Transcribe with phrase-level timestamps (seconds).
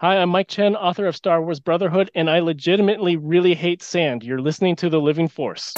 [0.00, 4.22] Hi, I'm Mike Chen, author of Star Wars Brotherhood, and I legitimately really hate sand.
[4.24, 5.74] You're listening to The Living Force.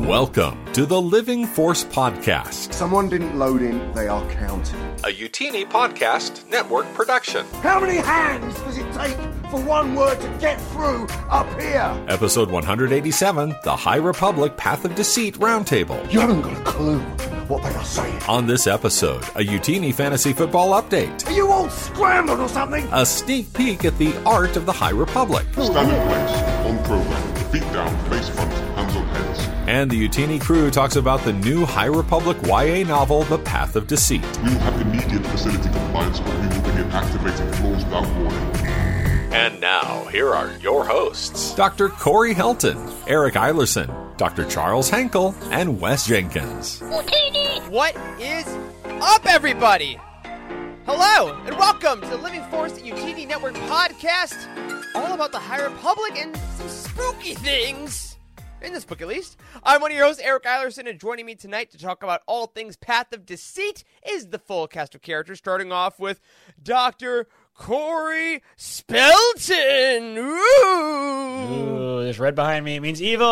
[0.00, 4.80] Welcome to the Living Force Podcast, Someone didn't load in, they are counting.
[5.04, 7.46] a Youtini Podcast Network production.
[7.62, 9.16] How many hands does it take
[9.50, 11.92] for one word to get through up here?
[12.08, 16.10] Episode 187 The High Republic Path of Deceit Roundtable.
[16.12, 17.00] You haven't got a clue
[17.48, 18.22] what they are saying.
[18.28, 22.86] On this episode, a Youtini Fantasy Football update, Are you all scrambled or something?
[22.92, 27.62] a sneak peek at the art of the High Republic, Standing place, on program, feet
[27.72, 29.48] down, face front, hands on heads.
[29.66, 33.88] and the Youtini crew talks about the new High Republic YA novel, The Path of
[33.88, 34.22] Deceit.
[34.44, 38.69] We will have immediate facility compliance, but we will begin activating floors without warning.
[39.32, 41.88] And now, here are your hosts Dr.
[41.88, 44.44] Corey Helton, Eric Eilerson, Dr.
[44.44, 46.80] Charles Henkel, and Wes Jenkins.
[47.68, 48.44] What is
[48.84, 50.00] up, everybody?
[50.84, 54.48] Hello, and welcome to the Living Force UTD Network podcast,
[54.96, 58.16] all about the High Republic and some spooky things.
[58.62, 59.38] In this book, at least.
[59.62, 62.46] I'm one of your hosts, Eric Eilerson, and joining me tonight to talk about all
[62.48, 66.20] things Path of Deceit is the full cast of characters, starting off with
[66.62, 67.26] Dr.
[67.60, 70.16] Corey Spelton.
[70.16, 71.98] Ooh.
[72.00, 72.76] Ooh, there's red behind me.
[72.76, 73.26] It means evil.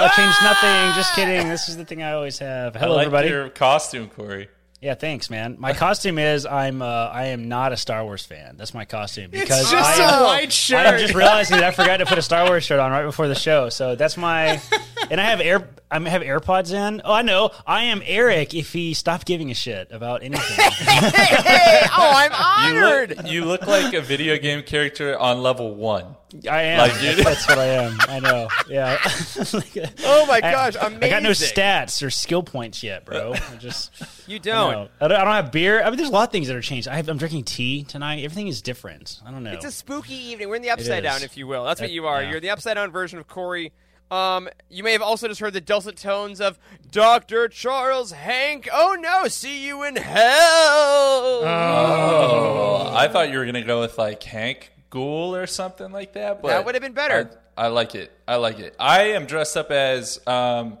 [0.00, 0.96] I changed nothing.
[0.96, 1.16] Just ah!
[1.16, 1.48] kidding.
[1.50, 2.74] This is the thing I always have.
[2.74, 3.28] Hello, I like everybody.
[3.28, 4.48] your costume, Corey.
[4.82, 5.56] Yeah, thanks, man.
[5.60, 8.56] My costume is I'm uh, I am not a Star Wars fan.
[8.56, 10.84] That's my costume because just I, a white shirt.
[10.84, 13.28] I'm just realizing that I forgot to put a Star Wars shirt on right before
[13.28, 13.68] the show.
[13.68, 14.60] So that's my
[15.08, 17.00] and I have air I have AirPods in.
[17.04, 17.50] Oh, I know.
[17.64, 18.54] I am Eric.
[18.54, 23.16] If he stopped giving a shit about anything, Hey, oh, I'm You honored.
[23.18, 26.16] look, you look like a video game character on level one.
[26.50, 26.78] I am.
[26.78, 27.96] Like you- that's what I am.
[28.08, 28.48] I know.
[28.68, 28.98] Yeah.
[29.52, 30.76] Like, Oh my gosh!
[30.76, 33.34] I- gosh, I got no stats or skill points yet, bro.
[33.34, 33.90] I just
[34.28, 34.88] You don't.
[35.00, 35.82] I don't, I don't have beer.
[35.82, 36.88] I mean, there's a lot of things that are changed.
[36.88, 38.22] I have, I'm drinking tea tonight.
[38.24, 39.20] Everything is different.
[39.26, 39.52] I don't know.
[39.52, 40.48] It's a spooky evening.
[40.48, 41.64] We're in the upside down, if you will.
[41.64, 42.22] That's what That- you are.
[42.22, 42.30] yeah.
[42.30, 43.72] You're the upside down version of Corey.
[44.10, 46.58] Um, you may have also just heard the dulcet tones of
[46.90, 47.48] Dr.
[47.48, 48.68] Charles Hank.
[48.72, 51.42] Oh no, see you in hell.
[51.44, 56.42] Oh, I thought you were gonna go with like Hank Ghoul or something like that.
[56.42, 57.30] But That would have been better.
[57.56, 58.12] I, I like it.
[58.28, 58.76] I like it.
[58.78, 60.76] I am dressed up as um,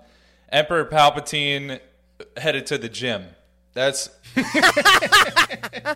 [0.50, 1.80] Emperor Palpatine
[2.36, 3.24] headed to the gym.
[3.72, 4.10] That's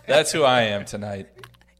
[0.07, 1.27] that's who I am tonight.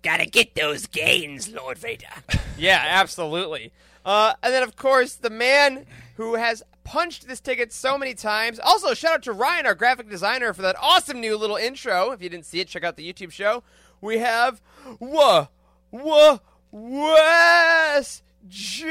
[0.04, 2.06] Gotta get those gains, Lord Vader.
[2.58, 3.72] yeah, absolutely.
[4.06, 5.88] Uh, and then, of course, the man
[6.18, 8.60] who has punched this ticket so many times.
[8.60, 12.12] Also, shout out to Ryan, our graphic designer, for that awesome new little intro.
[12.12, 13.64] If you didn't see it, check out the YouTube show.
[14.02, 14.62] We have
[15.00, 15.48] Wha
[15.92, 16.40] Wha
[16.72, 18.90] Wes Jenkins.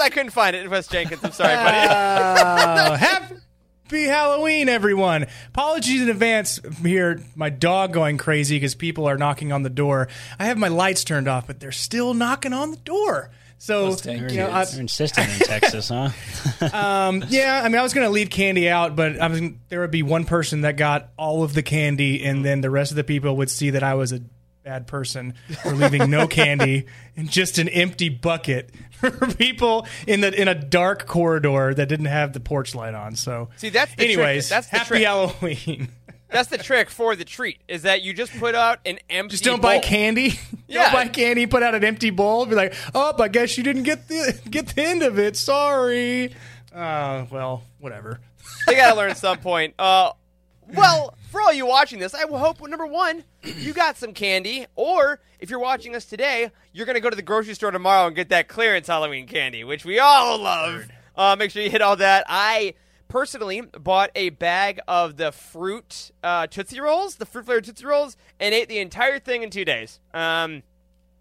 [0.00, 0.68] I couldn't find it.
[0.70, 1.22] Wes Jenkins.
[1.24, 1.88] I'm sorry, buddy.
[2.78, 5.26] Uh, happy Halloween, everyone.
[5.48, 7.20] Apologies in advance here.
[7.34, 10.08] My dog going crazy because people are knocking on the door.
[10.38, 13.30] I have my lights turned off, but they're still knocking on the door.
[13.60, 16.10] So, you know, I, You're insistent in Texas, huh?
[17.28, 19.90] yeah, I mean, I was going to leave candy out, but I was there would
[19.90, 23.04] be one person that got all of the candy, and then the rest of the
[23.04, 24.20] people would see that I was a
[24.64, 26.86] bad person for leaving no candy
[27.16, 32.06] and just an empty bucket for people in the in a dark corridor that didn't
[32.06, 33.16] have the porch light on.
[33.16, 34.08] So, See, that's the trick.
[34.10, 35.02] anyways, That's the happy trick.
[35.04, 35.88] Halloween.
[36.30, 37.58] That's the trick for the treat.
[37.68, 39.30] Is that you just put out an empty.
[39.30, 39.82] Just don't buy bowl.
[39.82, 40.38] candy.
[40.70, 40.82] Yeah.
[40.82, 41.46] Don't buy candy.
[41.46, 42.44] Put out an empty bowl.
[42.44, 45.34] Be like, oh, I guess you didn't get the get the end of it.
[45.38, 46.34] Sorry.
[46.74, 48.20] Uh, well, whatever.
[48.66, 49.72] they gotta learn at some point.
[49.78, 50.12] Uh,
[50.74, 54.66] well, for all you watching this, I will hope number one, you got some candy,
[54.76, 58.16] or if you're watching us today, you're gonna go to the grocery store tomorrow and
[58.16, 60.88] get that clearance Halloween candy, which we all love.
[61.16, 62.24] Uh, make sure you hit all that.
[62.28, 62.74] I
[63.08, 68.16] personally bought a bag of the fruit uh, Tootsie Rolls, the fruit flavored Tootsie Rolls,
[68.38, 70.00] and ate the entire thing in two days.
[70.14, 70.62] Um,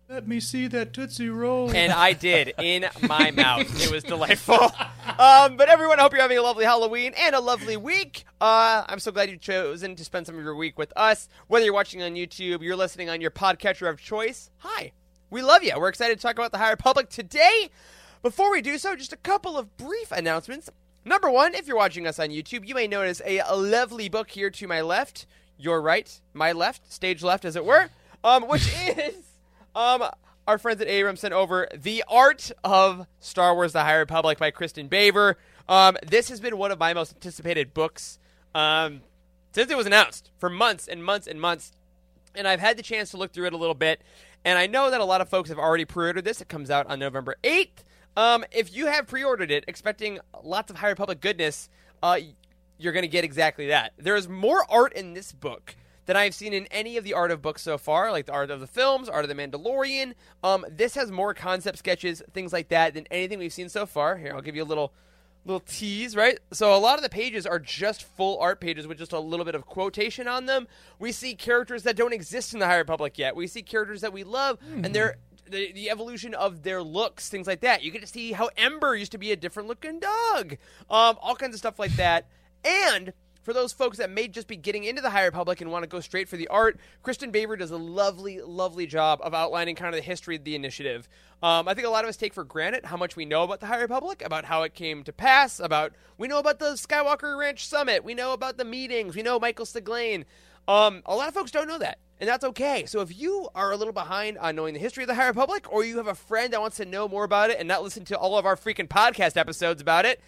[0.09, 1.69] Let me see that Tootsie Roll.
[1.69, 3.67] and I did in my mouth.
[3.83, 4.71] It was delightful.
[5.19, 8.23] Um, but everyone, I hope you're having a lovely Halloween and a lovely week.
[8.39, 11.27] Uh, I'm so glad you've chosen to spend some of your week with us.
[11.47, 14.49] Whether you're watching on YouTube, you're listening on your podcatcher of choice.
[14.59, 14.93] Hi,
[15.29, 15.73] we love you.
[15.77, 17.69] We're excited to talk about the High Republic today.
[18.23, 20.69] Before we do so, just a couple of brief announcements.
[21.03, 24.29] Number one, if you're watching us on YouTube, you may notice a, a lovely book
[24.29, 25.25] here to my left,
[25.57, 27.89] your right, my left, stage left, as it were,
[28.23, 28.67] um, which
[28.97, 29.26] is
[29.77, 30.03] um,
[30.47, 34.49] our friends at Abrams sent over The Art of Star Wars The High Republic by
[34.49, 35.35] Kristin Baver.
[35.69, 38.17] Um, this has been one of my most anticipated books
[38.55, 39.01] um,
[39.51, 41.73] since it was announced for months and months and months.
[42.33, 44.01] And I've had the chance to look through it a little bit.
[44.43, 46.41] And I know that a lot of folks have already pre ordered this.
[46.41, 47.83] It comes out on November 8th.
[48.15, 51.69] Um, if you have pre-ordered it, expecting lots of High Republic goodness,
[52.01, 52.17] uh,
[52.79, 53.93] you're going to get exactly that.
[53.97, 55.75] There is more art in this book
[56.07, 58.49] than I've seen in any of the art of books so far, like the art
[58.49, 60.13] of the films, art of the Mandalorian.
[60.43, 64.17] Um, this has more concept sketches, things like that, than anything we've seen so far.
[64.17, 64.93] Here, I'll give you a little
[65.45, 66.39] little tease, right?
[66.51, 69.45] So a lot of the pages are just full art pages with just a little
[69.45, 70.67] bit of quotation on them.
[70.99, 73.33] We see characters that don't exist in the High Republic yet.
[73.35, 75.15] We see characters that we love, and they're
[75.49, 77.81] the, the evolution of their looks, things like that.
[77.83, 80.57] You get to see how Ember used to be a different looking dog,
[80.89, 82.27] um, all kinds of stuff like that.
[82.65, 83.13] And
[83.47, 85.87] for those folks that may just be getting into the High Republic and want to
[85.87, 89.87] go straight for the art, Kristin Baver does a lovely, lovely job of outlining kind
[89.87, 91.07] of the history of the initiative.
[91.41, 93.61] Um, I think a lot of us take for granted how much we know about
[93.61, 97.39] the High Republic, about how it came to pass, about we know about the Skywalker
[97.39, 100.25] Ranch Summit, we know about the meetings, we know Michael Siglain.
[100.67, 102.85] Um, a lot of folks don't know that, and that's okay.
[102.85, 105.71] So if you are a little behind on knowing the history of the High Republic,
[105.71, 108.03] or you have a friend that wants to know more about it and not listen
[108.05, 110.19] to all of our freaking podcast episodes about it,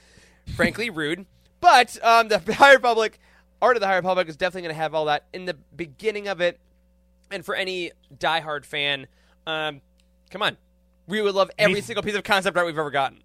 [0.55, 1.25] frankly, rude.
[1.59, 3.19] But um, the High Republic,
[3.61, 6.27] Art of the High Republic, is definitely going to have all that in the beginning
[6.27, 6.59] of it.
[7.31, 9.07] And for any diehard fan,
[9.45, 9.81] um,
[10.31, 10.57] come on,
[11.07, 13.23] we would love every Any- single piece of concept art we've ever gotten.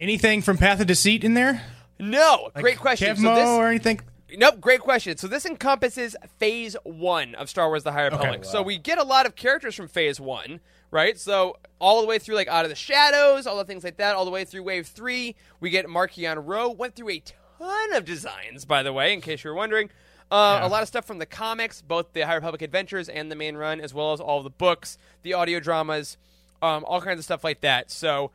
[0.00, 1.62] Anything from Path of Deceit in there?
[1.98, 3.16] No, Like great question.
[3.16, 4.00] Kevmo So this, or anything?
[4.36, 5.16] Nope, great question.
[5.16, 8.44] So this encompasses Phase One of Star Wars: The High Republic.
[8.44, 11.18] So we get a lot of characters from Phase One, right?
[11.18, 14.14] So all the way through like Out of the Shadows, all the things like that,
[14.16, 15.36] all the way through Wave Three.
[15.60, 16.68] We get Marchion Ro.
[16.70, 17.22] Went through a
[17.58, 19.90] ton of designs, by the way, in case you were wondering.
[20.30, 23.36] Uh, A lot of stuff from the comics, both the High Republic Adventures and the
[23.36, 26.16] main run, as well as all the books, the audio dramas,
[26.62, 27.92] um, all kinds of stuff like that.
[27.92, 28.32] So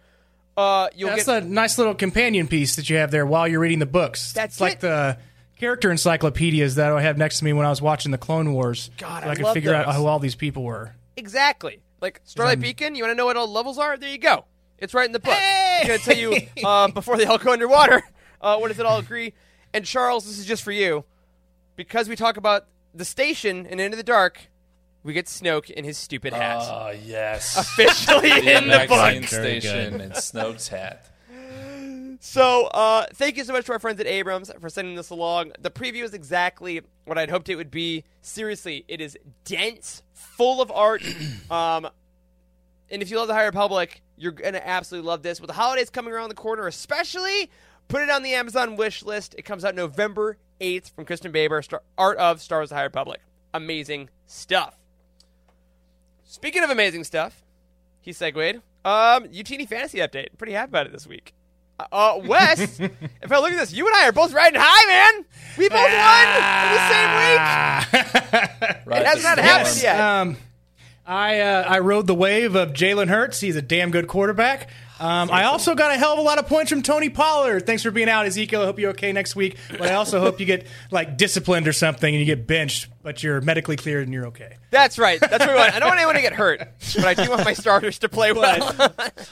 [0.55, 3.59] uh, you'll That's get a nice little companion piece that you have there while you're
[3.59, 4.31] reading the books.
[4.31, 4.81] That's it's like it.
[4.81, 5.17] the
[5.59, 8.89] character encyclopedias that I have next to me when I was watching the Clone Wars.
[8.97, 10.95] God, so I I could figure out who all these people were.
[11.17, 11.81] Exactly.
[11.99, 13.97] Like Starlight Beacon, you want to know what all levels are?
[13.97, 14.45] There you go.
[14.79, 15.35] It's right in the book.
[15.37, 18.01] It's going to tell you uh, before they all go underwater.
[18.41, 19.33] Uh, what does it all agree?
[19.73, 21.05] And Charles, this is just for you.
[21.75, 24.49] Because we talk about the station and Into the Dark,
[25.03, 26.59] we get Snoke in his stupid hat.
[26.61, 27.57] Oh, yes.
[27.57, 29.29] Officially in the Maxine book.
[29.29, 31.07] Station and Snoke's hat.
[32.23, 35.53] So, uh, thank you so much to our friends at Abrams for sending this along.
[35.59, 38.03] The preview is exactly what I'd hoped it would be.
[38.21, 41.01] Seriously, it is dense, full of art.
[41.49, 41.87] um,
[42.91, 45.41] and if you love the High Republic, you're gonna absolutely love this.
[45.41, 47.49] With the holidays coming around the corner, especially,
[47.91, 49.35] put it on the Amazon wish list.
[49.37, 52.83] It comes out November 8th from Kristin Baver, Star- Art of Star Wars: The High
[52.83, 53.21] Republic.
[53.53, 54.75] Amazing stuff.
[56.23, 57.43] Speaking of amazing stuff,
[58.01, 58.61] he segued.
[58.85, 60.29] Um, Youtini Fantasy Update.
[60.37, 61.33] Pretty happy about it this week.
[61.91, 65.25] Uh, Wes, if I look at this, you and I are both riding high, man.
[65.57, 67.11] We both won in the same
[68.71, 68.85] week.
[68.85, 69.45] Right It has not morning.
[69.45, 69.99] happened yet.
[69.99, 70.37] Um,
[71.05, 73.39] I uh, I rode the wave of Jalen Hurts.
[73.41, 74.69] He's a damn good quarterback.
[75.01, 77.65] Um, I also got a hell of a lot of points from Tony Pollard.
[77.65, 78.61] Thanks for being out, Ezekiel.
[78.61, 79.57] I hope you're okay next week.
[79.71, 83.23] But I also hope you get like disciplined or something and you get benched, but
[83.23, 84.57] you're medically cleared and you're okay.
[84.69, 85.19] That's right.
[85.19, 85.73] That's what we want.
[85.73, 86.59] I don't want anyone to get hurt,
[86.95, 88.75] but I do want my starters to play well.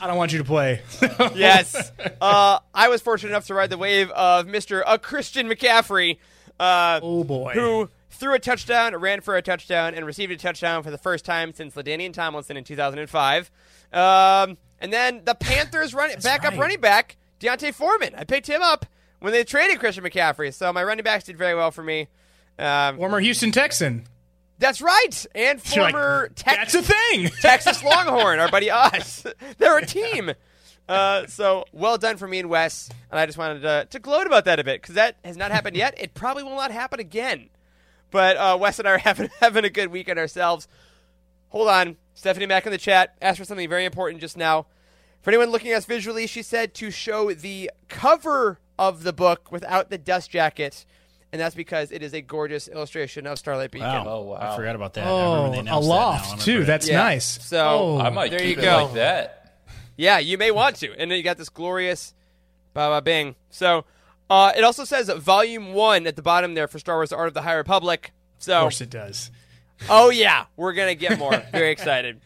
[0.01, 0.81] I don't want you to play.
[1.35, 1.91] yes.
[2.19, 4.81] Uh, I was fortunate enough to ride the wave of Mr.
[4.83, 6.17] Uh, Christian McCaffrey.
[6.59, 7.53] Uh, oh boy.
[7.53, 11.25] who threw a touchdown, ran for a touchdown, and received a touchdown for the first
[11.25, 13.51] time since LaDainian Tomlinson in 2005.
[13.93, 16.59] Um, and then the Panthers running backup right.
[16.59, 18.13] running back D'Onta Foreman.
[18.15, 18.85] I picked him up
[19.19, 22.07] when they traded Christian McCaffrey, so my running backs did very well for me.
[22.57, 24.05] Um, Former Houston Texan.
[24.57, 27.29] that's right, and like, former Tex- That's a thing.
[27.41, 29.25] Texas Longhorn, our buddy us.
[29.57, 30.31] They're a team.
[30.89, 34.25] Uh, so well done for me and Wes, and I just wanted to, to gloat
[34.25, 35.93] about that a bit because that has not happened yet.
[35.97, 37.49] It probably will not happen again.
[38.11, 40.67] But uh, Wes and I are having having a good weekend ourselves.
[41.49, 44.67] Hold on, Stephanie back in the chat asked for something very important just now.
[45.21, 49.51] For anyone looking at us visually, she said to show the cover of the book
[49.51, 50.85] without the dust jacket,
[51.33, 53.87] and that's because it is a gorgeous illustration of Starlight Beacon.
[53.87, 54.05] Wow.
[54.07, 54.37] Oh, wow.
[54.53, 55.05] I forgot about that.
[55.05, 56.63] I Oh, remember they a announced that loft too.
[56.63, 56.97] That's Yeah.
[57.03, 57.25] nice.
[57.45, 57.99] So Oh.
[57.99, 58.85] I might There keep you it go.
[58.85, 59.35] like that.
[59.97, 60.91] Yeah, you may want to.
[60.97, 62.13] And then you got this glorious
[62.73, 63.35] ba ba bing.
[63.49, 63.83] So
[64.29, 67.27] uh, it also says volume one at the bottom there for Star Wars The Art
[67.27, 68.11] of the High Republic.
[68.37, 69.31] So, Of course it does.
[69.89, 71.37] Oh yeah, we're gonna get more.
[71.51, 72.21] Very excited.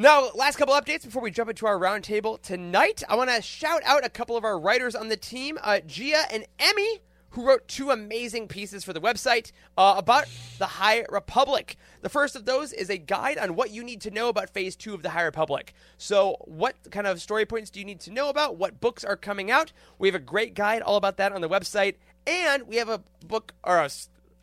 [0.00, 3.02] Now, last couple updates before we jump into our roundtable tonight.
[3.08, 6.22] I want to shout out a couple of our writers on the team, uh, Gia
[6.30, 10.26] and Emmy, who wrote two amazing pieces for the website uh, about
[10.58, 11.76] the High Republic.
[12.00, 14.76] The first of those is a guide on what you need to know about Phase
[14.76, 15.74] Two of the High Republic.
[15.96, 18.56] So, what kind of story points do you need to know about?
[18.56, 19.72] What books are coming out?
[19.98, 23.02] We have a great guide all about that on the website, and we have a
[23.26, 23.90] book or a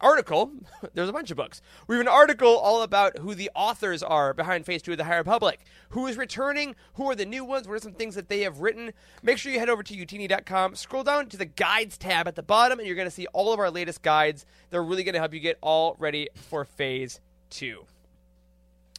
[0.02, 0.52] article.
[0.94, 1.62] There's a bunch of books.
[1.88, 5.04] We have an article all about who the authors are behind Phase 2 of the
[5.06, 5.62] High Republic.
[5.90, 6.76] Who is returning?
[6.96, 7.68] Who are the new ones?
[7.68, 8.94] What are some things that they have written?
[9.24, 12.44] Make sure you head over to youtini.com, scroll down to the guides tab at the
[12.44, 14.46] bottom, and you're going to see all of our latest guides.
[14.70, 17.20] They're really going to help you get all ready for Phase
[17.52, 17.86] 2.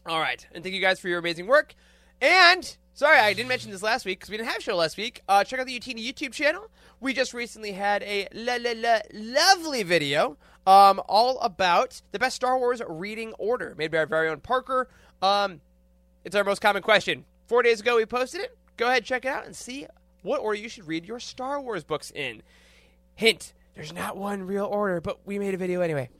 [0.06, 0.46] All right.
[0.52, 1.74] And thank you guys for your amazing work.
[2.20, 5.22] And sorry, I didn't mention this last week because we didn't have show last week.
[5.28, 6.70] Uh, check out the Youtini YouTube channel.
[7.00, 12.36] We just recently had a la la la lovely video um, all about the best
[12.36, 14.88] Star Wars reading order made by our very own Parker.
[15.22, 15.60] Um,
[16.24, 17.24] it's our most common question.
[17.46, 18.56] Four days ago, we posted it.
[18.76, 19.86] Go ahead, check it out, and see
[20.22, 22.42] what order you should read your Star Wars books in.
[23.14, 26.10] Hint: There's not one real order, but we made a video anyway.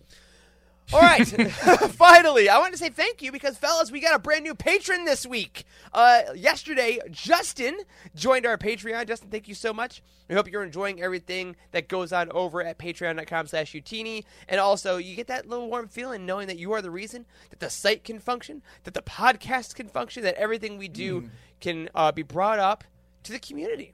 [0.93, 1.27] All right.
[1.93, 5.05] Finally, I want to say thank you because, fellas, we got a brand new patron
[5.05, 5.65] this week.
[5.93, 7.77] Uh, yesterday, Justin
[8.15, 9.09] joined our Patreon.
[9.09, 10.01] Justin, thank you so much.
[10.29, 14.25] We hope you're enjoying everything that goes on over at patreon.com slash youtini.
[14.49, 17.59] And also, you get that little warm feeling knowing that you are the reason that
[17.59, 22.13] the site can function, that the podcast can function, that everything we do can uh,
[22.13, 22.85] be brought up
[23.25, 23.93] to the community.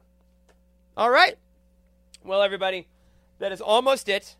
[0.95, 1.39] All right.
[2.23, 2.87] Well, everybody,
[3.39, 4.37] that is almost it.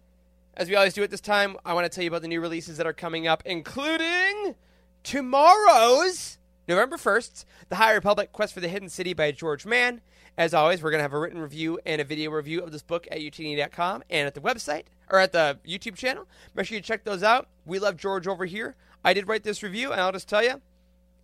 [0.55, 2.41] As we always do at this time, I want to tell you about the new
[2.41, 4.55] releases that are coming up, including
[5.03, 6.37] tomorrow's
[6.69, 10.03] November 1st, The High Republic Quest for the Hidden City by George Mann.
[10.37, 12.83] As always, we're going to have a written review and a video review of this
[12.83, 16.29] book at youtini.com and at the website or at the YouTube channel.
[16.55, 17.49] Make sure you check those out.
[17.65, 18.77] We love George over here.
[19.03, 20.61] I did write this review, and I'll just tell you,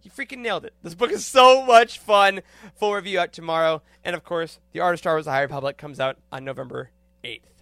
[0.01, 0.73] he freaking nailed it.
[0.83, 2.41] This book is so much fun.
[2.77, 3.83] Full review out tomorrow.
[4.03, 6.91] And of course, The Art of Star Wars The High Republic comes out on November
[7.23, 7.58] 8th.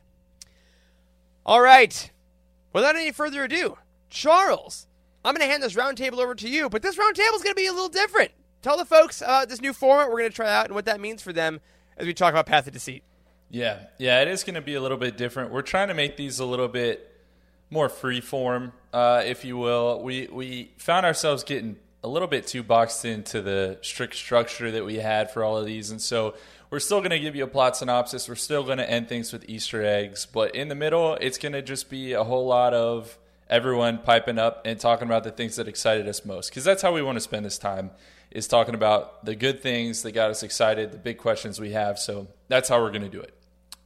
[1.46, 2.10] All right.
[2.72, 3.78] Without any further ado,
[4.10, 4.88] Charles,
[5.24, 7.54] I'm going to hand this roundtable over to you, but this roundtable is going to
[7.54, 8.32] be a little different.
[8.62, 11.00] Tell the folks about this new format we're going to try out and what that
[11.00, 11.60] means for them
[11.96, 13.04] as we talk about Path of Deceit.
[13.48, 15.52] Yeah, yeah, it is going to be a little bit different.
[15.52, 17.12] We're trying to make these a little bit
[17.70, 20.02] more free form, uh, if you will.
[20.02, 24.84] We we found ourselves getting a little bit too boxed into the strict structure that
[24.84, 26.34] we had for all of these, and so
[26.70, 28.28] we're still going to give you a plot synopsis.
[28.28, 31.52] We're still going to end things with Easter eggs, but in the middle, it's going
[31.52, 33.18] to just be a whole lot of
[33.48, 36.92] everyone piping up and talking about the things that excited us most, because that's how
[36.92, 37.90] we want to spend this time
[38.30, 41.98] is talking about the good things that got us excited, the big questions we have.
[41.98, 43.34] So that's how we're going to do it.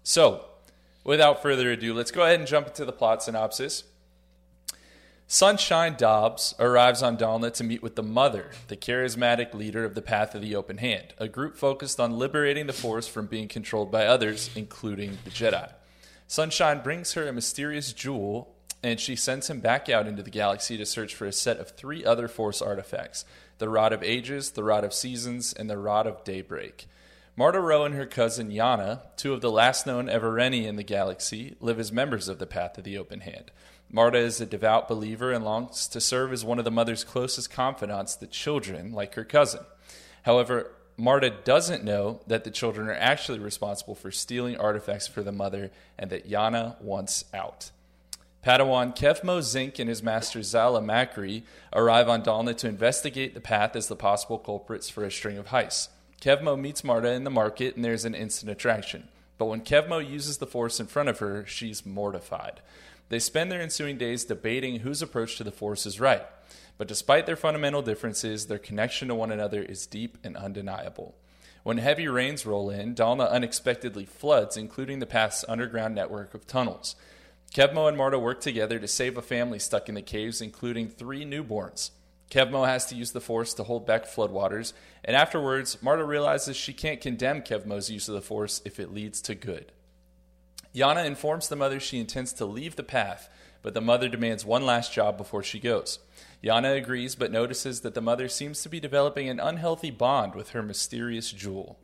[0.02, 0.46] So,
[1.04, 3.84] without further ado, let's go ahead and jump into the plot synopsis.
[5.32, 10.02] Sunshine Dobbs arrives on Dalna to meet with the Mother, the charismatic leader of the
[10.02, 13.92] Path of the Open Hand, a group focused on liberating the Force from being controlled
[13.92, 15.70] by others, including the Jedi.
[16.26, 20.76] Sunshine brings her a mysterious jewel, and she sends him back out into the galaxy
[20.76, 23.24] to search for a set of three other Force artifacts
[23.58, 26.88] the Rod of Ages, the Rod of Seasons, and the Rod of Daybreak.
[27.36, 31.54] Marta Rowe and her cousin Yana, two of the last known Evereni in the galaxy,
[31.60, 33.52] live as members of the Path of the Open Hand.
[33.92, 37.50] Marta is a devout believer and longs to serve as one of the mother's closest
[37.50, 39.60] confidants, the children, like her cousin.
[40.22, 45.32] However, Marta doesn't know that the children are actually responsible for stealing artifacts for the
[45.32, 47.70] mother and that Yana wants out.
[48.44, 51.42] Padawan Kevmo Zink and his master Zallah Macri
[51.72, 55.48] arrive on Dalna to investigate the path as the possible culprits for a string of
[55.48, 55.88] heists.
[56.20, 59.08] Kevmo meets Marta in the market and there's an instant attraction.
[59.36, 62.60] But when Kevmo uses the force in front of her, she's mortified.
[63.10, 66.22] They spend their ensuing days debating whose approach to the force is right.
[66.78, 71.14] But despite their fundamental differences, their connection to one another is deep and undeniable.
[71.62, 76.96] When heavy rains roll in, Dalna unexpectedly floods, including the path's underground network of tunnels.
[77.52, 81.26] Kevmo and Marta work together to save a family stuck in the caves, including three
[81.26, 81.90] newborns.
[82.30, 84.72] Kevmo has to use the Force to hold back floodwaters,
[85.04, 89.20] and afterwards, Marta realizes she can't condemn Kevmo's use of the Force if it leads
[89.22, 89.72] to good.
[90.74, 93.28] Yana informs the mother she intends to leave the path,
[93.62, 95.98] but the mother demands one last job before she goes.
[96.42, 100.50] Yana agrees, but notices that the mother seems to be developing an unhealthy bond with
[100.50, 101.78] her mysterious jewel.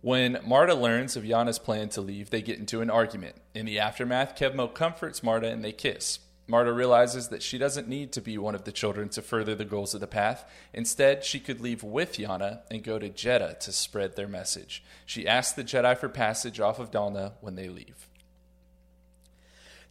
[0.00, 3.36] When Marta learns of Yana's plan to leave, they get into an argument.
[3.54, 6.18] In the aftermath, Kevmo comforts Marta and they kiss.
[6.46, 9.64] Marta realizes that she doesn't need to be one of the children to further the
[9.64, 10.44] goals of the path.
[10.74, 14.82] Instead, she could leave with Yana and go to Jedha to spread their message.
[15.06, 18.08] She asks the Jedi for passage off of Dalna when they leave.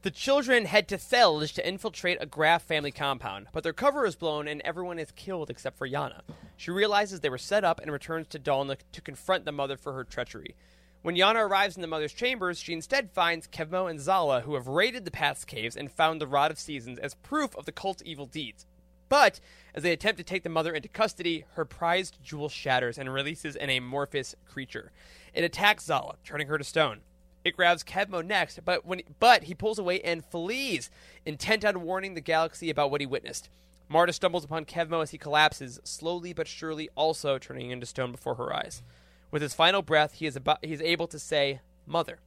[0.04, 4.16] The children head to Thelge to infiltrate a Graf family compound, but their cover is
[4.16, 6.22] blown and everyone is killed except for Yana.
[6.58, 9.94] She realizes they were set up and returns to Dalna to confront the mother for
[9.94, 10.56] her treachery.
[11.04, 14.68] When Yana arrives in the mother's chambers, she instead finds Kevmo and Zallah, who have
[14.68, 18.04] raided the Path's caves and found the Rod of Seasons as proof of the cult's
[18.06, 18.68] evil deeds.
[19.10, 19.40] But
[19.74, 23.56] as they attempt to take the mother into custody, her prized jewel shatters and releases
[23.56, 24.92] an amorphous creature.
[25.34, 27.00] It attacks Zallah, turning her to stone.
[27.44, 30.92] It grabs Kevmo next, but when but he pulls away and flees,
[31.26, 33.50] intent on warning the galaxy about what he witnessed.
[33.90, 38.36] Marta stumbles upon Kevmo as he collapses, slowly but surely also turning into stone before
[38.36, 38.84] her eyes.
[39.32, 42.20] With his final breath, he is about able to say, "Mother."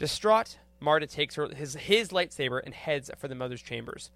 [0.00, 4.10] Distraught, Marta takes her his his lightsaber and heads for the mother's chambers.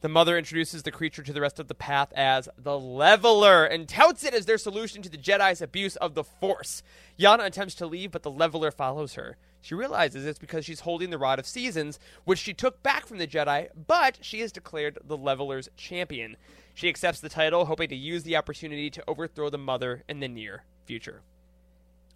[0.00, 3.88] The mother introduces the creature to the rest of the path as the Leveler and
[3.88, 6.82] touts it as their solution to the Jedi's abuse of the Force.
[7.18, 9.36] Yana attempts to leave, but the Leveler follows her.
[9.60, 13.18] She realizes it's because she's holding the Rod of Seasons, which she took back from
[13.18, 16.36] the Jedi, but she is declared the Leveler's champion.
[16.74, 20.28] She accepts the title, hoping to use the opportunity to overthrow the mother in the
[20.28, 21.20] near future.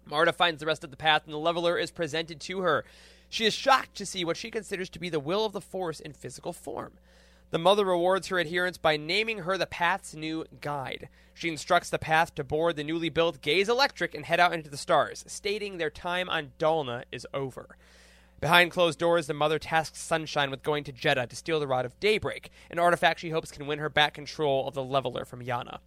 [0.07, 2.83] Marta finds the rest of the path, and the Leveler is presented to her.
[3.29, 5.99] She is shocked to see what she considers to be the will of the Force
[5.99, 6.93] in physical form.
[7.51, 11.07] The mother rewards her adherence by naming her the path's new guide.
[11.35, 14.71] She instructs the path to board the newly built Gaze Electric and head out into
[14.71, 17.77] the stars, stating their time on Dalna is over.
[18.41, 21.85] Behind closed doors, the mother tasks Sunshine with going to Jedha to steal the Rod
[21.85, 25.45] of Daybreak, an artifact she hopes can win her back control of the Leveler from
[25.45, 25.77] Yana.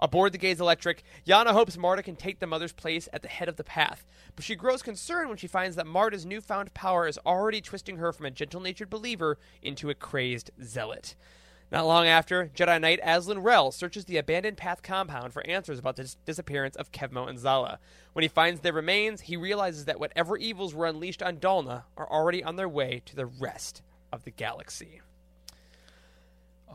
[0.00, 3.48] Aboard the Gaze Electric, Yana hopes Marta can take the mother's place at the head
[3.48, 7.18] of the path, but she grows concerned when she finds that Marta's newfound power is
[7.26, 11.16] already twisting her from a gentle natured believer into a crazed zealot.
[11.70, 15.96] Not long after, Jedi Knight Azlin Rell searches the abandoned path compound for answers about
[15.96, 17.78] the dis- disappearance of Kevmo and Zallah.
[18.14, 22.10] When he finds their remains, he realizes that whatever evils were unleashed on Dalna are
[22.10, 25.02] already on their way to the rest of the galaxy.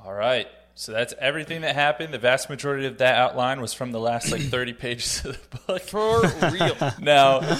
[0.06, 0.48] All right.
[0.76, 2.14] So that's everything that happened.
[2.14, 5.58] The vast majority of that outline was from the last like 30 pages of the
[5.60, 5.82] book.
[5.82, 6.76] For real.
[7.00, 7.60] Now,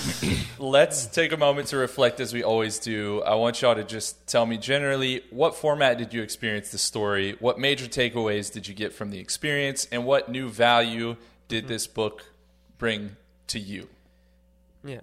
[0.58, 3.22] let's take a moment to reflect as we always do.
[3.22, 7.36] I want y'all to just tell me generally what format did you experience the story?
[7.40, 9.88] What major takeaways did you get from the experience?
[9.92, 11.16] And what new value
[11.48, 12.26] did this book
[12.80, 13.16] bring
[13.48, 13.90] to you?
[14.84, 15.02] Yeah.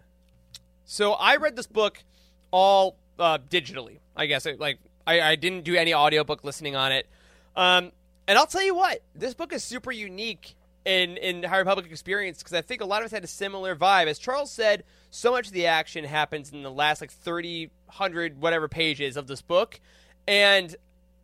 [0.85, 2.03] So I read this book
[2.51, 3.99] all uh, digitally.
[4.17, 7.07] I guess I, like I, I didn't do any audiobook listening on it.
[7.55, 7.93] Um,
[8.31, 12.39] and I'll tell you what, this book is super unique in in High Republic experience
[12.39, 14.07] because I think a lot of us had a similar vibe.
[14.07, 18.41] As Charles said, so much of the action happens in the last like 30, 100,
[18.41, 19.81] whatever pages of this book,
[20.29, 20.77] and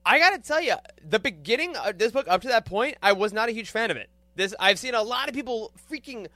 [0.05, 0.75] I got to tell you,
[1.09, 3.93] the beginning of this book up to that point, I was not a huge fan
[3.93, 4.11] of it.
[4.35, 6.27] This I've seen a lot of people freaking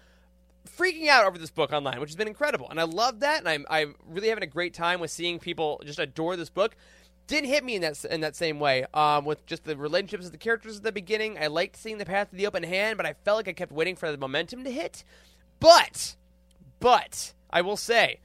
[0.79, 3.49] freaking out over this book online, which has been incredible, and I love that, and
[3.49, 6.77] I'm I'm really having a great time with seeing people just adore this book.
[7.31, 8.85] Didn't hit me in that in that same way.
[8.93, 12.05] Um, with just the relationships of the characters at the beginning, I liked seeing the
[12.05, 14.65] path to the open hand, but I felt like I kept waiting for the momentum
[14.65, 15.05] to hit.
[15.61, 16.17] But,
[16.81, 18.19] but I will say,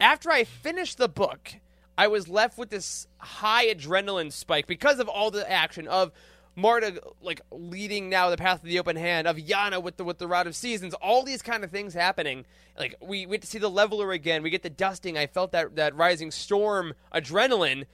[0.00, 1.56] after I finished the book,
[1.98, 6.10] I was left with this high adrenaline spike because of all the action of
[6.56, 10.16] Marta like leading now the path of the open hand of Yana with the with
[10.16, 12.46] the rod of seasons, all these kind of things happening.
[12.78, 15.18] Like we we get to see the leveler again, we get the dusting.
[15.18, 17.84] I felt that that rising storm adrenaline.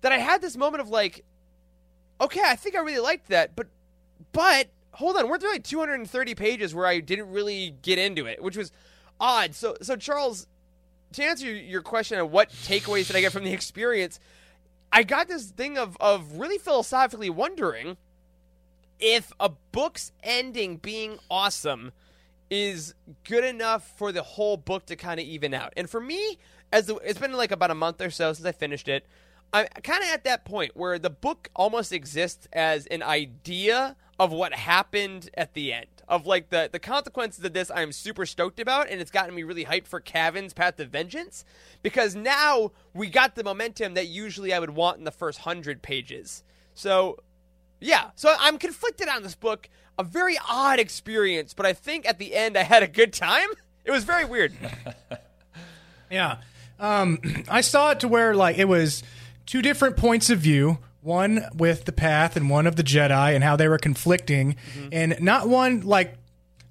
[0.00, 1.24] That I had this moment of like,
[2.20, 3.66] okay, I think I really liked that, but
[4.32, 8.42] but hold on, weren't there like 230 pages where I didn't really get into it,
[8.42, 8.72] which was
[9.20, 9.54] odd.
[9.54, 10.46] So so Charles,
[11.12, 14.20] to answer your question on what takeaways did I get from the experience,
[14.92, 17.96] I got this thing of of really philosophically wondering
[19.00, 21.92] if a book's ending being awesome
[22.50, 25.72] is good enough for the whole book to kind of even out.
[25.76, 26.38] And for me,
[26.72, 29.06] as the, it's been like about a month or so since I finished it,
[29.52, 34.32] I'm kind of at that point where the book almost exists as an idea of
[34.32, 35.86] what happened at the end.
[36.08, 39.42] Of like the the consequences of this, I'm super stoked about, and it's gotten me
[39.42, 41.44] really hyped for Cavan's Path to Vengeance
[41.82, 45.82] because now we got the momentum that usually I would want in the first hundred
[45.82, 46.42] pages.
[46.74, 47.18] So,
[47.78, 49.68] yeah, so I'm conflicted on this book.
[49.98, 53.48] A very odd experience, but I think at the end I had a good time.
[53.84, 54.54] It was very weird.
[56.10, 56.38] Yeah.
[56.78, 59.02] Um, I saw it to where like it was
[59.48, 60.78] two different points of view.
[61.00, 64.88] One with the path and one of the Jedi and how they were conflicting, mm-hmm.
[64.92, 66.14] and not one like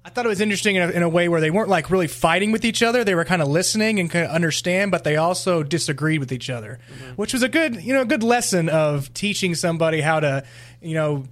[0.04, 2.06] I thought it was interesting in a, in a way where they weren't like really
[2.06, 3.04] fighting with each other.
[3.04, 6.50] They were kind of listening and kind of understand, but they also disagreed with each
[6.50, 7.14] other, mm-hmm.
[7.14, 10.44] which was a good you know a good lesson of teaching somebody how to
[10.80, 11.24] you know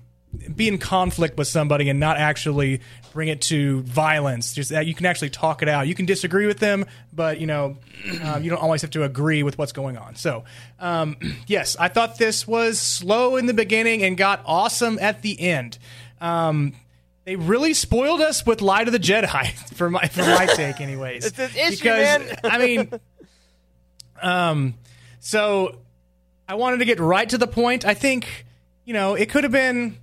[0.54, 2.80] be in conflict with somebody and not actually
[3.16, 4.54] bring it to violence.
[4.54, 5.88] Just that you can actually talk it out.
[5.88, 7.78] You can disagree with them, but you know
[8.22, 10.14] um, you don't always have to agree with what's going on.
[10.14, 10.44] So
[10.78, 11.16] um,
[11.48, 15.78] yes, I thought this was slow in the beginning and got awesome at the end.
[16.20, 16.74] Um,
[17.24, 21.24] they really spoiled us with Light of the Jedi for my for my take, anyways.
[21.26, 22.38] It's an issue, because man.
[22.44, 22.90] I mean,
[24.22, 24.74] um,
[25.18, 25.78] so
[26.46, 27.84] I wanted to get right to the point.
[27.84, 28.46] I think
[28.84, 29.96] you know it could have been.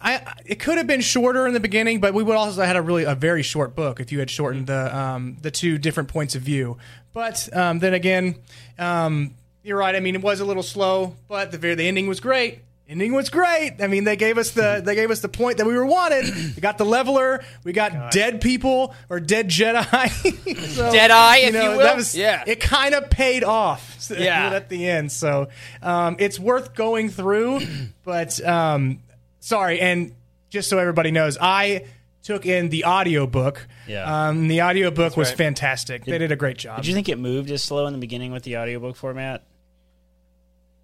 [0.00, 2.82] I it could have been shorter in the beginning, but we would also had a
[2.82, 6.34] really a very short book if you had shortened the um, the two different points
[6.34, 6.78] of view.
[7.12, 8.36] But um, then again,
[8.78, 9.94] um, you're right.
[9.96, 12.60] I mean, it was a little slow, but the very the ending was great.
[12.88, 13.74] Ending was great.
[13.82, 16.24] I mean, they gave us the they gave us the point that we were wanted.
[16.56, 17.44] We got the leveler.
[17.62, 20.08] We got dead people or dead Jedi.
[20.74, 21.78] so, Deadeye, if you will.
[21.78, 22.44] That was, Yeah.
[22.46, 23.96] It kind of paid off.
[24.10, 24.54] Yeah.
[24.54, 25.12] at the end.
[25.12, 25.48] So
[25.82, 27.60] um, it's worth going through.
[28.04, 29.00] But um,
[29.48, 30.14] sorry, and
[30.50, 31.86] just so everybody knows, I
[32.22, 33.66] took in the audiobook.
[33.86, 34.28] Yeah.
[34.28, 35.38] Um, the audiobook was right.
[35.38, 36.04] fantastic.
[36.04, 36.76] they did a great job.
[36.78, 39.44] Did you think it moved as slow in the beginning with the audiobook format?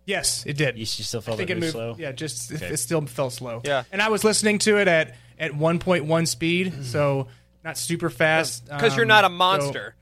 [0.06, 0.74] yes, it did.
[0.76, 1.72] You, you still I felt think it it moved moved.
[1.72, 1.96] slow?
[1.98, 2.74] Yeah, just it- Okay.
[2.74, 3.62] it still felt slow.
[3.64, 3.84] Yeah.
[3.92, 7.26] and I was listening to it at at 1.1 speed, so
[7.64, 8.66] not super fast.
[8.66, 9.94] Because you're Um, not a so- monster.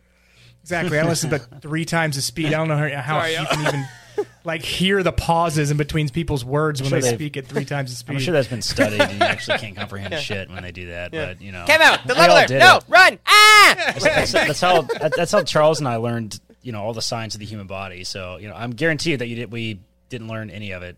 [0.62, 0.98] exactly.
[0.98, 2.48] I listened to three times the speed.
[2.48, 3.84] I don't know how, how Sorry, you can even
[4.44, 7.90] like hear the pauses in between people's words when sure they speak at three times
[7.90, 8.14] the speed.
[8.16, 11.12] I'm sure that's been studied, and you actually can't comprehend shit when they do that.
[11.12, 12.46] But you know, Come out, the they all leveler.
[12.46, 12.84] did No, it.
[12.88, 13.18] run.
[13.26, 13.92] Ah!
[13.98, 17.40] That's, that's how that's how Charles and I learned, you know, all the science of
[17.40, 18.04] the human body.
[18.04, 20.94] So you know, I'm guaranteed that you did we didn't learn any of it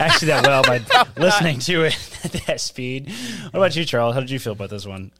[0.00, 0.80] actually that well by
[1.16, 3.08] listening to it at that speed.
[3.44, 4.14] What about you, Charles?
[4.14, 5.12] How did you feel about this one?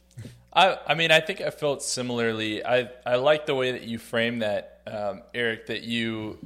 [0.53, 2.65] I, I mean, I think I felt similarly.
[2.65, 5.67] I, I like the way that you frame that, um, Eric.
[5.67, 6.39] That you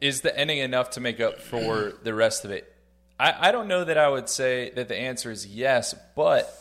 [0.00, 2.74] is the ending enough to make up for the rest of it.
[3.18, 6.52] I, I don't know that I would say that the answer is yes, but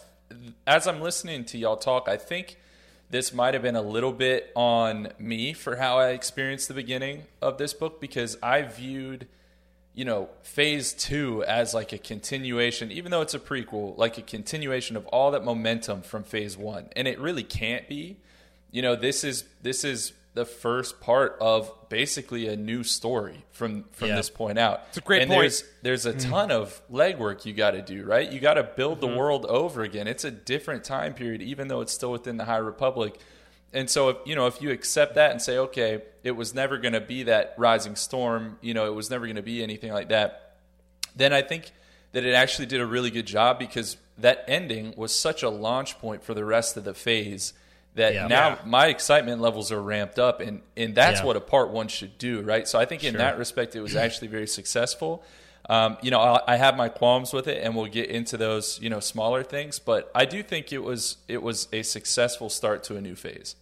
[0.68, 2.58] as I'm listening to y'all talk, I think
[3.10, 7.24] this might have been a little bit on me for how I experienced the beginning
[7.42, 9.28] of this book because I viewed
[10.02, 14.24] you know, phase two as like a continuation, even though it's a prequel, like a
[14.24, 16.88] continuation of all that momentum from phase one.
[16.96, 18.18] And it really can't be.
[18.72, 23.84] You know, this is this is the first part of basically a new story from
[23.92, 24.16] from Yeah.
[24.16, 24.82] this point out.
[24.90, 25.42] It's a great and point.
[25.42, 26.32] There's there's a mm.
[26.32, 28.28] ton of legwork you got to do, right?
[28.28, 29.18] You got to build the mm-hmm.
[29.18, 30.08] world over again.
[30.08, 33.20] It's a different time period, even though it's still within the High Republic.
[33.74, 36.78] And so, if you know, if you accept that and say, okay, it was never
[36.78, 39.94] going to be that rising storm, you know, it was never going to be anything
[39.94, 40.58] like that,
[41.16, 41.72] then I think
[42.12, 45.98] that it actually did a really good job because that ending was such a launch
[46.00, 47.54] point for the rest of the phase
[47.96, 48.28] that Yeah.
[48.28, 48.58] now Yeah.
[48.66, 51.26] my excitement levels are ramped up, and and that's Yeah.
[51.28, 52.68] what a part one should do, right?
[52.68, 53.20] So I think in Sure.
[53.20, 55.24] that respect, it was actually very successful.
[55.70, 58.80] Um, you know, I, I have my qualms with it, and we'll get into those,
[58.82, 59.80] you know, smaller things.
[59.80, 63.56] But I do think it was it was a successful start to a new phase.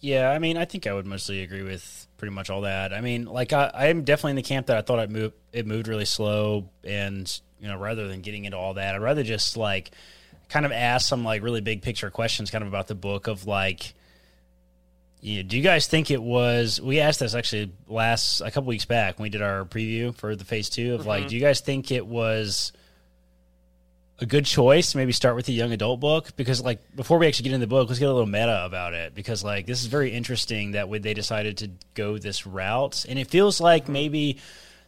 [0.00, 2.92] Yeah, I mean, I think I would mostly agree with pretty much all that.
[2.92, 5.66] I mean, like I, I'm definitely in the camp that I thought it moved it
[5.66, 9.56] moved really slow, and you know, rather than getting into all that, I'd rather just
[9.56, 9.90] like
[10.48, 13.46] kind of ask some like really big picture questions, kind of about the book of
[13.46, 13.94] like.
[15.22, 16.80] You know, do you guys think it was?
[16.80, 20.34] We asked this actually last a couple weeks back when we did our preview for
[20.34, 21.28] the phase two of like, mm-hmm.
[21.28, 22.72] do you guys think it was
[24.20, 27.26] a good choice to maybe start with the young adult book because like before we
[27.26, 29.80] actually get into the book let's get a little meta about it because like this
[29.80, 33.06] is very interesting that they decided to go this route.
[33.08, 34.38] And it feels like maybe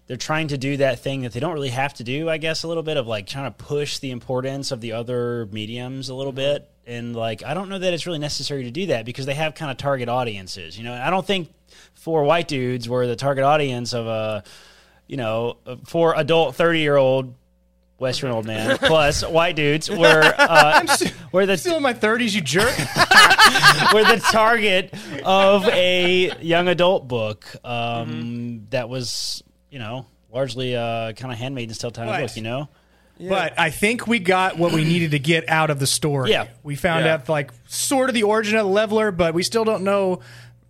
[0.07, 2.65] they're trying to do that thing that they don't really have to do i guess
[2.65, 6.15] a little bit of like trying to push the importance of the other mediums a
[6.15, 6.69] little bit.
[6.87, 9.55] And like i don't know that it's really necessary to do that because they have
[9.55, 10.93] kind of target audiences you know?
[10.93, 11.51] I don't think
[11.95, 14.45] four white dudes were the target audience of a
[15.07, 17.35] you know for adult 30 year old
[18.03, 20.85] Western old man plus white dudes were uh,
[21.33, 22.77] were the Still in my 30s, you jerk.
[23.95, 24.93] were the target
[25.25, 31.79] of a young adult book um, that was you know largely uh, kind of Handmaid's
[31.79, 32.27] Tale time Right.
[32.27, 32.37] book.
[32.37, 32.69] You know,
[33.21, 36.31] But I think we got what we needed to get out of the story.
[36.31, 36.49] Yeah.
[36.65, 37.15] We found Yeah.
[37.15, 40.21] out like sort of the origin of the leveler, but we still don't know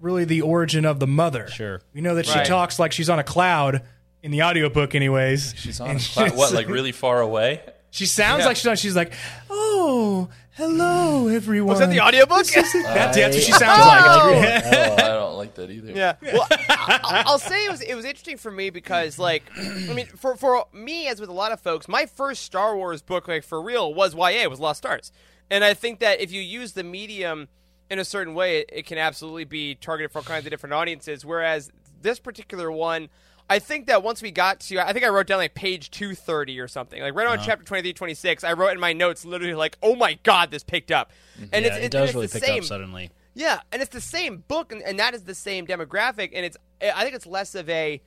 [0.01, 1.49] really the origin of the mother.
[1.49, 1.81] Sure.
[1.95, 2.45] We know that Right.
[2.45, 3.83] she talks like she's on a cloud
[4.23, 5.55] in the audiobook anyways.
[5.57, 7.61] She's on a cloud, what, like really far away?
[7.91, 9.13] She sounds like she's on she's like,
[9.51, 12.47] "Oh, hello everyone." Was that the audiobook?
[12.47, 14.65] That's, that's what she I sounds don't like.
[14.65, 15.93] like I don't, oh, I don't like that either.
[15.93, 16.15] Yeah.
[16.23, 20.07] Well, I, I'll say it was it was interesting for me because like I mean
[20.07, 23.45] for for me as with a lot of folks, my first Star Wars book like
[23.45, 25.13] for real was YA was Lost Stars,
[25.51, 27.49] and I think that if you use the medium
[27.91, 30.73] in a certain way, it, it can absolutely be targeted for all kinds of different
[30.73, 31.27] audiences.
[31.27, 33.11] Whereas this particular one.
[33.53, 36.59] I think that once we got to, I think I wrote down like page 230
[36.59, 37.03] or something.
[37.03, 37.45] Like right on uh-huh.
[37.45, 40.91] chapter 23, 26, I wrote in my notes literally like, oh my God, this picked
[40.91, 41.13] up.
[41.35, 41.45] Mm-hmm.
[41.53, 42.59] And yeah, it's, it and does it's really the pick same.
[42.61, 43.11] up suddenly.
[43.35, 46.57] Yeah, and it's the same book, and, and that is the same demographic, and it's.
[46.83, 48.01] I think it's less of a.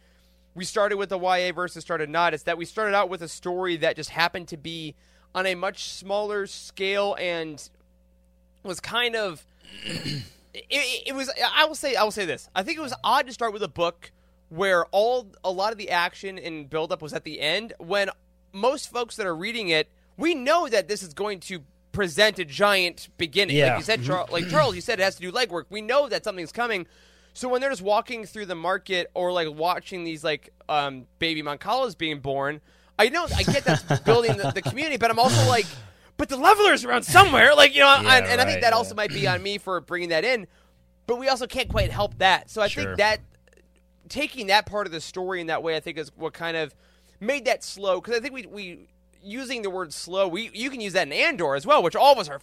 [0.56, 2.34] We started with a YA versus started not.
[2.34, 4.96] It's that we started out with a story that just happened to be
[5.36, 7.70] on a much smaller scale and
[8.64, 9.46] was kind of.
[9.86, 10.24] it,
[10.70, 11.32] it, it was.
[11.56, 11.96] I will say.
[11.96, 12.50] I will say this.
[12.56, 14.12] I think it was odd to start with a book
[14.50, 18.10] where all a lot of the action and buildup was at the end when
[18.54, 21.60] most folks that are reading it, we know that this is going to
[21.92, 23.56] present a giant beginning.
[23.58, 23.70] Yeah.
[23.70, 25.66] Like you said, Charles, like Charles, you said it has to do legwork.
[25.70, 26.88] We know that something's coming.
[27.34, 31.42] So when they're just walking through the market or like watching these like um, baby
[31.44, 32.62] Moncalas being born,
[32.98, 35.66] I know I get that's building the, the community, but I'm also like,
[36.18, 38.76] but the levelers around somewhere, like you know, Yeah, and, and I think that yeah.
[38.78, 40.48] also might be on me for bringing that in.
[41.08, 42.50] But we also can't quite help that.
[42.50, 42.84] So I Sure.
[42.86, 43.20] think that
[44.10, 46.74] taking that part of the story in that way, I think is what kind of
[47.20, 48.02] made that slow.
[48.02, 48.88] Because I think we we
[49.22, 52.14] using the word slow, we you can use that in Andor as well, which all
[52.14, 52.42] of us are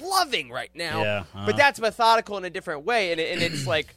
[0.00, 1.02] loving right now.
[1.02, 1.46] Yeah, uh-huh.
[1.46, 3.94] But that's methodical in a different way, and, it, and it's like,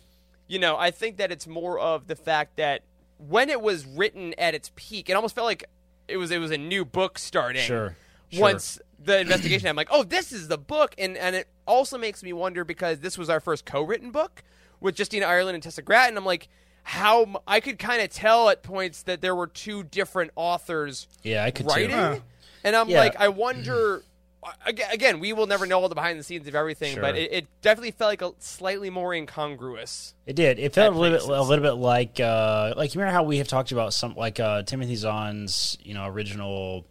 [0.48, 2.84] you know, I think that it's more of the fact that
[3.18, 5.66] when it was written at its peak, it almost felt like
[6.08, 7.64] it was it was a new book starting.
[7.64, 7.96] Sure,
[8.30, 8.42] sure.
[8.42, 12.24] Once the investigation, I'm like, oh, this is the book, and and it also makes
[12.24, 14.44] me wonder because this was our first co-written book
[14.80, 16.18] with Justina Ireland and Tessa Gratton.
[16.18, 16.50] I'm like,
[16.84, 21.44] how I could kind of tell at points that there were two different authors Yeah,
[21.44, 22.22] I could writing, too.
[22.64, 23.00] and I'm Yeah.
[23.00, 24.04] like, I wonder.
[24.66, 27.02] Again, we will never know all the behind the scenes of everything, Sure.
[27.04, 30.16] but it, it definitely felt like a slightly more incongruous.
[30.26, 30.58] It did.
[30.58, 33.38] It felt a little bit, a little bit like, uh, like you remember how we
[33.38, 36.88] have talked about some, like uh, Timothy Zahn's, you know, original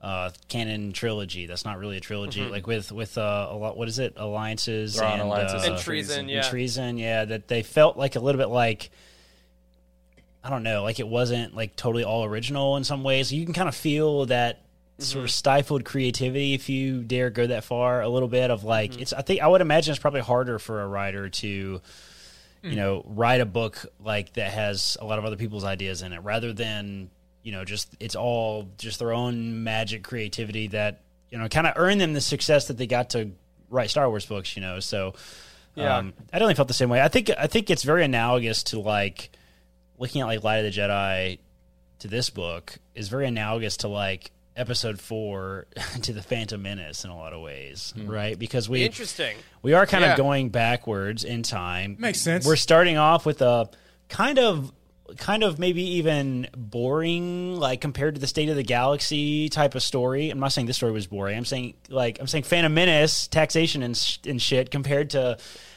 [0.00, 1.44] uh, canon trilogy.
[1.44, 2.40] That's not really a trilogy.
[2.40, 2.50] Mm-hmm.
[2.52, 4.14] Like with with uh, a lot, what is it?
[4.16, 6.96] Alliances and Alliances uh, And treason, and treason.
[6.96, 8.90] Yeah, that they felt like a little bit like.
[10.44, 13.32] I don't know, like it wasn't like totally all original in some ways.
[13.32, 14.60] You can kind of feel that
[14.98, 15.32] sort of mm-hmm.
[15.32, 19.02] stifled creativity if you dare go that far a little bit of like mm-hmm.
[19.02, 21.80] it's I think I would imagine it's probably harder for a writer to you
[22.62, 22.76] mm.
[22.76, 26.20] know write a book like that has a lot of other people's ideas in it
[26.20, 27.10] rather than
[27.42, 31.72] you know just it's all just their own magic creativity that you know kind of
[31.76, 33.32] earned them the success that they got to
[33.70, 34.80] write Star Wars books you know?
[34.80, 35.14] So
[35.74, 35.98] Yeah.
[35.98, 37.02] um, I definitely felt the same way.
[37.02, 39.30] I think I think it's very analogous to like
[39.98, 41.38] looking at like Light of the Jedi
[42.00, 45.66] to this book is very analogous to like episode four
[46.02, 48.06] to the Phantom Menace in a lot of ways, hmm.
[48.08, 48.38] right?
[48.38, 49.36] Because we Interesting.
[49.62, 50.12] we are kind Yeah.
[50.12, 51.96] of going backwards in time.
[51.98, 52.46] Makes sense.
[52.46, 53.68] We're starting off with a
[54.08, 54.72] kind of
[55.18, 59.82] kind of maybe even boring like compared to the state of the galaxy type of
[59.82, 60.30] story.
[60.30, 61.36] I'm not saying this story was boring.
[61.36, 65.36] I'm saying like I'm saying Phantom Menace, taxation and, sh- and shit compared to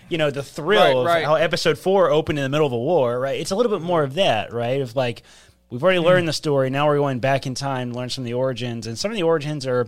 [0.10, 1.24] you know the thrill Right, right.
[1.24, 3.40] of how episode 4 opened in the middle of a war, right?
[3.40, 4.82] It's a little bit more of that, right?
[4.82, 5.24] Of like
[5.70, 6.06] we've already mm.
[6.06, 8.98] learned the story, now we're going back in time, learn some of the origins and
[8.98, 9.88] some of the origins are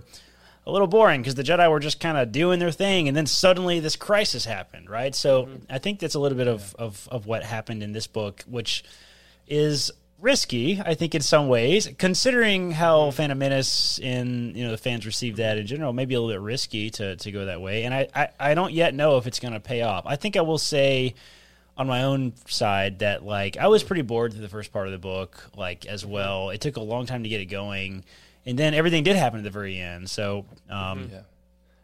[0.65, 3.25] a little boring because the Jedi were just kind of doing their thing, and then
[3.25, 5.15] suddenly this crisis happened, right?
[5.15, 5.55] So mm-hmm.
[5.69, 8.83] I think that's a little bit of, of, of what happened in this book, which
[9.47, 14.77] is risky, I think, in some ways, considering how Phantom Menace and you know the
[14.77, 15.93] fans received that in general.
[15.93, 18.73] Maybe a little bit risky to, to go that way, and I, I, I don't
[18.73, 20.05] yet know if it's going to pay off.
[20.05, 21.15] I think I will say
[21.77, 24.91] on my own side that like I was pretty bored through the first part of
[24.91, 26.49] the book, like as well.
[26.49, 28.03] It took a long time to get it going,
[28.45, 30.09] and then everything did happen at the very end.
[30.09, 31.21] So, um, Yeah.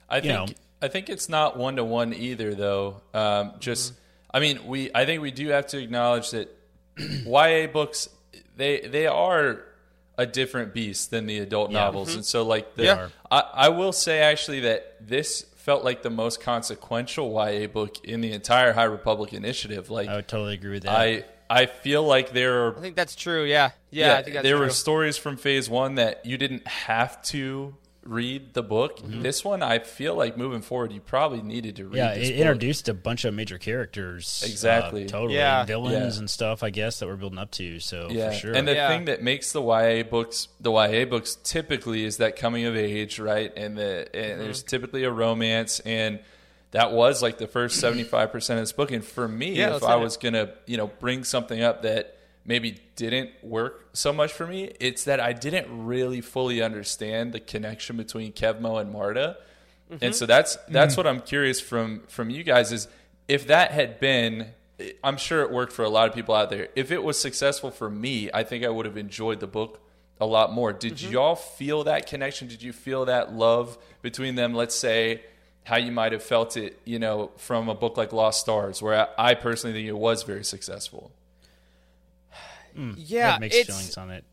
[0.09, 0.45] I think know.
[0.81, 3.01] I think it's not one to one either, though.
[3.13, 3.93] Um, just,
[4.31, 6.55] I mean, we I think we do have to acknowledge that
[6.97, 8.09] YA books
[8.55, 9.63] they they are
[10.17, 12.17] a different beast than the adult novels, mm-hmm.
[12.17, 13.07] and so like the, Yeah.
[13.29, 18.21] I, I will say actually that this felt like the most consequential YA book in
[18.21, 19.89] the entire High Republic initiative.
[19.89, 20.95] Like I would totally agree with that.
[20.95, 23.43] I I feel like there are I think that's true.
[23.43, 23.71] Yeah.
[23.89, 24.17] Yeah.
[24.17, 24.67] I think that's there true.
[24.67, 28.99] were stories from phase one that you didn't have to read the book.
[29.03, 31.97] This one, I feel like moving forward, you probably needed to read.
[31.97, 32.39] yeah, this it book.
[32.41, 35.05] introduced a bunch of major characters, uh, Exactly.
[35.07, 35.65] totally, Yeah.
[35.65, 36.19] villains Yeah.
[36.19, 36.61] and stuff.
[36.61, 37.79] I guess that we're building up to.
[37.79, 38.87] So Yeah, for sure, and the Yeah.
[38.89, 43.17] thing that makes the YA books the YA books typically is that coming of age,
[43.19, 43.51] right?
[43.57, 44.39] And the and Mm-hmm.
[44.41, 46.19] there's typically a romance, and
[46.71, 48.91] that was like the first seventy five percent of this book.
[48.91, 50.03] And for me, Yeah, if I hit it.
[50.03, 52.14] was gonna you know bring something up that
[52.45, 57.39] maybe didn't work so much for me, it's that I didn't really fully understand the
[57.39, 59.37] connection between Kevmo and Marta.
[59.91, 60.03] Mm-hmm.
[60.03, 62.87] And so that's that's what I'm curious from from you guys is
[63.27, 64.47] if that had been
[65.03, 66.67] I'm sure it worked for a lot of people out there.
[66.75, 69.79] If it was successful for me, I think I would have enjoyed the book
[70.19, 70.73] a lot more.
[70.73, 71.13] Did Mm-hmm.
[71.13, 72.47] y'all feel that connection?
[72.47, 74.53] Did you feel that love between them?
[74.53, 75.21] Let's say
[75.63, 79.07] how you might have felt it, you know, from a book like Lost Stars, where
[79.17, 81.11] I, I personally think it was very successful.
[82.77, 83.31] I yeah.
[83.31, 84.25] have mixed It's feelings on it.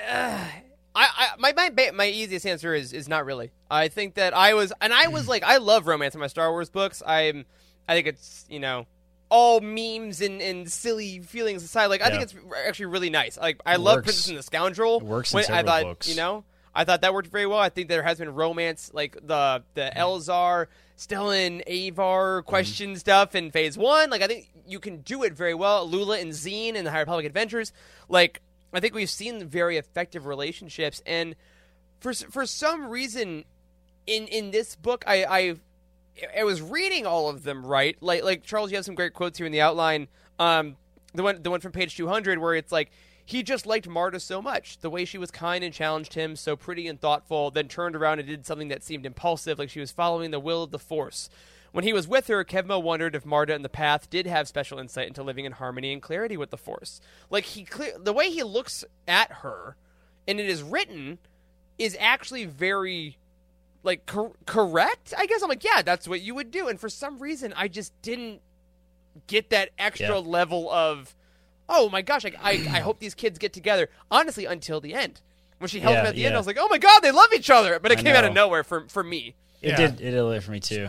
[0.00, 0.52] I,
[0.94, 3.50] I my my my easiest answer is is not really.
[3.70, 6.50] I think that I was and I was like I love romance in my Star
[6.50, 7.02] Wars books.
[7.06, 7.46] I'm
[7.88, 8.86] I think it's you know
[9.28, 11.86] all memes and, and silly feelings aside.
[11.86, 12.34] Like I think it's
[12.66, 13.38] actually really nice.
[13.38, 14.06] Like I love works.
[14.06, 14.96] Princess and the Scoundrel.
[14.98, 16.08] It works in when I thought books.
[16.08, 17.58] you know I thought that worked very well.
[17.58, 19.96] I think there has been romance like the the mm.
[19.96, 20.66] Elzar.
[20.98, 21.92] Stellan Mm-hmm.
[21.92, 24.10] Avar question stuff in phase one.
[24.10, 25.88] Like I think you can do it very well.
[25.88, 27.72] Lula and Zeen in the High Republic Adventures.
[28.08, 28.40] Like
[28.72, 31.34] I think we've seen very effective relationships, and
[32.00, 33.44] for for some reason,
[34.06, 35.56] in in this book, I I
[36.38, 37.96] I was reading all of them right.
[38.00, 40.08] Like like Charles, you have some great quotes here in the outline.
[40.38, 40.76] Um,
[41.14, 42.90] the one the one from page two hundred where it's like
[43.24, 46.56] he just liked Marta so much, the way she was kind and challenged him, so
[46.56, 47.50] pretty and thoughtful.
[47.50, 50.62] Then turned around and did something that seemed impulsive, like she was following the will
[50.62, 51.28] of the Force.
[51.70, 54.78] When he was with her, Kevmo wondered if Marta and the Path did have special
[54.78, 57.00] insight into living in harmony and clarity with the Force.
[57.30, 59.76] Like he, clear, the way he looks at her,
[60.28, 61.18] and it is written,
[61.78, 63.16] is actually very,
[63.82, 65.14] like cor- correct.
[65.16, 66.68] I guess I'm like, yeah, that's what you would do.
[66.68, 68.42] And for some reason, I just didn't
[69.26, 70.16] get that extra Yeah.
[70.16, 71.14] level of,
[71.72, 73.88] oh my gosh, I, I, I hope these kids get together.
[74.10, 75.20] Honestly, until the end.
[75.58, 76.34] When she held Yeah, him at the end.
[76.34, 77.78] I was like, oh my god, they love each other.
[77.80, 79.34] But it I came out of nowhere for for me.
[79.60, 79.76] It Yeah.
[79.76, 79.90] did.
[80.00, 80.88] It did a little for me too.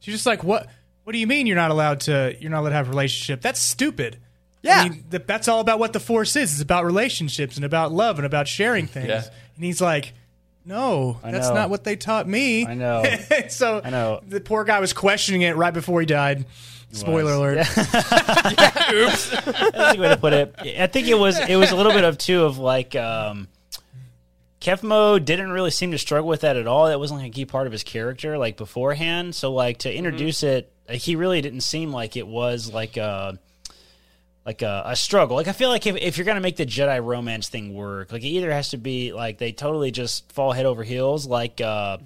[0.00, 0.66] She's just like, what?
[1.04, 2.34] What do you mean you're not allowed to?
[2.40, 3.40] You're not allowed to have a relationship?
[3.42, 4.18] That's stupid.
[4.62, 4.80] Yeah.
[4.80, 6.52] I mean, th- that's all about what the force is.
[6.54, 9.06] It's about relationships and about love and about sharing things.
[9.08, 9.22] Yeah.
[9.54, 10.14] And he's like,
[10.64, 11.54] no, I that's know.
[11.54, 12.66] not what they taught me.
[12.66, 13.04] I know.
[13.48, 14.20] so I know.
[14.26, 16.44] the poor guy was questioning it right before he died.
[16.92, 17.56] Spoiler was.
[17.56, 17.56] alert.
[17.92, 20.54] That's a good way to put it.
[20.78, 23.48] I think it was it was a little bit of too of like um
[24.60, 26.86] Kevmo didn't really seem to struggle with that at all.
[26.86, 29.34] That wasn't like a key part of his character like beforehand.
[29.34, 33.38] So like to introduce it, like, he really didn't seem like it was like a
[34.44, 35.36] like a, a struggle.
[35.36, 38.22] Like I feel like if, if you're gonna make the Jedi romance thing work, like
[38.22, 41.98] it either has to be like they totally just fall head over heels, like uh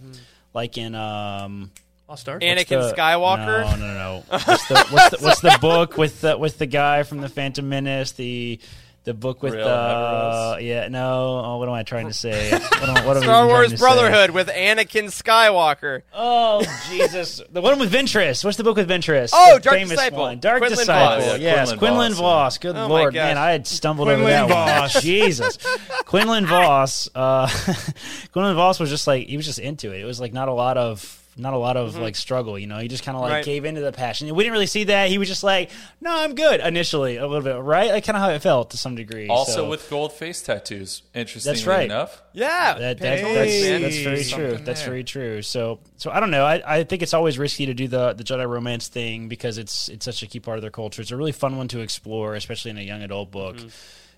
[0.53, 1.71] like in um
[2.11, 2.43] Lost Ark.
[2.43, 3.79] Anakin the- Skywalker.
[3.79, 4.25] No, no, no.
[4.29, 7.69] What's the, what's, the, what's the book with the with the guy from the Phantom
[7.69, 8.11] Menace?
[8.13, 8.59] The
[9.05, 10.63] the book with Real the Heteros.
[10.67, 10.89] yeah.
[10.89, 12.51] No, oh, what am I trying to say?
[12.51, 13.81] What am, what Star Wars trying to say?
[13.81, 16.03] Brotherhood with Anakin Skywalker.
[16.13, 17.41] Oh Jesus!
[17.53, 18.45] The one with Ventress.
[18.45, 19.31] What's the book with Ventress?
[19.33, 20.19] Oh, The Dark famous Disciple.
[20.19, 20.41] One.
[20.41, 21.27] Dark Quinlan Disciple.
[21.31, 21.39] Vos.
[21.39, 22.59] Yes, Quinlan Quinlan Vos, Vos.
[22.59, 23.39] Good Oh, lord, man!
[23.39, 24.95] I had stumbled Quinlan over that Vos.
[24.97, 25.03] one.
[25.03, 25.59] Jesus,
[26.07, 27.09] Quinlan Vos.
[27.15, 27.49] Uh,
[28.33, 30.01] Quinlan Vos was just like he was just into it.
[30.01, 31.17] It was like not a lot of.
[31.37, 32.79] Not a lot of like struggle, you know.
[32.79, 33.35] He just kind of like Mm-hmm.
[33.37, 33.45] Right.
[33.45, 34.35] gave into the passion.
[34.35, 35.09] We didn't really see that.
[35.11, 37.91] He was just like, "No, I'm good." Initially, a little bit, right?
[37.93, 39.29] Like kind of how it felt to some degree.
[39.29, 41.03] Also So- with gold face tattoos.
[41.15, 41.85] Interestingly right.
[41.85, 42.21] enough.
[42.33, 44.65] Yeah, that, that, homage, that's, that's very Something true.
[44.65, 44.91] That's there.
[44.91, 45.43] very true.
[45.43, 46.45] So, so I don't know.
[46.45, 49.89] I, I think it's always risky to do the the Jedi romance thing because it's
[49.89, 51.01] it's such a key part of their culture.
[51.01, 53.57] It's a really fun one to explore, especially in a young adult book.
[53.57, 53.69] Mm-hmm.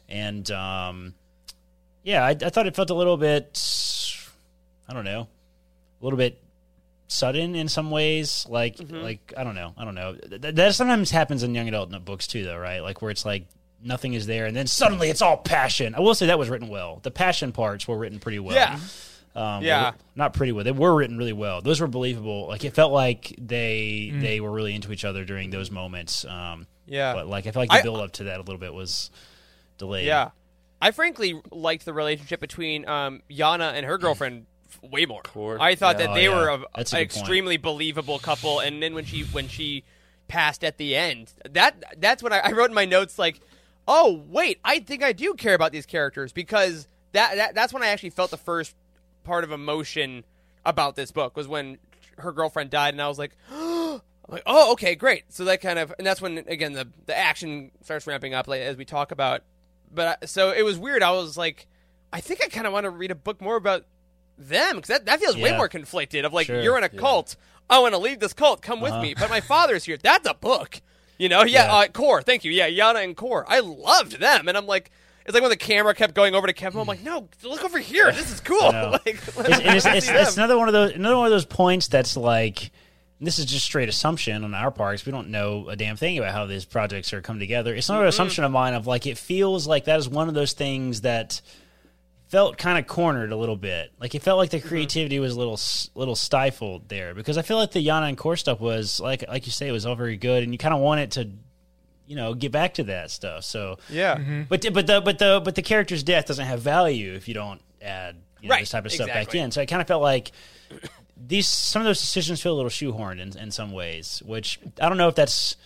[0.09, 1.15] And um,
[2.03, 3.61] yeah, I, I thought it felt a little bit.
[4.89, 5.29] I don't know,
[6.01, 6.39] a little bit
[7.13, 8.47] sudden in some ways.
[8.49, 8.97] Like Mm-hmm.
[8.97, 9.75] like I don't know.
[9.77, 10.15] I don't know.
[10.15, 12.81] Th- that sometimes happens in young adult books too, though, right?
[12.81, 13.47] Like where it's like
[13.85, 15.95] nothing is there, and then suddenly it's all passion.
[15.95, 17.01] I will say that was written well.
[17.03, 18.55] The passion parts were written pretty well.
[18.55, 18.79] Yeah.
[19.35, 19.93] Um, Yeah.
[20.15, 20.63] not pretty well.
[20.65, 21.63] They were written really well.
[21.63, 22.47] Those were believable.
[22.49, 24.21] Like it felt like they Mm.
[24.21, 26.25] they were really into each other during those moments.
[26.27, 27.15] Um, Yeah.
[27.15, 29.11] but like I felt like the I- build up to that a little bit was
[29.79, 30.07] delayed.
[30.07, 30.31] Yeah,
[30.83, 34.47] I frankly liked the relationship between um, Yana and her girlfriend f-
[34.83, 35.23] way more.
[35.61, 36.07] I thought Yeah.
[36.07, 36.35] that Oh, they yeah.
[36.37, 37.03] were a, a an good point.
[37.03, 39.85] extremely believable couple, and then when she when she
[40.29, 43.41] passed at the end, that that's when I, I wrote in my notes like,
[43.89, 47.83] oh wait, I think I do care about these characters because that, that that's when
[47.83, 48.75] I actually felt the first
[49.25, 50.25] part of emotion
[50.65, 51.79] about this book was when
[52.19, 53.33] her girlfriend died, and I was like.
[54.29, 55.25] I'm like, oh, okay, great.
[55.31, 58.61] So that kind of, and that's when again the the action starts ramping up, like
[58.61, 59.43] as we talk about.
[59.93, 61.03] But I- so it was weird.
[61.03, 61.67] I was like,
[62.13, 63.85] I think I kind of want to read a book more about
[64.39, 66.25] them because that, that feels way more conflicted.
[66.25, 66.61] Of like, Sure.
[66.61, 67.37] you're in a cult.
[67.71, 68.63] I want to leave this cult.
[68.63, 69.15] Come with me.
[69.19, 69.97] But my father's here.
[69.97, 70.81] That's a book.
[71.19, 71.43] You know?
[71.45, 71.67] Yeah.
[71.67, 71.75] Yeah.
[71.75, 72.23] Uh, Kor.
[72.23, 72.53] Thank you.
[72.53, 72.69] Yeah.
[72.69, 73.45] Yana and Kor.
[73.49, 74.91] I loved them, and I'm like.
[75.25, 76.81] It's like when the camera kept going over to Kevin.
[76.81, 78.11] I'm like, no, look over here.
[78.11, 78.59] This is cool.
[78.73, 82.17] like, it's, it's, it's, it's another one of those another one of those points that's
[82.17, 82.73] like
[83.21, 85.07] this is just straight assumption on our parts.
[85.07, 87.73] We don't know a damn thing about how these projects are come together.
[87.73, 90.55] It's another assumption of mine of like it feels like that is one of those
[90.55, 91.41] things that
[92.33, 93.93] felt kind of cornered a little bit.
[94.01, 94.67] Like it felt like the mm-hmm.
[94.67, 95.61] creativity was a little
[95.95, 99.45] little stifled there because I feel like the Yana and Kor stuff was like like
[99.45, 101.31] you say it was all very good and you kind of want it to
[102.07, 103.45] you know get back to that stuff.
[103.45, 104.17] So yeah.
[104.17, 104.43] Mm-hmm.
[104.49, 107.61] but but the but the but the character's death doesn't have value if you don't
[107.83, 109.51] add you know, Right, this type of stuff back in.
[109.51, 110.33] So I kind of felt like
[111.15, 114.89] these some of those decisions feel a little shoehorned in, in some ways, which I
[114.89, 115.57] don't know if that's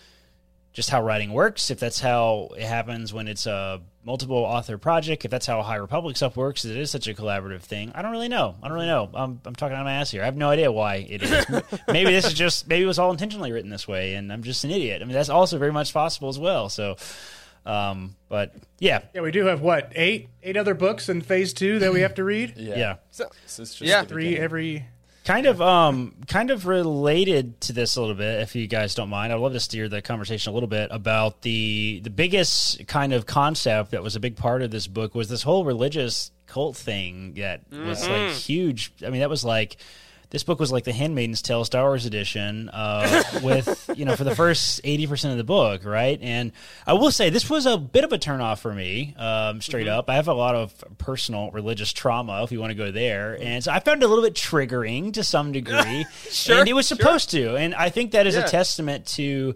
[0.73, 5.25] just how writing works, if that's how it happens when it's a multiple author project,
[5.25, 7.91] if that's how High Republic stuff works, it is such a collaborative thing.
[7.93, 8.55] I don't really know.
[8.63, 9.09] I don't really know.
[9.13, 10.21] I'm, I'm talking out of my ass here.
[10.21, 11.45] I have no idea why it is.
[11.89, 14.63] maybe this is just maybe it was all intentionally written this way, and I'm just
[14.63, 15.01] an idiot.
[15.01, 16.69] I mean, that's also very much possible as well.
[16.69, 16.95] So,
[17.65, 21.79] um, but yeah, Yeah, we do have what eight eight other books in phase two
[21.79, 22.53] that we have to read.
[22.55, 22.75] Yeah.
[22.77, 22.95] yeah.
[23.11, 24.03] So, This is just Yeah.
[24.03, 24.43] Three beginning.
[24.43, 24.85] every
[25.27, 29.09] kind of um kind of related to this a little bit if you guys don't
[29.09, 29.33] mind.
[29.33, 33.25] I'd love to steer the conversation a little bit about the the biggest kind of
[33.25, 37.33] concept that was a big part of this book was this whole religious cult thing
[37.33, 38.93] that was like huge.
[39.05, 39.75] I mean that was like
[40.29, 44.23] this book was like the Handmaid's Tale Star Wars edition, uh, with you know for
[44.23, 46.19] the first eighty percent of the book, right?
[46.21, 46.51] And
[46.85, 50.09] I will say this was a bit of a turnoff for me, um, straight up.
[50.09, 53.63] I have a lot of personal religious trauma, if you want to go there, and
[53.63, 56.05] so I found it a little bit triggering to some degree.
[56.29, 56.97] Sure, and it was sure.
[56.97, 58.45] supposed to, and I think that is Yeah.
[58.45, 59.55] a testament to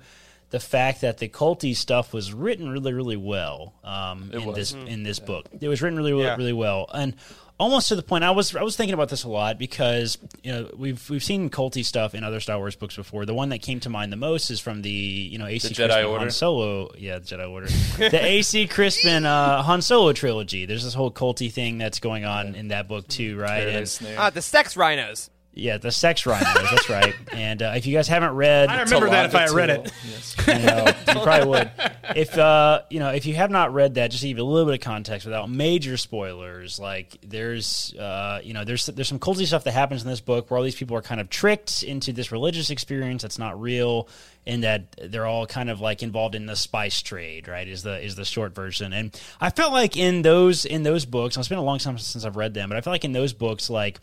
[0.51, 4.55] the fact that the culty stuff was written really, really well um, in was.
[4.55, 5.47] this in this book.
[5.59, 6.35] It was written really, really, Yeah.
[6.35, 7.15] really well, and
[7.61, 8.23] almost to the point.
[8.23, 11.49] I was I was thinking about this a lot because you know we've we've seen
[11.49, 13.25] culty stuff in other Star Wars books before.
[13.25, 15.73] The one that came to mind the most is from the you know AC The
[15.75, 16.19] Jedi Crispin Order?
[16.19, 17.67] Han Solo, yeah, the Jedi Order,
[18.09, 20.65] the AC Crispin uh, Han Solo trilogy.
[20.65, 23.67] There's this whole culty thing that's going on in that book too, right?
[23.67, 25.29] And- Ah, the sex rhinos.
[25.53, 26.47] Yeah, the sex rhinos.
[26.69, 27.15] That's right.
[27.33, 29.93] And uh, if you guys haven't read, I remember that if I Talonda read it.
[30.09, 30.35] Yes.
[30.47, 31.71] I know you probably would.
[32.15, 34.45] If uh, you know, if you have not read that, just to give you a
[34.45, 36.77] little bit of context without major spoilers.
[36.77, 40.51] Like there's, uh, you know, there's there's some culty stuff that happens in this book
[40.51, 44.09] where all these people are kind of tricked into this religious experience that's not real,
[44.45, 47.47] and that they're all kind of like involved in the spice trade.
[47.47, 47.67] Right?
[47.67, 48.93] Is the is the short version.
[48.93, 51.97] And I felt like in those in those books, and it's been a long time
[51.97, 53.99] since I've read them, but I feel like in those books, like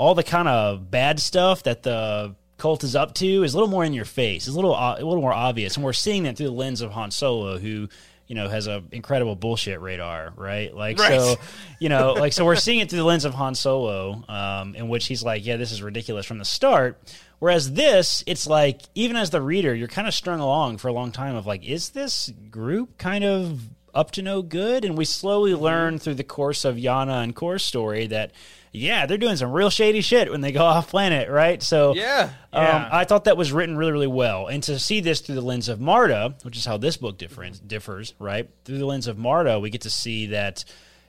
[0.00, 3.68] all the kind of bad stuff that the cult is up to is a little
[3.68, 4.46] more in your face.
[4.46, 6.80] It's a little uh, a little more obvious, and we're seeing that through the lens
[6.80, 7.86] of Han Solo, who
[8.26, 10.74] you know has a incredible bullshit radar, right?
[10.74, 11.36] Like so,
[11.78, 14.88] you know, like so we're seeing it through the lens of Han Solo, um, in
[14.88, 16.98] which he's like, yeah, this is ridiculous from the start.
[17.38, 20.94] Whereas this, it's like even as the reader, you're kind of strung along for a
[20.94, 24.82] long time of like, is this group kind of up to no good?
[24.86, 28.32] And we slowly learn through the course of Yana and Kor's story that.
[28.72, 31.62] Yeah, they're doing some real shady shit when they go off planet, right?
[31.62, 32.30] So Yeah.
[32.52, 32.88] um, Yeah.
[32.92, 34.46] I thought that was written really, really well.
[34.46, 37.66] And to see this through the lens of Marda, which is how this book different,
[37.66, 38.48] differs, right?
[38.64, 40.64] Through the lens of Marda, we get to see that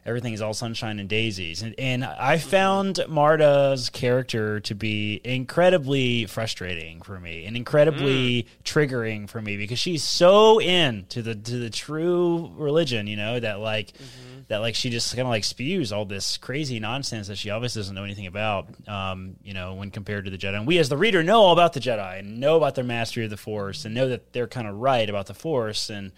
[0.06, 1.62] everything is all sunshine and daisies.
[1.62, 9.30] And, and I found Marda's character to be incredibly frustrating for me and incredibly triggering
[9.30, 13.94] for me because she's so into the to the true religion, you know, that like
[14.48, 17.80] that like she just kind of like spews all this crazy nonsense that she obviously
[17.80, 20.56] doesn't know anything about um, you know when compared to the jedi.
[20.56, 23.24] And we as the reader know all about the jedi and know about their mastery
[23.24, 26.12] of the force and know that they're kind of right about the force and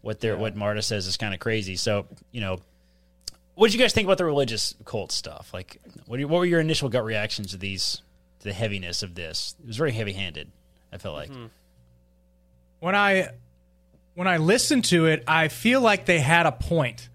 [0.00, 1.76] what they're what marda says is kind of crazy.
[1.76, 2.58] So you know
[3.54, 6.44] what did you guys think about the religious cult stuff like what, you- what were
[6.46, 8.02] your initial gut reactions to these
[8.40, 10.50] to the heaviness of this it was very heavy handed
[10.92, 11.46] i felt like mm-hmm.
[12.80, 13.28] when I
[14.14, 17.08] when I listen to it, I feel like they had a point.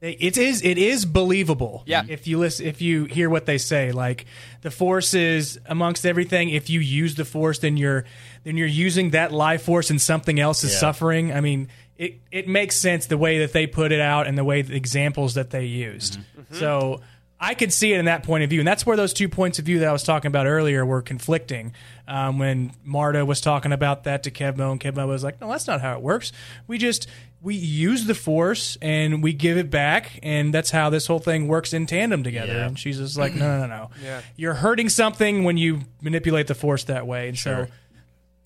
[0.00, 1.82] It is it is believable.
[1.86, 2.02] Yeah.
[2.08, 4.24] If you listen, if you hear what they say, like
[4.62, 6.48] the force is amongst everything.
[6.48, 8.04] If you use the force, then you're
[8.42, 10.78] then you're using that life force, and something else is Yeah.
[10.78, 11.32] suffering.
[11.32, 11.68] I mean,
[12.00, 14.74] it it makes sense the way that they put it out and the way the
[14.74, 16.18] examples that they used.
[16.50, 17.00] So.
[17.42, 19.58] I could see it in that point of view, and that's where those two points
[19.58, 21.72] of view that I was talking about earlier were conflicting.
[22.06, 25.66] Um, when Marda was talking about that to Kevmo, and Kevmo was like, "No, that's
[25.66, 26.32] not how it works.
[26.66, 27.06] We just
[27.40, 31.48] we use the force and we give it back, and that's how this whole thing
[31.48, 32.66] works in tandem together." Yeah.
[32.66, 34.20] And she's just like, "No, no, no, no.
[34.36, 37.68] You're hurting something when you manipulate the force that way." And so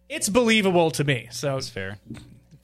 [0.09, 1.27] it's believable to me.
[1.33, 1.99] So it's fair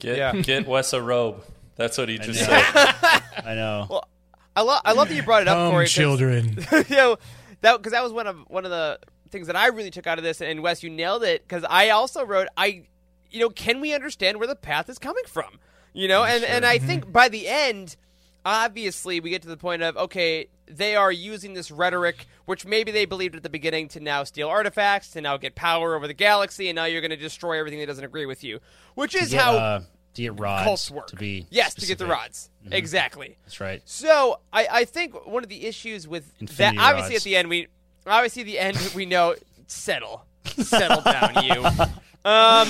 [0.01, 0.33] Get Yeah.
[0.41, 1.43] get Wes a robe.
[1.77, 2.47] That's what he just know.
[2.47, 3.23] said.
[3.45, 4.07] i know Well,
[4.55, 5.85] I love I love that you brought it up, come, Corey.
[5.85, 6.57] 'cause- children.
[6.89, 7.17] you know
[7.61, 8.99] that because that was one of one of the
[9.29, 10.41] things that I really took out of this.
[10.41, 12.83] And Wes, you nailed it because I also wrote I,
[13.29, 15.59] you know, can we understand where the path is coming from?
[15.93, 17.95] You know, and and I think by the end,
[18.45, 22.91] obviously we get to the point of okay, they are using this rhetoric, which maybe
[22.91, 26.13] they believed at the beginning, to now steal artifacts, to now get power over the
[26.13, 28.59] galaxy, and now you're going to destroy everything that doesn't agree with you,
[28.95, 29.79] which is get, how uh,
[30.13, 31.07] to get rods cults work.
[31.07, 32.11] to be yes, to get the specific.
[32.11, 32.49] rods.
[32.71, 33.37] Exactly.
[33.43, 37.25] that's right So I, I think one of the issues with Infinity that obviously rods.
[37.25, 37.67] at the end we
[38.05, 39.35] obviously at the end we know
[39.67, 41.65] settle settle down you.
[42.23, 42.67] Um,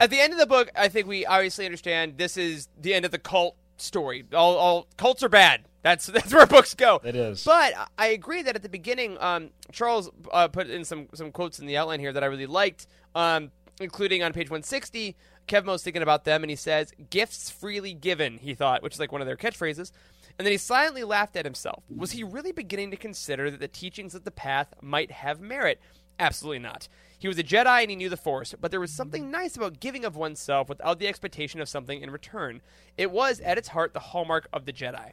[0.00, 3.04] at the end of the book, I think we obviously understand this is the end
[3.04, 4.24] of the cult story.
[4.32, 5.62] All, all cults are bad.
[5.82, 7.00] That's that's where books go.
[7.04, 7.44] It is.
[7.44, 11.58] But I- agree that at the beginning, um, Charles uh, put in some some quotes
[11.58, 13.50] in the outline here that I really liked, um,
[13.80, 15.16] including on page 160.
[15.48, 19.10] Kevmo's thinking about them, and he says, "Gifts freely given." He thought, which is like
[19.12, 19.90] one of their catchphrases.
[20.38, 21.82] And then he silently laughed at himself.
[21.94, 25.80] Was he really beginning to consider that the teachings of the path might have merit?
[26.18, 26.88] Absolutely not.
[27.20, 29.78] He was a Jedi and he knew the Force, but there was something nice about
[29.78, 32.62] giving of oneself without the expectation of something in return.
[32.96, 35.12] It was, at its heart, the hallmark of the Jedi.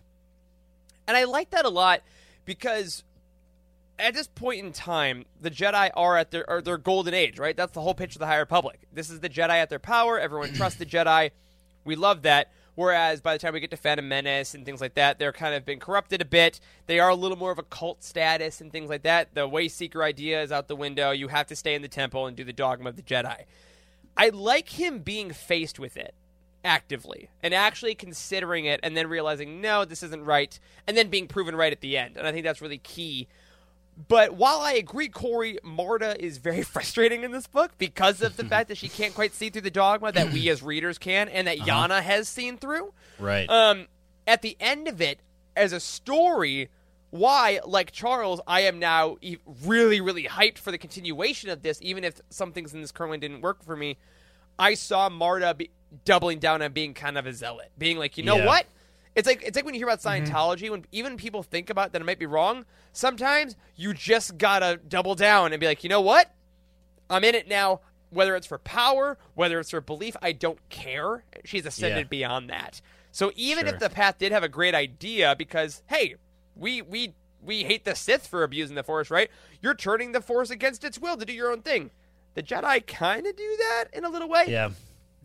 [1.05, 2.01] And I like that a lot
[2.45, 3.03] because
[3.99, 7.57] at this point in time, the Jedi are at their are their golden age, right?
[7.57, 8.79] That's the whole pitch of the High Republic.
[8.93, 10.17] This is the Jedi at their power.
[10.17, 11.31] Everyone trusts the Jedi.
[11.83, 12.53] We love that.
[12.78, 15.55] Whereas by the time we get to Phantom Menace and things like that, they're kind
[15.55, 16.59] of been corrupted a bit.
[16.86, 19.34] They are a little more of a cult status and things like that.
[19.34, 21.09] The Wayseeker idea is out the window.
[21.09, 23.45] You have to stay in the temple and do the dogma of the Jedi.
[24.15, 26.13] I like him being faced with it
[26.63, 31.28] actively and actually considering it and then realizing, no, this isn't right, and then being
[31.28, 32.15] proven right at the end.
[32.15, 33.28] And I think that's really key.
[34.07, 38.45] But while I agree, Corey, Marda is very frustrating in this book because of the
[38.53, 41.47] fact that she can't quite see through the dogma that we as readers can and
[41.47, 42.93] that Yana has seen through.
[43.19, 43.49] Right.
[43.49, 43.87] Um,
[44.27, 45.19] at the end of it,
[45.55, 46.69] as a story,
[47.09, 49.17] why, like Charles, I am now
[49.63, 53.09] really, really hyped for the continuation of this, even if some things in this current
[53.09, 53.97] one didn't work for me.
[54.59, 55.71] I saw Marda be
[56.05, 58.45] doubling down on being kind of a zealot, being like, you know Yeah.
[58.45, 58.65] what?
[59.18, 60.32] It's like it's like when you hear about mm-hmm.
[60.32, 62.65] Scientology, when even people think about that it might be wrong.
[62.93, 66.32] Sometimes you just gotta double down and be like, you know what?
[67.09, 67.82] I'm in it now.
[68.11, 71.24] Whether it's for power, whether it's for belief, I don't care.
[71.43, 72.09] She's ascended Yeah.
[72.09, 72.80] beyond that.
[73.11, 73.74] So even Sure.
[73.74, 76.15] if the path did have a great idea, because hey,
[76.55, 79.32] we we we hate the Sith for abusing the Force, right?
[79.61, 81.89] You're turning the Force against its will to do your own thing.
[82.36, 84.45] The Jedi kind of do that in a little way.
[84.47, 84.70] yeah.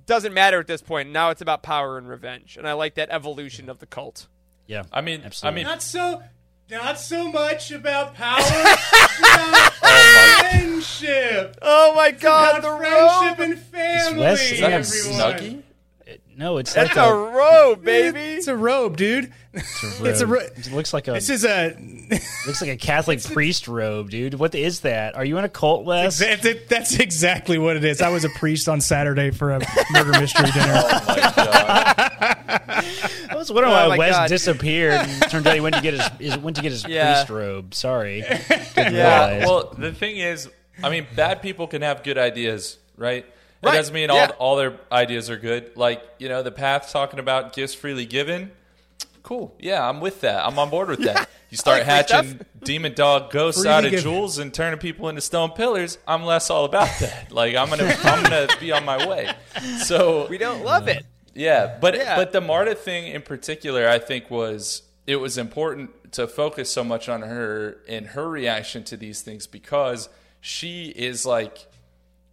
[0.07, 1.11] Doesn't matter at this point.
[1.11, 4.29] Now it's about power and revenge, and I like that evolution of the cult.
[4.67, 4.85] Yeah.
[4.93, 5.61] I mean, Absolutely.
[5.61, 6.23] I mean, Not so,
[6.71, 11.57] not so much about power, about oh, friendship.
[11.63, 13.51] Oh my God, the friendship robe!
[13.51, 14.21] and family.
[14.21, 15.63] Wes- is that a snuggie?
[16.37, 18.19] No, it's That's like a a, robe, baby.
[18.21, 19.33] It's a robe, dude.
[19.53, 20.41] It's a robe.
[20.43, 21.77] ro- It looks like a This is a.
[22.47, 24.35] looks like a Catholic priest robe, dude.
[24.35, 25.15] What is that?
[25.15, 26.19] Are you in a cult, Wes?
[26.19, 28.01] That's, it- that's exactly what it is.
[28.01, 29.61] I was a priest on Saturday for a
[29.93, 30.83] murder mystery dinner.
[30.95, 32.85] Oh my god!
[33.31, 34.29] I was wondering Oh why Wes God.
[34.29, 34.95] disappeared.
[34.95, 37.15] and turned out he went to get his, his went to get his Yeah.
[37.15, 37.75] priest robe.
[37.75, 38.23] Sorry.
[38.23, 39.29] Didn't Yeah.
[39.29, 39.49] realize.
[39.49, 40.49] Well, the thing is,
[40.83, 43.27] I mean, bad people can have good ideas, right?
[43.63, 43.77] It Right.
[43.77, 44.31] doesn't mean Yeah.
[44.39, 45.77] all all their ideas are good.
[45.77, 48.51] Like you know, the path talking about gifts freely given.
[49.23, 49.55] Cool.
[49.61, 50.45] Yeah, I'm with that.
[50.45, 51.29] I'm on board with that.
[51.53, 54.03] You start like hatching demon dog ghosts Freely out of given.
[54.05, 55.99] jewels and turning people into stone pillars.
[56.09, 57.31] I'm less all about that.
[57.31, 59.31] Like I'm gonna I'm gonna be on my way.
[59.85, 61.05] So We don't love it.
[61.35, 62.17] yeah, but Yeah.
[62.17, 66.83] but the Marda thing in particular, I think was it was important to focus so
[66.83, 70.09] much on her and her reaction to these things because
[70.41, 71.67] she is like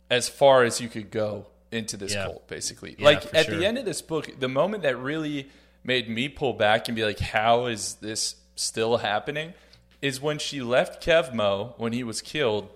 [0.10, 2.26] as far as you could go into this Yeah.
[2.26, 2.96] cult, basically.
[2.98, 3.58] Yeah, like at sure.
[3.58, 5.50] the end of this book, the moment that really
[5.84, 9.54] made me pull back and be like, "How is this still happening?"
[10.02, 12.70] is when she left Kevmo when he was killed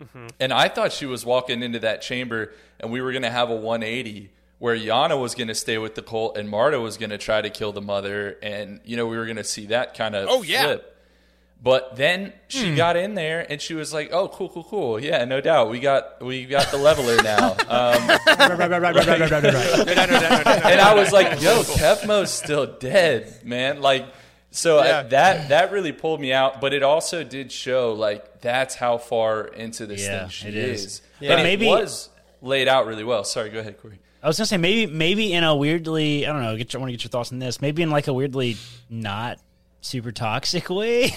[0.00, 0.28] mm-hmm.
[0.38, 3.50] and I thought she was walking into that chamber and we were going to have
[3.50, 4.30] a 180
[4.60, 7.42] where Yana was going to stay with the cult and Marda was going to try
[7.42, 8.38] to kill the mother.
[8.42, 10.64] And, you know, we were going to see that kind of Oh, yeah.
[10.64, 10.96] flip.
[11.60, 15.00] But then she got in there and she was like, "Oh, cool, cool, cool.
[15.02, 15.70] Yeah, no doubt.
[15.70, 19.30] We got we got the leveler now." Um, right, right, right, right, right, right, right,
[19.32, 20.64] right, right.
[20.64, 24.06] and I was like, "Yo, Kevmo's still dead, man!" Like,
[24.52, 25.00] so Yeah.
[25.00, 26.60] I, that that really pulled me out.
[26.60, 30.54] But it also did show like that's how far into this Yeah, thing she it
[30.54, 30.84] is.
[30.84, 31.02] is.
[31.18, 31.32] Yeah.
[31.34, 32.08] And Maybe- it was
[32.40, 33.24] laid out really well.
[33.24, 33.98] Sorry, go ahead, Corey.
[34.22, 36.56] I was gonna say maybe maybe in a weirdly I don't know.
[36.56, 37.60] Get your, I want to get your thoughts on this.
[37.60, 38.56] Maybe in like a weirdly
[38.88, 39.38] not
[39.80, 41.14] super toxic way.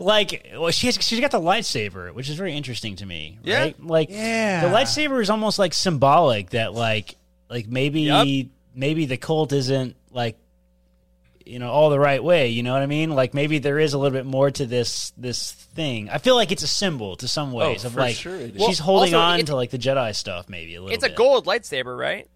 [0.00, 3.38] like well, she has, she's got the lightsaber, which is very interesting to me.
[3.42, 3.60] Yeah.
[3.60, 3.82] Right?
[3.84, 4.66] Like Yeah.
[4.68, 7.16] the lightsaber is almost like symbolic that like
[7.48, 8.46] like maybe Yep.
[8.74, 10.36] maybe the cult isn't like
[11.44, 13.94] you know all the right way you know what i mean like maybe there is
[13.94, 17.26] a little bit more to this this thing i feel like it's a symbol to
[17.26, 19.78] some oh, ways of for like sure she's Well, holding on it- to like the
[19.78, 22.28] jedi stuff maybe a little It's a gold lightsaber, right?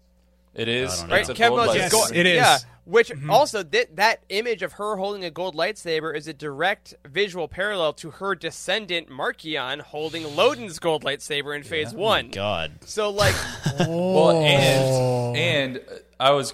[0.57, 0.99] It is.
[0.99, 1.09] don't.
[1.09, 1.19] Right.
[1.21, 1.91] It's a gold Kevmo's lightsaber.
[1.91, 2.11] gold.
[2.15, 2.35] It is.
[2.35, 2.57] Yeah.
[2.85, 3.29] Which mm-hmm.
[3.29, 7.93] also th- that image of her holding a gold lightsaber is a direct visual parallel
[7.93, 12.31] to her descendant Marchion holding Loden's gold lightsaber in Phase oh One.
[12.31, 13.35] god So like,
[13.79, 15.33] Well, and oh.
[15.35, 15.81] and
[16.19, 16.53] I was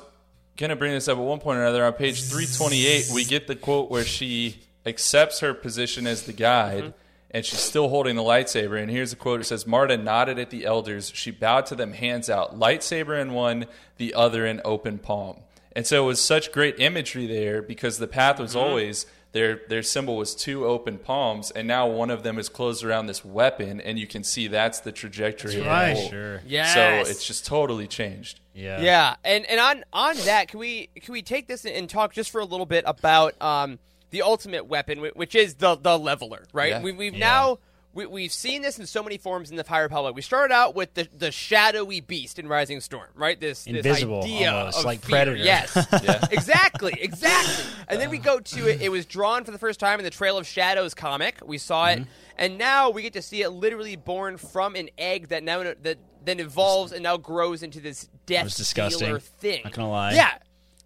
[0.58, 1.86] gonna bring this up at one point or another.
[1.86, 6.24] On page three twenty eight, we get the quote where she accepts her position as
[6.24, 6.98] the guide, mm-hmm.
[7.34, 8.80] And she's still holding the lightsaber.
[8.80, 11.12] And here's the quote: It says, "Marda nodded at the elders.
[11.16, 13.66] She bowed to them, hands out, lightsaber in one,
[13.98, 15.38] the other in open palm."
[15.76, 19.06] And so it was such great imagery there because the path was always.
[19.32, 23.08] Their, their symbol was two open palms, and now one of them is closed around
[23.08, 25.58] this weapon, and you can see that's the trajectory.
[25.58, 25.98] of the right.
[25.98, 26.08] whole.
[26.08, 26.72] sure yeah.
[26.72, 28.42] So it's just totally changed.
[28.54, 32.14] yeah Yeah, and and on on that, can we can we take this and talk
[32.14, 33.80] just for a little bit about um
[34.14, 36.70] the ultimate weapon, which is the the leveler, right?
[36.70, 36.82] Yeah.
[36.82, 37.20] We, we've Yeah.
[37.20, 37.60] now
[37.96, 40.16] we, we've seen this in so many forms in the High Republic.
[40.16, 43.40] We started out with the, the shadowy beast in Rising Storm, right?
[43.40, 45.10] This Invisible, this idea almost, of like fear.
[45.18, 45.38] Predator.
[45.38, 45.76] Yes,
[46.32, 47.66] exactly, exactly.
[47.88, 48.82] And then we go to it.
[48.82, 51.40] It was drawn for the first time in the Trail of Shadows comic.
[51.46, 52.02] We saw Mm-hmm.
[52.04, 52.08] it,
[52.38, 55.98] and now we get to see it literally born from an egg that now that
[56.26, 59.08] then evolves and now grows into this death was disgusting.
[59.08, 59.62] dealer thing.
[59.66, 60.14] Not gonna lie.
[60.14, 60.32] Yeah,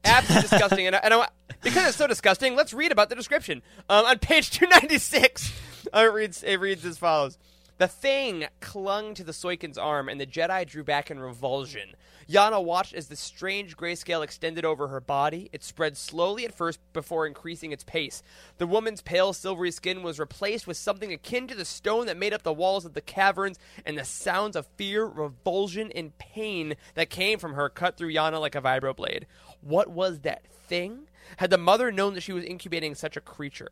[0.08, 0.88] absolutely disgusting.
[0.88, 1.28] And, I, and I,
[1.62, 3.62] because it's so disgusting, let's read about the description.
[3.90, 5.54] Um, on page 296,
[5.94, 7.38] uh, it, reads, it reads as follows.
[7.78, 11.96] The thing clung to the Soikin's arm, and the Jedi drew back in revulsion.
[12.28, 15.48] Yana watched as the strange grayscale extended over her body.
[15.54, 18.24] It spread slowly at first before increasing its pace.
[18.58, 22.34] The woman's pale silvery skin was replaced with something akin to the stone that made
[22.34, 27.12] up the walls of the caverns, and the sounds of fear, revulsion, and pain that
[27.12, 29.26] came from her cut through Yana like a vibroblade.
[29.62, 31.10] What was that thing?
[31.38, 33.70] Had the mother known that she was incubating such a creature?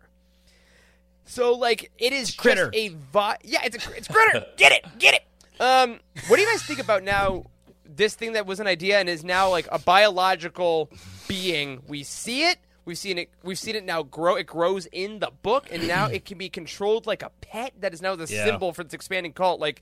[1.26, 2.69] So, like, it is just critter.
[2.73, 4.45] a vi- yeah, it's a it's critter.
[4.57, 5.61] get it, get it.
[5.61, 7.45] Um, what do you guys think about now?
[7.88, 10.89] This thing that was an idea and is now like a biological
[11.28, 11.82] being.
[11.88, 12.57] We see it.
[12.84, 13.30] We've seen it.
[13.43, 14.36] We've seen it now grow.
[14.36, 17.73] It grows in the book, and now it can be controlled like a pet.
[17.80, 18.45] That is now the Yeah.
[18.45, 19.59] symbol for this expanding cult.
[19.59, 19.82] Like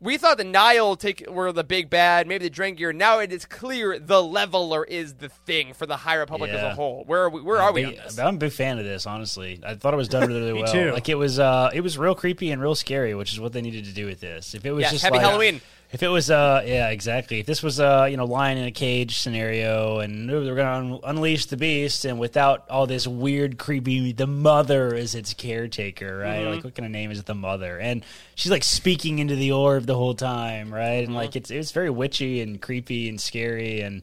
[0.00, 2.94] we thought the Nihil take were the big bad, maybe the Drengir.
[2.94, 6.74] Now it is clear the Leveler is the thing for the High Republic as a
[6.74, 7.04] whole.
[7.06, 7.40] Where are we?
[7.40, 8.18] Where are we on Big- this?
[8.18, 9.60] I'm a big fan of this, honestly.
[9.66, 10.70] I thought it was done really well.
[10.70, 10.92] too.
[10.92, 13.62] Like it was, uh, it was real creepy and real scary, which is what they
[13.62, 14.54] needed to do with this.
[14.54, 15.60] If it was Yes, just happy like, Halloween.
[15.92, 17.38] If it was, uh, yeah, exactly.
[17.38, 20.64] If this was, uh, you know, lion in a cage scenario, and they're going to
[20.64, 26.18] un- unleash the beast, and without all this weird, creepy, the mother is its caretaker,
[26.18, 26.40] right?
[26.40, 26.54] Mm-hmm.
[26.56, 27.78] Like, what kind of name is the mother?
[27.78, 30.96] And she's like speaking into the orb the whole time, right?
[30.98, 31.14] And Mm-hmm.
[31.16, 34.02] like it's it's very witchy and creepy and scary, and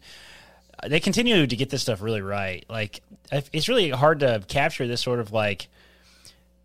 [0.87, 2.65] they continue to get this stuff really right.
[2.69, 5.67] Like it's really hard to capture this sort of like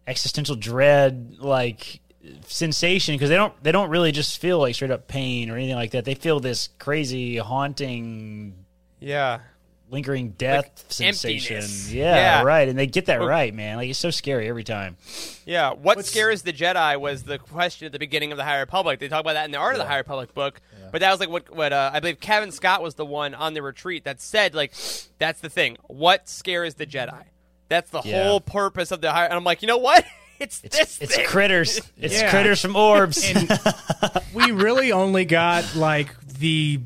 [0.06, 2.00] existential dread like
[2.46, 5.76] sensation because they don't they don't really just feel like straight up pain or anything
[5.76, 6.04] like that.
[6.04, 8.64] They feel this crazy haunting
[9.00, 9.40] Yeah.
[9.90, 11.64] lingering death Like sensation.
[11.88, 12.42] Yeah, Yeah.
[12.42, 12.68] right.
[12.68, 13.76] And they get that right, man.
[13.76, 14.96] Like it's so scary every time.
[15.46, 18.98] Yeah, what scares the Jedi was the question at the beginning of the High Republic.
[18.98, 20.60] They talk about that in the Art of the High Republic book,
[20.92, 23.54] but that was like what what uh, I believe Cavan Scott was the one on
[23.54, 24.72] the retreat that said like
[25.18, 25.76] that's the thing.
[25.86, 27.22] What scares the Jedi?
[27.68, 28.24] That's the Yeah.
[28.24, 29.26] whole purpose of the High.
[29.26, 30.04] And I'm like, you know what?
[30.41, 30.99] It's, It's this.
[31.01, 31.26] it's thing.
[31.26, 31.80] critters.
[31.99, 32.30] It's Yeah.
[32.30, 33.32] critters from orbs.
[34.34, 36.80] we really only got like the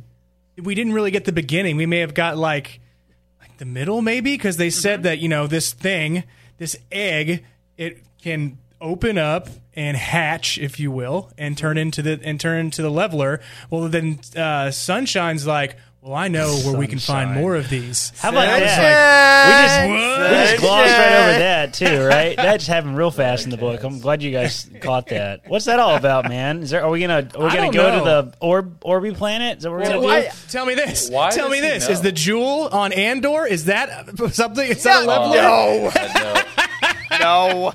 [0.61, 2.81] we didn't really get the beginning we may have got like
[3.41, 6.25] like the middle maybe because they said that you know this thing
[6.59, 7.45] this egg
[7.77, 12.59] it can open up and hatch if you will and turn into the and turn
[12.61, 13.41] into the leveler
[13.71, 17.41] well then uh sunshine's like well i know where we can find Sunshine.
[17.41, 18.61] more of these How about Sunshine.
[18.67, 19.87] that?
[19.89, 22.37] We just we just glossed right over that too, right?
[22.37, 23.83] That just happened real fast in the book.
[23.83, 25.41] I'm glad you guys caught that.
[25.49, 26.63] What's that all about, man?
[26.63, 27.99] Is there are we gonna are we I gonna don't go know.
[27.99, 29.59] to the orb Orby planet?
[29.59, 30.29] Is that what we're Tell, gonna why- do?
[30.49, 31.09] tell me this.
[31.11, 31.87] Why tell me he this.
[31.87, 31.93] know?
[31.93, 33.47] Is the jewel on Andor?
[33.47, 34.69] Is that something?
[34.71, 35.13] Is that a No.
[35.13, 35.93] leveler?
[37.19, 37.73] No, no.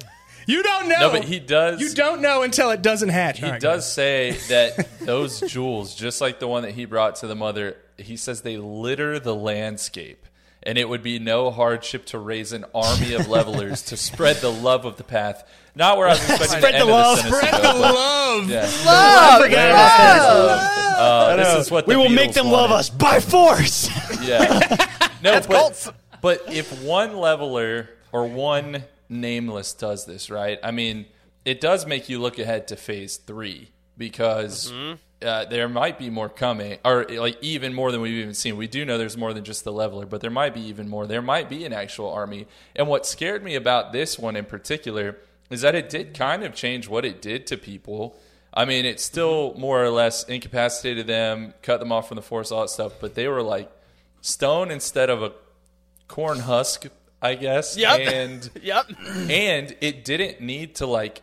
[0.47, 0.53] No.
[0.53, 0.99] You don't know.
[0.99, 1.79] no, but he does.
[1.81, 3.39] You don't know until it doesn't hatch.
[3.39, 7.17] He All right, does say that those jewels, just like the one that he brought
[7.17, 10.25] to the mother, he says they litter the landscape.
[10.63, 14.51] And it would be no hardship to raise an army of levelers to spread the
[14.51, 15.47] love of the path.
[15.75, 17.17] Not where I was expecting Spread the end the of love.
[17.17, 18.49] the Spread to the but, love.
[18.49, 18.61] Yeah.
[18.85, 20.97] Love, forgot about love.
[20.99, 23.89] Uh, this is what we the will make Beatles them love us by force.
[24.21, 24.87] Yeah.
[25.23, 25.89] No, but, cults.
[26.21, 30.59] but if one leveler or one nameless does this, right?
[30.63, 31.05] I mean,
[31.45, 34.71] it does make you look ahead to phase three because
[35.21, 38.57] uh, there might be more coming, or like even more than we've even seen.
[38.57, 41.07] We do know there's more than just the leveler, but there might be even more.
[41.07, 42.47] There might be an actual army.
[42.75, 45.17] And what scared me about this one in particular
[45.49, 48.19] is that it did kind of change what it did to people.
[48.53, 52.51] I mean, it still more or less incapacitated them, cut them off from the force,
[52.51, 53.71] all that stuff, but they were like
[54.21, 55.31] stone instead of a
[56.07, 56.87] corn husk,
[57.21, 57.75] I guess.
[57.77, 57.99] Yep.
[58.13, 58.85] And Yep.
[59.29, 61.21] and it didn't need to like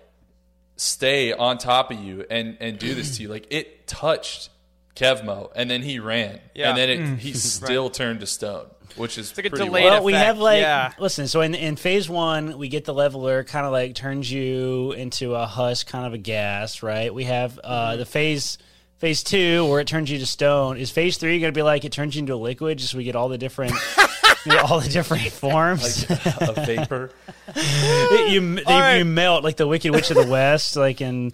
[0.76, 3.28] stay on top of you and and do this to you.
[3.28, 4.50] Like it touched
[4.96, 6.40] Kevmo and then he ran.
[6.54, 6.70] Yeah.
[6.70, 8.66] And then it, he still turned to stone,
[8.96, 9.94] which is like a pretty delayed wild.
[9.96, 10.92] well, we have like yeah.
[10.98, 11.28] listen.
[11.28, 15.34] So in in phase one, we get the leveler, kind of like turns you into
[15.34, 17.12] a husk, kind of a gas, right?
[17.14, 17.98] We have uh, Mm-hmm.
[17.98, 18.58] the phase.
[18.98, 21.84] Phase two, where it turns you to stone, is phase three going to be like
[21.84, 23.72] it turns you into a liquid, just so we get all the different,
[24.46, 26.08] you know, all the different forms.
[26.08, 27.10] like a vapor.
[27.56, 28.98] you you, All right.
[28.98, 31.32] you melt like the Wicked Witch of the West, like in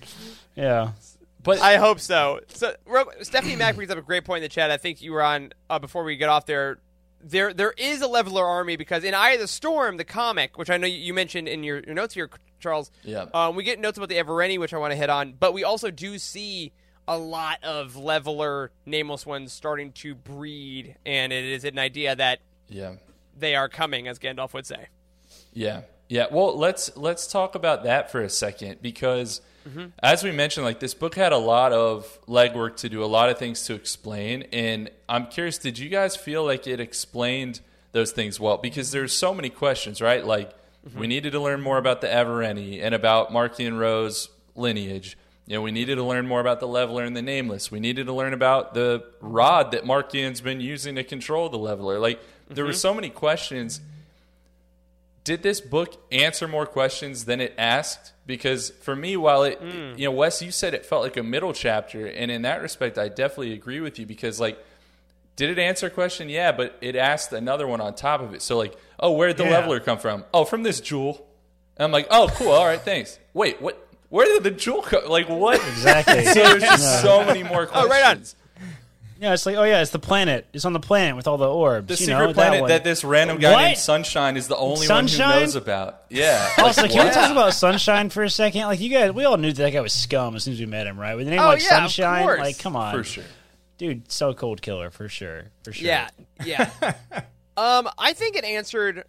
[0.54, 0.92] yeah.
[1.42, 2.40] But I hope so.
[2.48, 4.70] So real- Stephanie Mack brings up a great point in the chat.
[4.70, 6.78] I think you were on uh, before we get off there.
[7.22, 10.70] There, there is a leveler army because in Eye of the Storm, the comic, which
[10.70, 12.30] I know you you mentioned in your, your notes here,
[12.60, 12.90] Charles.
[13.02, 13.26] Yeah.
[13.34, 15.62] Um, we get notes about the Evereni, which I want to hit on, but we
[15.64, 16.72] also do see
[17.08, 22.40] a lot of leveler nameless ones starting to breed, and it is an idea that
[22.70, 22.94] Yeah.
[23.36, 24.86] they are coming, as Gandalf would say.
[25.52, 25.82] Yeah.
[26.08, 26.26] Yeah.
[26.30, 29.86] Well, let's let's talk about that for a second because mm-hmm.
[30.02, 33.30] as we mentioned like this book had a lot of legwork to do, a lot
[33.30, 37.60] of things to explain, and I'm curious did you guys feel like it explained
[37.92, 40.24] those things well because there's so many questions, right?
[40.24, 40.98] Like mm-hmm.
[40.98, 45.16] we needed to learn more about the Evereni and about Marchion Ro's lineage.
[45.46, 47.72] You know, we needed to learn more about the leveler and the nameless.
[47.72, 51.98] We needed to learn about the rod that Marchion's been using to control the leveler.
[51.98, 52.78] Like there were mm-hmm.
[52.78, 53.80] so many questions
[55.24, 58.12] did this book answer more questions than it asked?
[58.26, 59.98] Because for me, while it, hmm.
[59.98, 62.98] you know, Wes, you said it felt like a middle chapter, and in that respect,
[62.98, 64.58] I definitely agree with you because, like,
[65.36, 66.28] did it answer a question?
[66.28, 68.42] Yeah, but it asked another one on top of it.
[68.42, 69.50] So, like, oh, where did the Yeah.
[69.50, 70.24] leveler come from?
[70.32, 71.26] Oh, from this jewel.
[71.76, 72.50] And I'm like, oh, cool.
[72.50, 73.18] All right, thanks.
[73.32, 73.86] Wait, what?
[74.08, 75.08] Where did the jewel come?
[75.08, 75.56] Like, what?
[75.68, 76.24] Exactly.
[76.26, 77.90] so there's just so many more Oh, questions.
[77.90, 78.24] right on.
[79.20, 80.46] Yeah, it's like, oh yeah, it's the planet.
[80.54, 81.88] It's on the planet with all the orbs.
[81.88, 82.68] The you secret know, planet one.
[82.70, 83.62] that, this random guy What?
[83.62, 85.26] named Sunshine is the only Sunshine?
[85.28, 86.02] one who knows about.
[86.08, 86.48] Yeah.
[86.58, 87.12] Also, Like, can we what?
[87.14, 88.62] talk about Sunshine for a second?
[88.62, 90.64] Like, you guys, we all knew that, that guy was scum as soon as we
[90.64, 91.16] met him, right?
[91.16, 92.38] With the name Oh, like yeah, Sunshine, course.
[92.40, 93.24] like, come on, For sure.
[93.76, 95.86] dude, so cold killer for sure, for sure.
[95.86, 96.08] Yeah,
[96.42, 96.70] yeah.
[97.58, 99.04] um, I think it answered.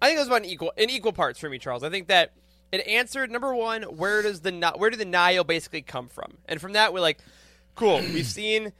[0.00, 1.84] I think it was about an equal in equal parts for me, Charles.
[1.84, 2.32] I think that
[2.72, 3.82] it answered number one.
[3.84, 6.38] Where does the Ni- where did the Nihil basically come from?
[6.46, 7.18] And from that, we're like,
[7.76, 7.98] cool.
[8.00, 8.72] We've seen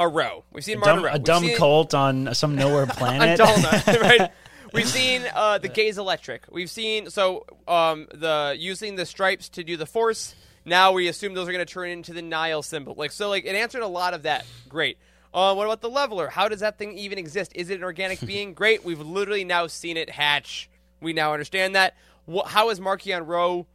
[0.00, 0.42] a row.
[0.52, 3.38] We've seen a dumb, Martin a dumb seen- cult on some nowhere planet.
[3.38, 4.32] Dalna, right?
[4.72, 6.44] We've seen uh, the Gaze Electric.
[6.50, 10.34] We've seen so um, the using the stripes to do the Force.
[10.64, 12.94] Now we assume those are going to turn into the Nihil symbol.
[12.96, 14.44] Like so, like it answered a lot of that.
[14.68, 14.98] Great.
[15.34, 16.28] Uh, what about the leveler?
[16.28, 17.52] How does that thing even exist?
[17.54, 18.54] Is it an organic being?
[18.54, 18.84] Great.
[18.84, 20.70] We've literally now seen it hatch.
[21.00, 21.94] We now understand that.
[22.32, 23.66] Wh- how is Marchion Ro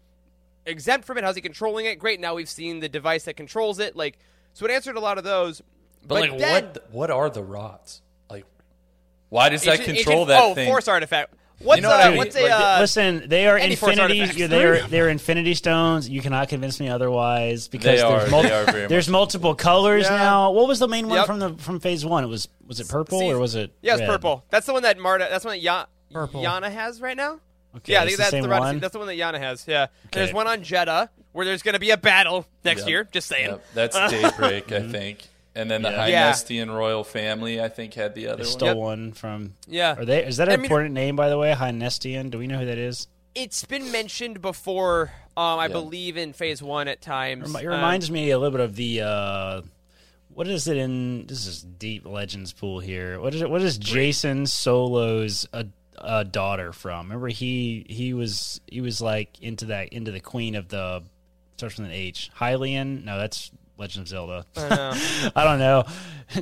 [0.66, 1.24] exempt from it?
[1.24, 2.00] How's he controlling it?
[2.00, 2.20] Great.
[2.20, 3.96] Now we've seen the device that controls it.
[3.96, 4.18] Like
[4.54, 5.62] so, it answered a lot of those.
[6.08, 8.02] But, like, then- what what are the rods?
[8.30, 8.46] Like,
[9.30, 10.68] why does that Ancient- control ancient- that oh, thing?
[10.68, 11.34] force artifact.
[11.60, 12.18] What's You know what uh, I mean?
[12.18, 14.26] what's a uh, Listen, they are infinity.
[14.46, 16.10] They're they're infinity stones.
[16.10, 20.04] You cannot convince me otherwise because They are- there's, they are very there's multiple colors
[20.04, 20.18] Yeah.
[20.18, 20.52] now.
[20.52, 21.26] What was the main one Yep.
[21.28, 22.26] from the from phase one?
[22.26, 23.72] It was was it purple See, or was it?
[23.82, 24.08] Yeah, it's red?
[24.10, 24.44] purple.
[24.50, 25.28] That's the one that Marda.
[25.30, 26.44] That's the one that Ya- Purple.
[26.44, 27.40] Yana has right now.
[27.78, 28.80] Okay, yeah, I it's think the that's same the one.
[28.80, 29.66] That's the one that Yana has.
[29.68, 29.88] Yeah.
[30.04, 32.90] And there's one on Jedha where there's going to be a battle next Yep.
[32.90, 33.08] year.
[33.12, 33.50] Just saying.
[33.50, 35.20] Yep, that's Daybreak, I think.
[35.56, 36.06] And then the Yeah.
[36.08, 36.32] Yeah.
[36.32, 38.52] Hynestian royal family, I think, had the other They one.
[38.52, 38.78] stole Yep.
[38.78, 39.54] one from.
[39.68, 39.96] Yeah.
[39.98, 40.26] Are they?
[40.26, 41.54] Is that an I mean- important name, by the way?
[41.54, 42.30] Hynestian.
[42.30, 43.08] Do we know who that is?
[43.34, 45.14] It's been mentioned before.
[45.38, 45.74] Um, I Yeah.
[45.74, 47.52] believe in Phase One at times.
[47.52, 49.02] Remi- It Um, reminds me a little bit of the.
[49.02, 49.62] Uh,
[50.34, 51.26] what is it in?
[51.28, 53.20] This is deep legends pool here.
[53.20, 53.50] What is it?
[53.50, 55.66] What is Jacen Solo's a,
[55.98, 57.08] a daughter from?
[57.08, 61.04] Remember he he was he was like into that into the queen of the
[61.58, 62.30] starts with an H.
[62.40, 63.04] Hylian?
[63.06, 64.46] No, that's Legend of Zelda.
[64.56, 64.94] I know.
[65.36, 65.84] I don't know.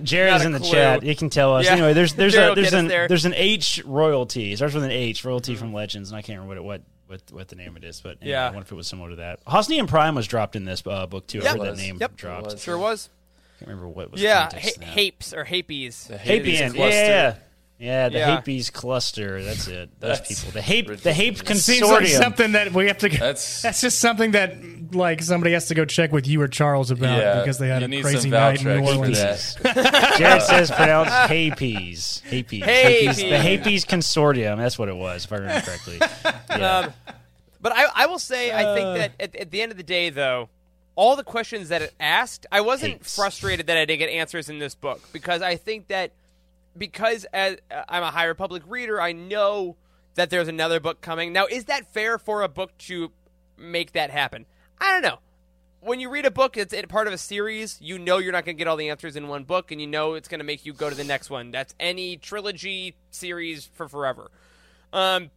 [0.03, 0.71] Jared's Not a in the clue.
[0.71, 1.03] chat.
[1.03, 1.65] He can tell us.
[1.65, 1.73] Yeah.
[1.73, 3.07] Anyway, there's there's a there's an there.
[3.07, 4.53] there's an H royalty.
[4.53, 7.21] It starts with an H royalty from Legends, and I can't remember what it, what
[7.29, 7.99] what what the name it is.
[8.01, 8.43] But anyway, Yeah.
[8.45, 9.43] I wonder if it was similar to that.
[9.45, 11.41] Hosnian Prime was dropped in this uh, book too.
[11.43, 12.15] I heard that name Yep.
[12.15, 12.45] dropped.
[12.53, 12.61] Was.
[12.63, 13.09] sure was.
[13.55, 14.21] I can't remember what was.
[14.21, 14.47] Yeah.
[14.49, 16.07] context Ha- Hapes or Hapies.
[16.07, 16.75] The Hapian.
[16.75, 17.35] Yeah,
[17.83, 18.03] yeah, yeah.
[18.03, 18.41] Yeah, the Yeah.
[18.41, 19.43] Hapes cluster.
[19.43, 19.89] That's it.
[19.99, 20.51] Those That's people.
[20.53, 20.87] The Hape.
[20.97, 21.65] The Hape ridiculous.
[21.65, 22.17] Seems like consortium.
[22.17, 23.09] something that we have to.
[23.09, 24.55] That's- That's just something that
[24.93, 27.83] like somebody has to go check with you or Charles about Yeah, because they had
[27.83, 29.55] a crazy night in New Orleans.
[30.17, 32.21] Jared says pronounced Hapes.
[32.21, 32.61] Hapes.
[32.63, 33.17] Hapes.
[33.17, 34.57] The Hapes consortium.
[34.57, 35.99] That's what it was, if I remember correctly.
[36.49, 36.77] Yeah.
[36.79, 36.93] Um,
[37.61, 40.09] but I, I will say, I think that at, at the end of the day,
[40.09, 40.49] though,
[40.95, 43.15] all the questions that it asked, I wasn't Hates.
[43.15, 46.11] frustrated that I didn't get answers in this book because I think that
[46.77, 49.77] because as uh, I'm a High Republic reader, I know
[50.15, 51.33] that there's another book coming.
[51.33, 53.11] Now, is that fair for a book to
[53.57, 54.45] make that happen?
[54.79, 55.19] I don't know.
[55.81, 57.77] When you read a book, it's part of a series.
[57.81, 59.87] You know you're not going to get all the answers in one book, and you
[59.87, 61.51] know it's going to make you go to the next one.
[61.51, 64.31] That's any trilogy series for forever.
[64.93, 65.31] Um,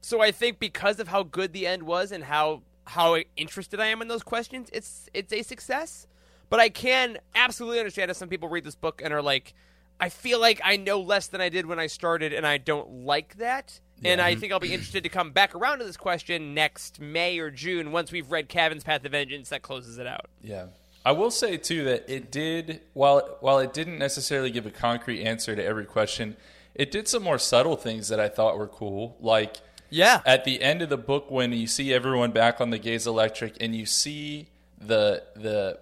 [0.00, 3.86] so I think because of how good the end was and how how interested I
[3.86, 6.06] am in those questions, it's it's a success.
[6.50, 9.54] But I can absolutely understand if some people read this book and are like,
[10.00, 13.04] I feel like I know less than I did when I started, and I don't
[13.04, 13.80] like that.
[14.04, 17.38] And I think I'll be interested to come back around to this question next May
[17.40, 20.26] or June once we've read Cavan's Path of Vengeance that closes it out.
[20.40, 20.66] Yeah.
[21.04, 25.24] I will say too that it did while while it didn't necessarily give a concrete
[25.24, 26.36] answer to every question,
[26.76, 29.16] it did some more subtle things that I thought were cool.
[29.20, 29.56] Like
[29.90, 30.20] Yeah.
[30.24, 33.56] at the end of the book when you see everyone back on the gaze electric
[33.60, 34.46] and you see
[34.80, 35.80] the the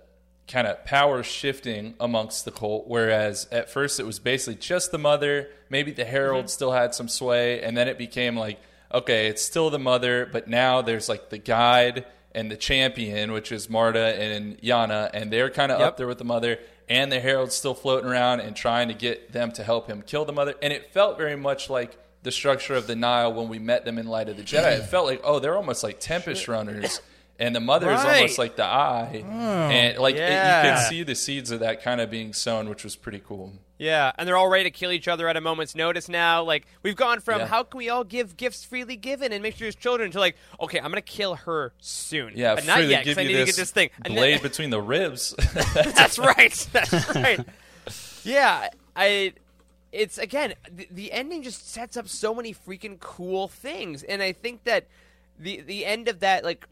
[0.48, 4.98] kind of power shifting amongst the cult whereas at first it was basically just the
[4.98, 6.48] mother maybe the herald mm-hmm.
[6.48, 8.60] still had some sway and then it became like
[8.92, 13.50] okay, it's still the mother, but now there's like the guide and the champion, which
[13.50, 15.88] is Marda and Yana, and they're kind of Yep.
[15.88, 19.32] up there with the mother, and the herald's still floating around and trying to get
[19.32, 20.54] them to help him kill the mother.
[20.62, 23.98] And it felt very much like the structure of the Nihil when we met them
[23.98, 24.78] in Light of the Jedi.
[24.78, 27.00] It felt like, oh, they're almost like Tempest runners.
[27.38, 31.02] And the mother is almost like the eye, oh, and like it- you can see
[31.02, 33.52] the seeds of that kind of being sown, which was pretty cool.
[33.78, 36.42] Yeah, and they're all ready to kill each other at a moment's notice now.
[36.42, 37.46] Like we've gone from Yeah.
[37.46, 40.34] how can we all give gifts freely given and make sure there's children to like,
[40.58, 42.32] okay, I'm gonna kill her soon.
[42.36, 43.90] Yeah, but not freely yet because I need to get this thing.
[44.02, 45.34] Then- blade between the ribs.
[45.74, 46.68] That's right.
[46.72, 47.40] That's right.
[48.24, 49.34] Yeah, I.
[49.92, 54.32] It's again the, the ending just sets up so many freaking cool things, and I
[54.32, 54.86] think that
[55.38, 56.66] the the end of that like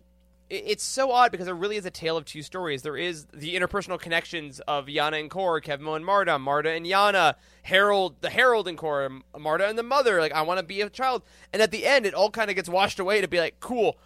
[0.50, 2.82] it's so odd because it really is a tale of two stories.
[2.82, 7.34] There is the interpersonal connections of Yana and Korra, Kevmo and Marda, Marda and Yana,
[7.62, 10.20] Herald, the Herald and Korra, M- Marda and the mother.
[10.20, 11.22] Like I want to be a child,
[11.52, 13.96] and at the end, it all kind of gets washed away to be like, cool.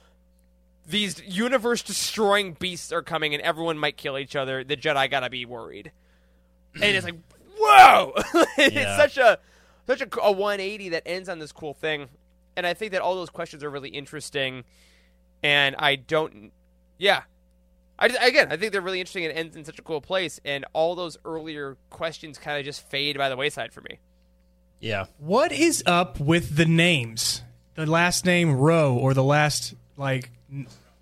[0.87, 4.65] These universe destroying beasts are coming, and everyone might kill each other.
[4.65, 5.93] The Jedi gotta be worried
[6.75, 7.17] and it's like
[7.59, 8.13] whoa
[8.59, 8.97] it's Yeah.
[8.97, 9.39] such a
[9.87, 12.09] such a, a 180 that ends on this cool thing
[12.57, 14.65] and i think that all those questions are really interesting
[15.43, 16.53] and i don't
[16.99, 17.23] yeah
[17.99, 20.41] I, again i think they're really interesting and it ends in such a cool place
[20.45, 23.99] and all those earlier questions kind of just fade by the wayside for me
[24.81, 25.07] Yeah.
[25.19, 27.43] What is up with the names?
[27.75, 30.31] The last name Ro or the last like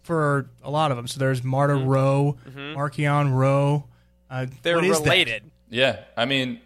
[0.02, 1.06] for a lot of them.
[1.06, 3.84] So there's Marda Ro, Marchion Ro.
[4.30, 4.54] Uh, Mm-hmm.
[4.62, 5.04] they're what is that?
[5.04, 6.60] related yeah, I mean,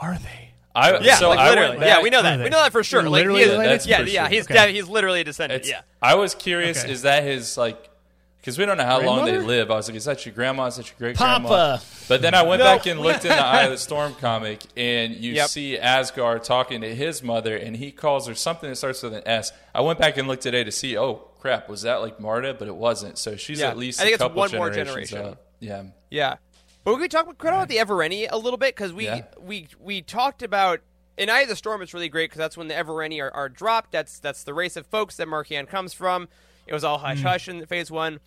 [0.00, 0.50] Are they?
[0.74, 2.72] I yeah so like I literally went back, yeah we know that we know that
[2.72, 3.72] for sure like literally he is- related?
[3.72, 4.30] That's yeah for yeah sure.
[4.30, 4.54] he's Okay.
[4.54, 6.92] def- he's literally a descendant It's, yeah I was curious, Okay.
[6.92, 7.90] is that his like?
[8.38, 9.70] Because we don't know how long they live.
[9.70, 10.66] I was like, is that your grandma?
[10.66, 11.78] Is that your great grandma?
[12.08, 12.66] But then I went No.
[12.66, 15.48] back and looked in the Eye of the Storm comic, and you Yep.
[15.48, 19.22] see Asgar talking to his mother, and he calls her something that starts with an
[19.24, 19.50] S.
[19.74, 20.94] I went back and looked today to see.
[20.98, 22.52] Oh crap, was that like Marda?
[22.52, 23.16] But it wasn't.
[23.16, 23.68] So she's Yeah.
[23.70, 25.32] at least I think a it's couple one more generations generation.
[25.32, 25.42] up.
[25.60, 25.82] Yeah.
[26.10, 26.34] Yeah,
[26.84, 29.24] but we could talk about about the Evereni a little bit because we Yeah.
[29.38, 30.80] we we talked about
[31.16, 31.82] in Eye of the Storm.
[31.82, 33.92] It's really great because that's when the Evereni are, are dropped.
[33.92, 36.28] That's that's the race of folks that Marchion comes from.
[36.66, 37.22] It was all hush mm.
[37.22, 38.20] hush in Phase One,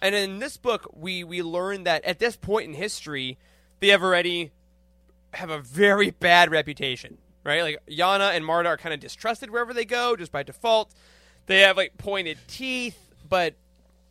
[0.00, 3.38] and in this book we we learned that at this point in history,
[3.80, 4.50] the Evereni
[5.34, 7.18] have a very bad reputation.
[7.44, 10.94] Right, like Yana and Marda are kind of distrusted wherever they go, just by default.
[11.46, 12.96] They have like pointed teeth,
[13.28, 13.54] but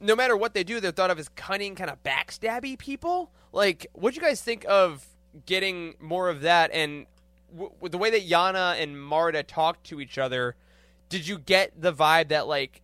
[0.02, 3.32] no matter what they do, they're thought of as cunning, kind of backstabby people.
[3.52, 5.06] Like, what do you guys think of
[5.46, 6.72] getting more of that?
[6.72, 7.06] And
[7.52, 10.56] w- the way that Yana and Marda talked to each other,
[11.10, 12.82] did you get the vibe that like,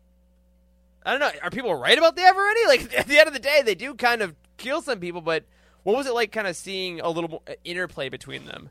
[1.05, 2.68] I don't know, are people right about the Evereni?
[2.68, 5.43] Like, at the end of the day, they do kind of kill some people, but
[5.84, 8.70] what was it like, kind of seeing a little more uh, interplay between them?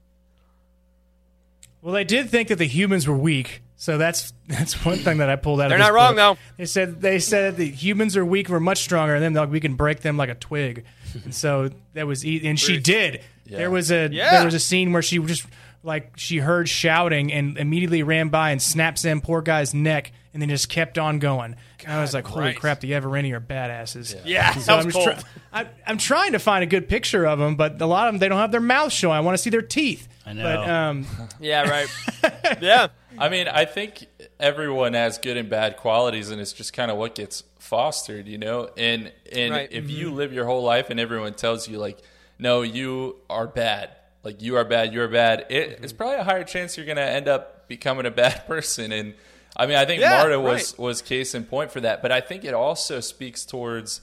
[1.81, 5.31] Well, they did think that the humans were weak, so that's that's one thing that
[5.31, 5.69] I pulled out.
[5.69, 6.37] They're not wrong, book.
[6.37, 6.39] though.
[6.59, 9.61] They said they said the humans are weak, we're much stronger, and then like, we
[9.61, 10.85] can break them like a twig.
[11.25, 13.23] And so that was, e- and she did.
[13.47, 14.33] There was a Yeah.
[14.39, 15.47] there was a scene where she just
[15.83, 20.43] like she heard shouting and immediately ran by and snaps in poor guy's neck, and
[20.43, 21.55] then just kept on going.
[21.85, 22.57] and I was like, holy right.
[22.59, 24.21] crap, the Evereni are badasses.
[24.25, 25.05] Yeah, So sounds I'm, cool.
[25.05, 25.31] just try-
[25.61, 28.19] I, I'm trying to find a good picture of them, but a lot of them
[28.19, 29.17] they don't have their mouths showing.
[29.17, 30.09] I want to see their teeth.
[30.27, 30.43] I know.
[30.43, 31.07] But um,
[31.41, 31.89] yeah, right.
[32.61, 32.89] yeah.
[33.19, 34.07] I mean, I think
[34.41, 38.39] everyone has good and bad qualities, and it's just kind of what gets fostered, you
[38.39, 38.71] know.
[38.77, 39.69] And and Right.
[39.71, 40.17] if you mm-hmm.
[40.17, 41.99] live your whole life and everyone tells you like,
[42.39, 43.91] no, you are bad,
[44.23, 45.85] like you are bad, you're bad, it, mm-hmm.
[45.85, 48.93] it's probably a higher chance you're going to end up becoming a bad person.
[48.93, 49.15] And
[49.57, 50.79] I mean, I think Yeah, Marda was right.
[50.79, 54.01] was case in point for that, but I think it also speaks towards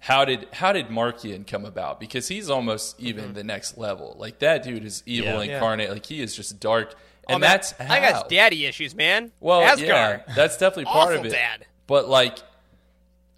[0.00, 2.00] how did how did Marchion come about?
[2.00, 3.32] Because he's almost even mm-hmm.
[3.34, 4.16] the next level.
[4.18, 5.42] Like that dude is evil Yeah.
[5.42, 5.54] Yeah.
[5.54, 5.90] incarnate.
[5.90, 6.94] Like he is just dark.
[7.28, 7.94] Oh, And man, that's how.
[7.94, 9.30] I got daddy issues, man.
[9.38, 9.86] Well, Asgar.
[9.86, 11.30] yeah, that's definitely part of it.
[11.30, 11.66] dad.
[11.86, 12.38] But like,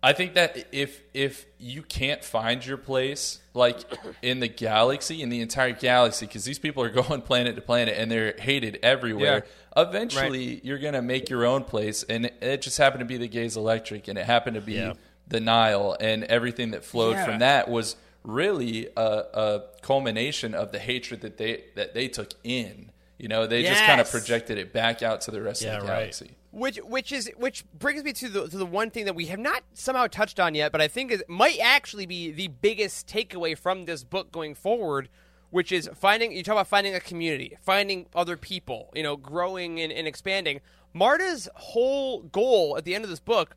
[0.05, 3.78] I think that if if you can't find your place, like
[4.20, 7.94] in the galaxy, in the entire galaxy, because these people are going planet to planet
[7.98, 9.46] and they're hated everywhere.
[9.76, 13.28] Eventually, you're gonna make your own place, and it, it just happened to be the
[13.28, 14.92] Gaze Electric, and it happened to be Yeah.
[15.26, 17.24] the Nihil, and everything that flowed Yeah.
[17.24, 19.00] from that was really a,
[19.34, 22.90] a culmination of the hatred that they that they took in.
[23.18, 25.82] You know, they just kind of projected it back out to the rest Yeah, of
[25.82, 25.98] the right.
[26.00, 26.32] galaxy.
[26.50, 29.38] Which which is which brings me to the to the one thing that we have
[29.38, 33.56] not somehow touched on yet, but I think is might actually be the biggest takeaway
[33.56, 35.08] from this book going forward,
[35.50, 39.80] which is finding you talk about finding a community, finding other people, you know, growing
[39.80, 40.60] and, and expanding.
[40.92, 43.56] Marda's whole goal at the end of this book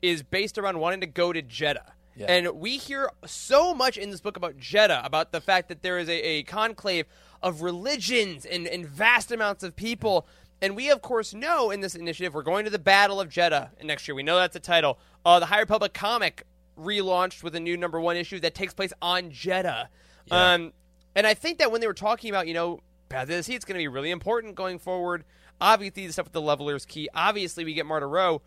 [0.00, 1.92] is based around wanting to go to Jedha.
[2.16, 2.26] Yeah.
[2.26, 5.98] And we hear so much in this book about Jedha, about the fact that there
[5.98, 7.06] is a, a conclave
[7.42, 10.26] of religions and, and vast amounts of people.
[10.62, 13.70] And we, of course, know in this initiative we're going to the Battle of Jedha
[13.82, 14.14] next year.
[14.14, 14.98] We know that's the title.
[15.24, 16.44] Uh, the High Republic comic
[16.78, 19.88] relaunched with a new number one issue that takes place on Jedha.
[20.30, 20.72] Um,
[21.14, 23.64] and I think that when they were talking about, you know, Path of Deceit, it's
[23.64, 25.24] going to be really important going forward.
[25.60, 27.08] Obviously, the stuff with the leveler's key.
[27.14, 28.42] Obviously, we get Marda Ro.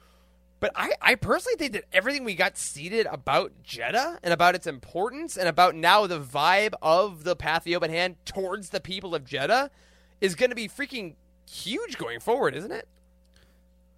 [0.64, 4.66] But I, I personally think that everything we got seeded about Jedha and about its
[4.66, 8.80] importance and about now the vibe of the Path of the Open Hand towards the
[8.80, 9.72] people of Jedha
[10.22, 11.16] is going to be freaking
[11.52, 12.88] huge going forward, isn't it?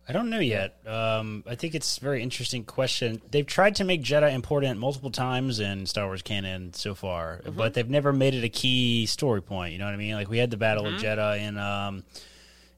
[0.09, 0.76] I don't know yet.
[0.88, 3.22] Um, I think it's a very interesting question.
[3.30, 7.57] They've tried to make Jedha important multiple times in Star Wars canon so far, Mm-hmm.
[7.57, 9.74] but they've never made it a key story point.
[9.74, 10.16] You know what I mean?
[10.16, 10.95] Like we had the Battle Mm-hmm.
[10.95, 12.03] of Jedha in um,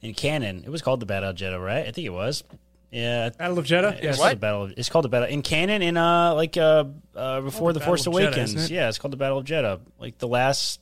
[0.01, 0.63] in canon.
[0.65, 1.87] It was called the Battle of Jedha, right?
[1.87, 2.43] I think it was.
[2.91, 3.93] Yeah, Battle of Jedha.
[3.95, 4.17] it's Yes.
[4.17, 4.63] called the battle.
[4.63, 6.85] Of, it's called the battle in canon in uh like uh,
[7.15, 8.53] uh before the, Battle Force of Jedha, Awakens.
[8.55, 8.75] isn't it?
[8.75, 9.79] yeah, it's called the Battle of Jedha.
[9.99, 10.79] Like the last.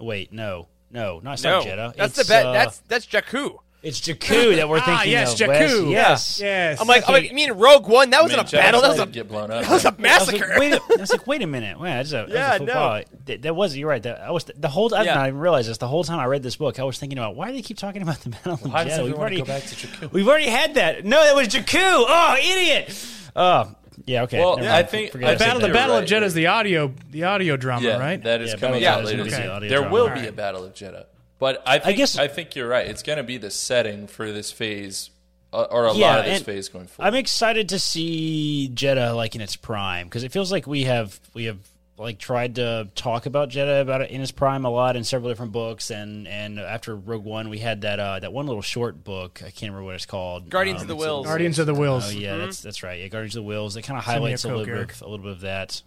[0.00, 1.94] Wait, no, no, not No, not Jedha.
[1.96, 2.46] that's it's, the bet.
[2.46, 3.58] uh, that's that's Jakku.
[3.82, 5.48] It's Jakku that we're Ah, thinking yes, of.
[5.48, 5.72] Wes.
[5.72, 5.90] Jakku.
[5.90, 6.80] Yes, Yes.
[6.80, 7.22] I'm like, I'm Okay.
[7.22, 8.10] like, you mean Rogue One?
[8.10, 8.80] That wasn't mean, a Jedha battle.
[8.80, 9.62] That was a get blown up.
[9.64, 10.48] that was a I was massacre.
[10.50, 11.80] like, wait, a, I was like, wait a minute.
[11.80, 13.02] Wait, that's a, that's Yeah, a no.
[13.26, 14.02] That, that was, you're right.
[14.02, 15.14] That, I was, the whole, I did Yeah.
[15.16, 15.78] not even realize this.
[15.78, 17.76] The whole time I read this book, I was thinking about why do they keep
[17.78, 18.96] talking about the Battle of Why does Jedha?
[18.98, 20.12] We've everyone already, go back to Jakku?
[20.12, 21.04] we've already had that.
[21.04, 21.80] No, that was Jakku.
[21.82, 23.06] Oh, idiot.
[23.34, 23.74] Oh,
[24.06, 24.38] yeah, okay.
[24.38, 26.04] Well, never I think- I I Battle, the Battle right.
[26.04, 28.22] of Jedha is the audio, the audio drama, Yeah, right?
[28.22, 29.18] that is Yeah, coming Battle out later.
[29.22, 29.60] Jedha this is year.
[29.60, 30.22] the There will Alright.
[30.22, 31.04] be a Battle of Jedha,
[31.42, 32.86] but I think I, guess- think you're right.
[32.86, 35.10] It's going to be the setting for this phase,
[35.52, 37.08] uh, or a Yeah, lot of this and phase going forward.
[37.08, 41.18] I'm excited to see Jedha like in its prime because it feels like we have
[41.34, 41.58] we have
[41.98, 45.30] like tried to talk about Jedha about it in its prime a lot in several
[45.30, 49.04] different books and and after Rogue One we had that uh, that one little short
[49.04, 51.24] book I can't remember what it's called Guardians Um, of the Whills.
[51.26, 52.08] Guardians of the Whills.
[52.08, 52.98] Oh yeah, that's that's right.
[53.00, 53.76] Yeah, Guardians of the Whills.
[53.76, 54.88] It kind of highlights a little Eric.
[54.88, 55.82] bit, a little bit of that,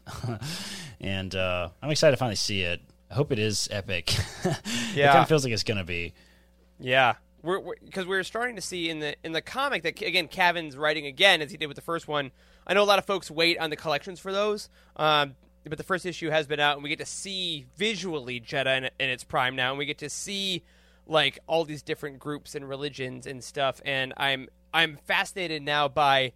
[1.01, 2.81] and uh, I'm excited to finally see it.
[3.09, 4.13] I hope it is epic.
[4.43, 4.55] it
[4.95, 6.13] kind of feels like it's gonna be.
[6.79, 10.27] Yeah, we're because we are starting to see in the in the comic that again
[10.27, 12.31] Cavan's writing again as he did with the first one.
[12.67, 15.35] I know a lot of folks wait on the collections for those, um,
[15.65, 18.83] but the first issue has been out, and we get to see visually Jedha in,
[18.99, 20.63] in its prime now, and we get to see
[21.05, 23.81] like all these different groups and religions and stuff.
[23.85, 26.33] And I'm I'm fascinated now by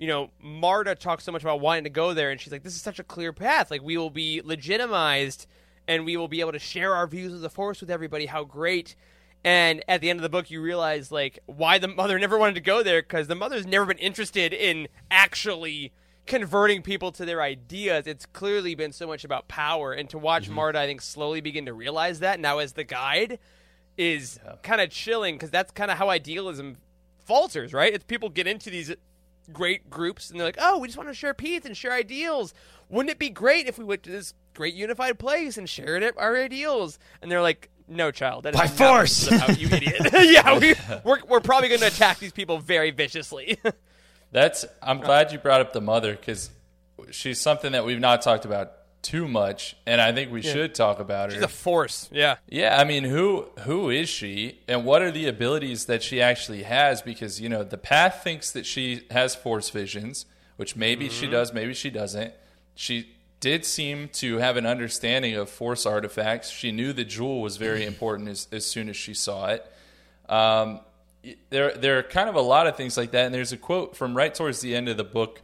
[0.00, 2.74] you know, Marda talks so much about wanting to go there, and she's like, "This
[2.74, 3.70] is such a clear path.
[3.70, 5.46] Like, we will be legitimized,
[5.90, 8.26] and we will be able to share our views of the Force with everybody.
[8.26, 8.94] How great!"
[9.42, 12.54] And at the end of the book, you realize like why the mother never wanted
[12.54, 15.92] to go there because the mother's never been interested in actually
[16.26, 18.06] converting people to their ideas.
[18.06, 20.54] It's clearly been so much about power, and to watch mm-hmm.
[20.54, 23.38] Marda, I think, slowly begin to realize that now as the guide
[23.96, 26.76] is kind of chilling because that's kind of how idealism
[27.24, 27.92] falters, right?
[27.92, 28.94] It's people get into these
[29.52, 32.54] great groups and they're like, oh, we just want to share peace and share ideals.
[32.88, 36.14] Wouldn't it be great if we went to this great unified place and shared it,
[36.18, 36.98] our ideals?
[37.22, 39.68] And they're like, no, child, that is By not force!" what this is about, you
[39.68, 40.10] idiot.
[40.30, 43.58] yeah, we, we're, we're probably going to attack these people very viciously.
[44.32, 44.64] That's.
[44.82, 46.50] I'm glad you brought up the mother because
[47.10, 51.00] she's something that we've not talked about too much, and I think we should talk
[51.00, 51.34] about her.
[51.34, 52.08] She's a force.
[52.12, 52.36] Yeah.
[52.46, 56.62] Yeah, I mean, who who is she, and what are the abilities that she actually
[56.62, 57.02] has?
[57.02, 61.32] Because you know, the path thinks that she has force visions, which maybe she mm-hmm.
[61.32, 62.34] does, maybe she doesn't.
[62.76, 66.50] She did seem to have an understanding of force artifacts.
[66.50, 69.66] She knew the jewel was very important as, as soon as she saw it.
[70.28, 70.80] Um,
[71.48, 73.96] there, there are kind of a lot of things like that, and there's a quote
[73.96, 75.42] from right towards the end of the book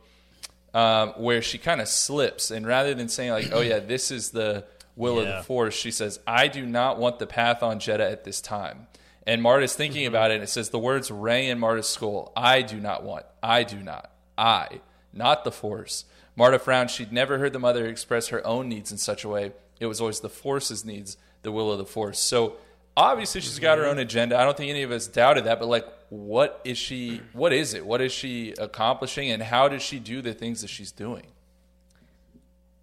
[0.75, 4.31] um, where she kind of slips, and rather than saying like, "Oh yeah, this is
[4.31, 8.11] the will of the force," she says, "I do not want the path on Jedha
[8.13, 8.87] at this time."
[9.27, 12.33] And Marda's thinking about it, and it says the words ring in Marda's skull.
[12.37, 13.27] I do not want.
[13.43, 14.13] I do not.
[14.39, 14.81] I,
[15.13, 16.05] not the force.
[16.37, 16.91] Marda frowned.
[16.91, 19.53] She'd never heard the mother express her own needs in such a way.
[19.81, 22.19] It was always the force's needs, the will of the force.
[22.19, 22.57] So
[22.97, 23.93] obviously she's got her mm-hmm.
[23.93, 24.39] own agenda.
[24.39, 25.59] I don't think any of us doubted that.
[25.59, 27.21] But like, what is she?
[27.33, 27.85] What is it?
[27.85, 29.31] What is she accomplishing?
[29.31, 31.27] And how does she do the things that she's doing?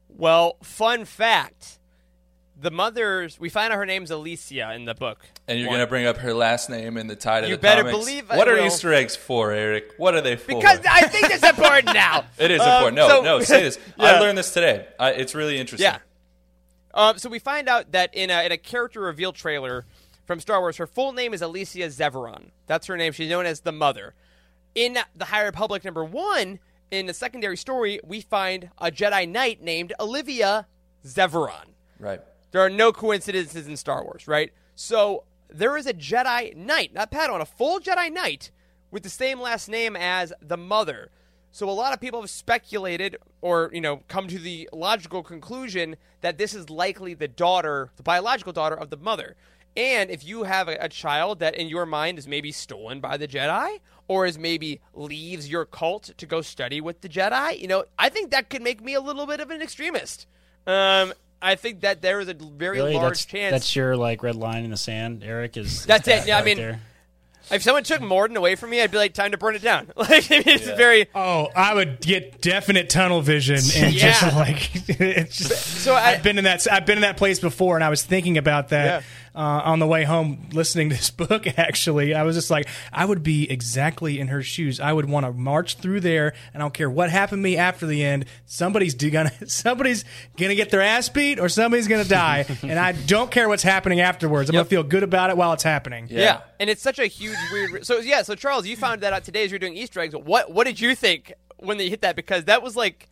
[0.10, 1.80] Well, fun fact.
[2.64, 5.20] The mother's, we find out her name's Elecia in the book.
[5.47, 7.49] And you're going to bring up her last name in the title.
[7.49, 7.97] You of the better comics.
[7.99, 8.66] believe I What are will.
[8.68, 9.93] Easter eggs for, Eric?
[9.97, 10.55] What are they for?
[10.55, 12.24] Because I think it's important now.
[12.38, 12.95] it is Um, important.
[12.95, 13.78] No, so- no, say this.
[13.97, 14.05] Yeah.
[14.05, 14.88] I learned this today.
[14.99, 15.91] I, it's really interesting.
[15.91, 15.99] Yeah.
[16.93, 19.86] Um, so we find out that in a, in a character reveal trailer
[20.26, 22.51] from Star Wars, her full name is Elecia Zeveron.
[22.68, 23.11] That's her name.
[23.14, 24.14] She's known as the Mother.
[24.74, 26.59] In the High Republic number one,
[26.91, 30.66] in the secondary story, we find a Jedi Knight named Olivia
[31.05, 31.66] Zeveron.
[31.99, 32.22] Right.
[32.54, 34.54] There are no coincidences in Star Wars, right?
[34.76, 38.51] So there is a Jedi Knight, not Padawan, a full Jedi Knight
[38.91, 41.10] with the same last name as the mother.
[41.51, 45.95] So a lot of people have speculated or, you know, come to the logical conclusion
[46.22, 49.36] that this is likely the daughter, the biological daughter of the mother.
[49.76, 53.28] And if you have a, child that in your mind is maybe stolen by the
[53.28, 57.86] Jedi or is maybe leaves your cult to go study with the Jedi, you know,
[57.97, 60.28] I think that could make me a little bit of an extremist.
[60.68, 61.14] Um,
[61.44, 63.52] I think that there is a very Really, large that's chance.
[63.52, 65.58] that's your like red line in the sand, Eric.
[65.58, 66.12] Is is That's it.
[66.12, 66.80] that Yeah, I mean, there?
[67.52, 69.91] if someone took Morden away from me, I'd be like, time to burn it down.
[69.98, 71.08] Like, I mean, it's very.
[71.14, 74.12] Oh, I would get definite tunnel vision and Yeah.
[74.20, 75.66] just like it's just.
[75.84, 76.66] So I, I've been in that.
[76.72, 79.04] I've been in that place before, and I was thinking about that
[79.36, 81.48] uh, on the way home, listening to this book.
[81.58, 84.80] Actually, I was just like, I would be exactly in her shoes.
[84.80, 87.58] I would want to march through there, and I don't care what happened to me
[87.58, 88.26] after the end.
[88.46, 90.06] Somebody's gonna, somebody's
[90.38, 94.00] gonna get their ass beat, or somebody's gonna die, and I don't care what's happening
[94.02, 94.50] afterwards.
[94.50, 94.60] I'm Yep.
[94.62, 96.08] gonna feel good about it while it's happening.
[96.10, 96.42] Yeah.
[96.60, 97.86] and it's such a huge weird.
[97.86, 100.16] So yeah, so Charles, you found that out today as you're doing Easter eggs.
[100.16, 102.16] What what did you think when they hit that?
[102.16, 103.10] Because that was like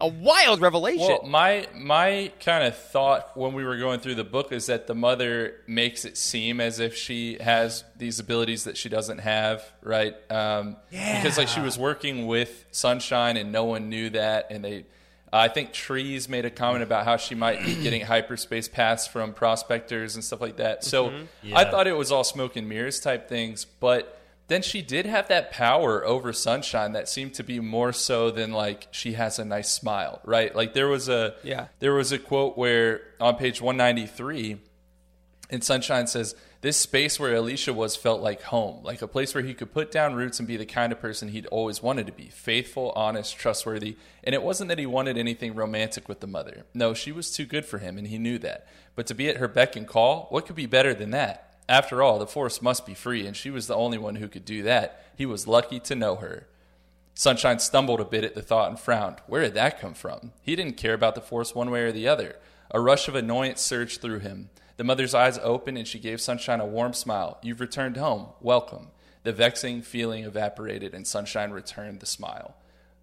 [0.00, 1.06] a wild revelation.
[1.06, 4.86] Well, my my kind of thought when we were going through the book is that
[4.86, 9.64] the mother makes it seem as if she has these abilities that she doesn't have,
[9.82, 10.14] right?
[10.30, 14.86] Um, Because like she was working with Sunshine and no one knew that, and they.
[15.34, 19.32] I think Trees made a comment about how she might be getting hyperspace paths from
[19.32, 20.84] prospectors and stuff like that.
[20.84, 21.70] So I Yeah.
[21.70, 24.18] thought it was all smoke and mirrors type things, but
[24.52, 28.52] then she did have that power over Sunshine that seemed to be more so than
[28.52, 30.54] like she has a nice smile, right?
[30.54, 31.66] Like there was a Yeah.
[31.78, 34.58] there was a quote where on page 193
[35.50, 39.42] and Sunshine says, This space where Elecia was felt like home, like a place where
[39.44, 42.12] he could put down roots and be the kind of person he'd always wanted to
[42.12, 43.96] be faithful, honest, trustworthy.
[44.24, 46.64] And it wasn't that he wanted anything romantic with the mother.
[46.72, 48.66] No, she was too good for him, and he knew that.
[48.94, 51.51] But to be at her beck and call, what could be better than that?
[51.72, 54.44] After all, the Force must be free, and she was the only one who could
[54.44, 55.06] do that.
[55.16, 56.46] He was lucky to know her.
[57.14, 59.20] Sunshine stumbled a bit at the thought and frowned.
[59.26, 60.32] Where did that come from?
[60.42, 62.36] He didn't care about the Force one way or the other.
[62.72, 64.50] A rush of annoyance surged through him.
[64.76, 67.38] The mother's eyes opened and she gave Sunshine a warm smile.
[67.42, 68.26] You've returned home.
[68.42, 68.88] Welcome.
[69.22, 72.54] The vexing feeling evaporated and Sunshine returned the smile.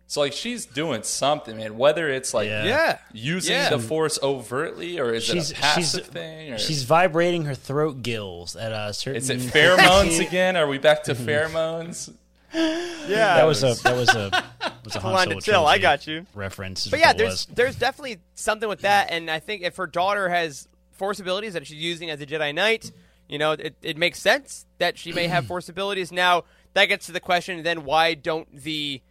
[0.09, 1.77] So like she's doing something, man.
[1.77, 2.63] Whether it's like Yeah.
[2.65, 2.97] Yeah.
[3.13, 3.69] using Yeah.
[3.69, 6.53] the Force overtly or is she's it a passive she's thing?
[6.53, 9.17] Or she's vibrating her throat gills at a certain.
[9.17, 10.57] is it pheromones again?
[10.57, 12.11] Are we back to pheromones?
[12.53, 14.43] yeah, That was a that was a
[14.83, 16.25] was a Han line to Solo tell, I got you.
[16.33, 16.87] reference.
[16.87, 17.55] But yeah, there's was.
[17.55, 21.67] there's definitely something with that, and I think if her daughter has force abilities that
[21.67, 22.91] she's using as a Jedi Knight,
[23.27, 26.11] you know, it, it makes sense that she may have force abilities.
[26.11, 29.01] Now that gets to the question: then why don't the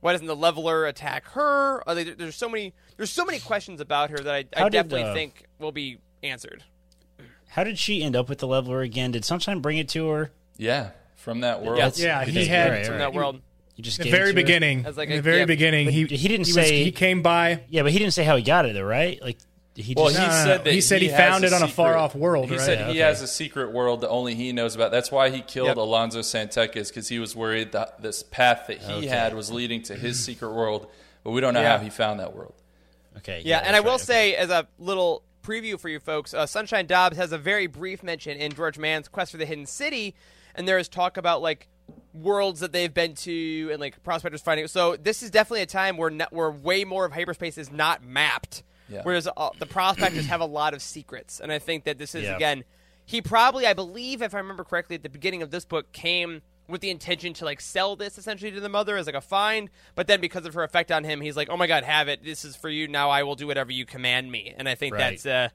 [0.00, 1.82] why doesn't the leveler attack her?
[1.88, 4.68] Are they, there's so many there's so many questions about her that I, I How
[4.68, 6.64] did, definitely uh, think will be answered.
[7.48, 9.10] How did she end up with the leveler again?
[9.12, 10.30] Did Sunshine bring it to her?
[10.56, 11.78] Yeah, from that world.
[11.78, 11.98] Yes.
[11.98, 12.98] Yeah, He he did, had right, From right.
[12.98, 13.40] that world,
[13.74, 14.34] He just the it very to her?
[14.34, 14.84] beginning.
[14.86, 15.48] As like in a the very gift.
[15.48, 17.62] beginning, he he didn't was- say- he came by.
[17.70, 19.20] Yeah, but he didn't say how he got it though, right?
[19.22, 19.38] Like
[19.74, 20.44] he Well, just he No, no, no.
[20.44, 22.60] said that He said he has found it on a far-off world, He right?
[22.60, 22.98] said Yeah, he okay.
[23.00, 24.90] has a secret world that only he knows about.
[24.90, 25.76] That's why he killed Yep.
[25.76, 29.06] Alonzo San Tekkas because he was worried that this path that he Okay.
[29.06, 30.88] had was leading to his secret world.
[31.24, 31.78] But we don't know Yeah.
[31.78, 32.54] how he found that world.
[33.18, 33.42] okay.
[33.44, 34.02] Yeah, and I will right, okay.
[34.04, 38.02] say, as a little preview for you folks, uh, Sunshine Dobbs has a very brief
[38.02, 40.14] mention in George Mann's Quest for the Hidden City,
[40.54, 41.68] and there is talk about like
[42.14, 44.66] worlds that they've been to and like prospectors finding.
[44.68, 48.04] So this is definitely a time where ne- where way more of hyperspace is not
[48.04, 49.02] mapped, Yeah.
[49.02, 52.24] whereas uh, the prospectors have a lot of secrets, and I think that this is
[52.24, 52.36] Yeah.
[52.36, 52.64] again.
[53.04, 56.42] He probably, I believe, if I remember correctly, at the beginning of this book, came
[56.68, 59.70] with the intention to like sell this essentially to the mother as like a find.
[59.94, 62.22] But then because of her effect on him, he's like, "Oh my god, have it!
[62.22, 62.86] This is for you.
[62.88, 65.12] Now I will do whatever you command me." And I think Right.
[65.12, 65.48] that's uh,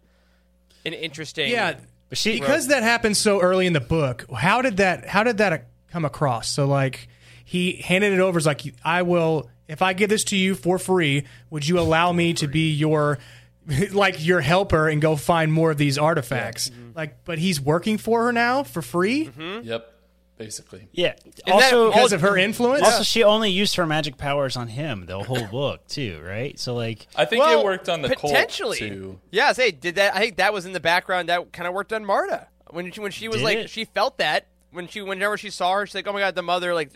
[0.86, 1.52] an interesting.
[1.52, 1.76] Yeah,
[2.10, 4.26] But she because that happened so early in the book.
[4.34, 5.08] How did that?
[5.08, 6.50] How did that come across?
[6.50, 7.08] So like,
[7.46, 9.50] he handed it over as like, I will.
[9.68, 13.20] If I give this to you for free, would you allow me to be your
[13.92, 16.70] like your helper and go find more of these artifacts?
[16.70, 16.90] Mm-hmm.
[16.96, 19.66] Like, but he's working for her now for free mm-hmm.
[19.68, 19.94] Yep,
[20.38, 20.88] basically.
[20.92, 21.14] yeah.
[21.46, 22.84] that Also, all- because of her influence.
[22.84, 26.60] also she only used her magic powers on him the whole book too, right?
[26.60, 28.78] So like, I think well, it worked on the Colt potentially.
[28.80, 29.20] too.
[29.32, 30.16] Yeah, say did that?
[30.16, 31.30] I think that was in the background.
[31.30, 33.70] That kind of worked on Marda when she when she was Did like it?
[33.70, 36.42] she felt that when she whenever she saw her, she's like, "Oh my god, the
[36.42, 36.92] mother!" Like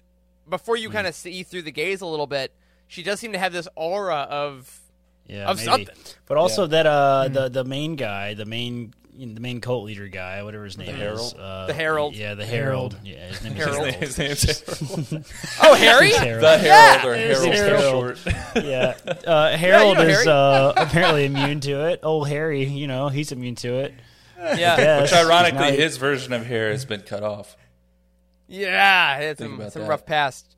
[0.50, 0.82] before Hmm.
[0.84, 2.52] you kind of see through the gaze a little bit,
[2.88, 4.80] she does seem to have this aura of
[5.28, 5.66] yeah, Of maybe.
[5.66, 5.96] something.
[6.26, 10.44] But also that uh the the main guy, the main the main cult leader guy,
[10.44, 11.36] whatever his name is, Herald?
[11.40, 12.16] uh, The Herald.
[12.16, 12.96] Yeah, the Herald.
[13.04, 13.88] Yeah, his name is Herald.
[13.88, 13.96] Herald.
[14.04, 14.64] His name's
[15.64, 16.12] oh Harry.
[16.12, 16.44] Herald.
[16.44, 18.18] the Herald or It's Herald for Herald.
[18.20, 18.36] short.
[18.64, 18.94] yeah,
[19.26, 22.02] uh, Harold know is uh, apparently immune to it.
[22.04, 23.94] Old Harry, you know, he's immune to it.
[24.56, 27.58] yeah, Which ironically, his version of hair has been cut off.
[28.48, 29.90] Yeah, it's Think some, some that.
[29.90, 30.56] rough past.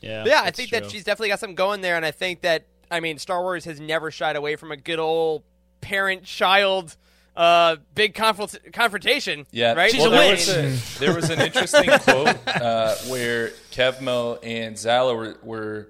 [0.00, 0.80] Yeah, But yeah, I think true.
[0.80, 3.64] that she's definitely got something going there, and I think that I mean Star Wars
[3.64, 5.42] has never shied away from a good old
[5.80, 6.96] parent-child
[7.36, 9.46] uh, big confront- confrontation.
[9.50, 9.92] Yeah, right.
[9.96, 10.64] Well, She's there, a was win.
[10.66, 15.88] a, there was an interesting quote uh, where Kevmo and Zallah were, were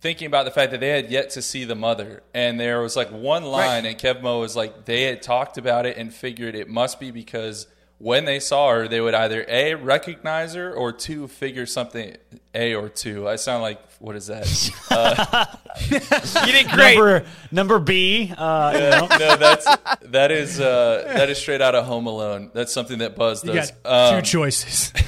[0.00, 2.94] thinking about the fact that they had yet to see the mother, and there was
[2.94, 6.68] like one line, and Kevmo was like, they had talked about it and figured it
[6.68, 7.66] must be because
[8.00, 12.16] when they saw her, they would either a recognize her or two figure something
[12.54, 13.28] a or two.
[13.28, 14.46] I sound like what is that?
[16.46, 16.94] you did great.
[16.96, 18.32] Number number B.
[18.36, 19.06] Uh, you know.
[19.18, 19.66] no, that's
[20.06, 22.50] that is uh, that is straight out of Home Alone.
[22.54, 23.70] That's something that Buzz You does.
[23.84, 24.92] got Um, two choices.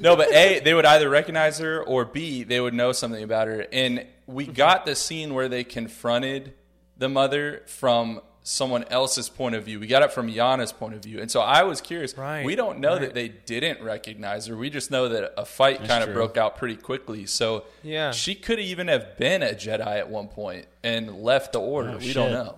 [0.00, 3.46] No, but A, they would either recognize her or B, they would know something about
[3.46, 3.66] her.
[3.72, 6.54] And we got the scene where they confronted
[6.98, 9.78] the mother from someone else's point of view.
[9.78, 11.20] We got it from Yana's point of view.
[11.20, 12.16] And so I was curious.
[12.18, 14.56] Right, we don't know that they didn't recognize her.
[14.56, 16.14] We just know that a fight kind of true.
[16.14, 17.26] broke out pretty quickly.
[17.26, 18.10] So Yeah.
[18.10, 21.90] she could even have been a Jedi at one point and left the order.
[21.94, 22.56] Oh, we don't know.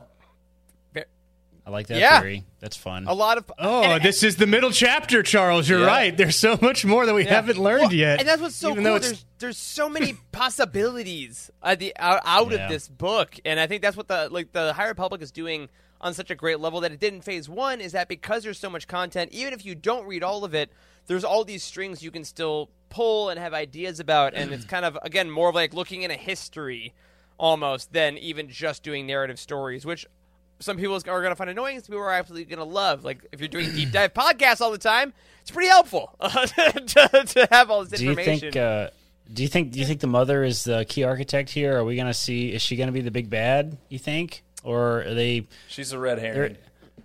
[1.67, 2.21] I like that Yeah.
[2.21, 2.45] theory.
[2.61, 3.07] That's fun.
[3.09, 5.67] a lot of Oh, and- this is the middle chapter, Charles.
[5.69, 5.87] You're Yeah.
[5.87, 6.17] right.
[6.17, 8.19] There's so much more that we haven't learned Well, yet.
[8.21, 8.93] And that's what's so even cool.
[8.95, 12.65] though There's there's so many possibilities at the out, out Yeah.
[12.65, 15.69] of this book, and I think that's what the like the High Republic is doing
[16.01, 17.81] on such a great level that it did in Phase One.
[17.81, 20.71] Is that because there's so much content, even if you don't read all of it,
[21.07, 24.85] there's all these strings you can still pull and have ideas about, and it's kind
[24.85, 26.93] of again more of like looking in a history
[27.39, 30.07] almost than even just doing narrative stories, which.
[30.65, 31.79] Some people are going to find annoying.
[31.81, 33.05] Some people are absolutely going to love.
[33.05, 35.13] Like if you're doing deep dive podcasts all the time,
[35.43, 38.53] it's pretty helpful to, to have all this do you information.
[38.53, 38.57] think?
[38.57, 38.89] Uh,
[39.33, 39.73] do you think?
[39.73, 41.77] Do you think the mother is the key architect here?
[41.77, 42.53] Are we going to see?
[42.53, 43.77] Is she going to be the big bad?
[43.89, 45.47] You think, or are they?
[45.69, 46.57] She's a red They're herring.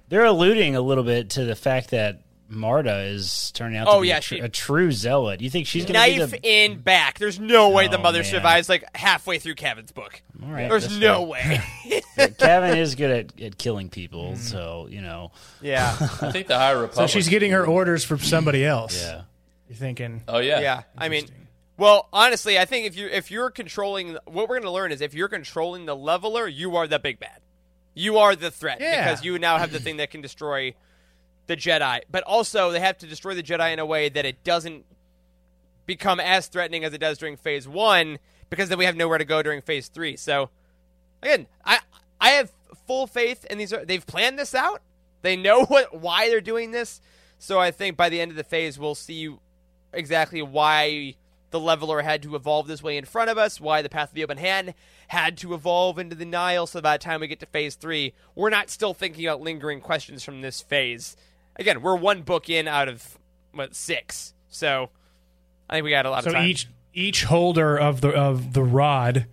[0.08, 4.02] they're alluding a little bit to the fact that Marda is turning out Oh, to
[4.02, 5.40] be yeah, a, tr- she- a true zealot.
[5.42, 6.40] You think she's going to be knife the?
[6.44, 7.20] in back.
[7.20, 8.32] There's no way the Oh, mother man.
[8.32, 10.22] survives like halfway through Cavan's book.
[10.44, 11.64] All right, There's that's no fair.
[11.86, 12.02] way.
[12.38, 13.92] Cavan is good at, at killing Mm.
[13.92, 15.32] people, so you know.
[15.62, 17.10] yeah, I think the High so Republic.
[17.12, 19.00] she's getting her orders from somebody else.
[19.02, 19.22] Yeah.
[19.68, 20.60] You're thinking, Oh yeah.
[20.60, 20.82] yeah.
[20.98, 21.26] I mean,
[21.78, 25.02] well, honestly, I think if you if you're controlling, what we're going to learn is
[25.02, 27.40] if you're controlling the leveler, you are the big bad.
[27.94, 29.04] You are the threat Yeah.
[29.06, 30.74] because you now have the thing that can destroy
[31.50, 32.02] the Jedi.
[32.10, 34.86] But also, they have to destroy the Jedi in a way that it doesn't
[35.86, 38.20] become as threatening as it does during Phase One,
[38.50, 40.16] because then we have nowhere to go during Phase Three.
[40.16, 40.50] So,
[41.22, 41.80] again, I
[42.22, 42.52] I have
[42.88, 43.74] full faith in these.
[43.86, 44.82] They've planned this out.
[45.24, 47.02] They know what why they're doing this.
[47.40, 49.36] So I think by the end of the phase, we'll see
[49.92, 51.16] exactly why
[51.52, 54.14] the leveler had to evolve this way in front of us, why the path of
[54.14, 54.74] the open hand
[55.08, 56.68] had to evolve into the Nihil.
[56.68, 59.82] So by the time we get to phase three, we're not still thinking about lingering
[59.82, 61.16] questions from this phase.
[61.60, 63.18] Again, we're one book in out of
[63.54, 64.34] what six.
[64.48, 64.90] So
[65.70, 66.44] I think we got a lot so of time.
[66.46, 69.28] So each each holder of the of the rod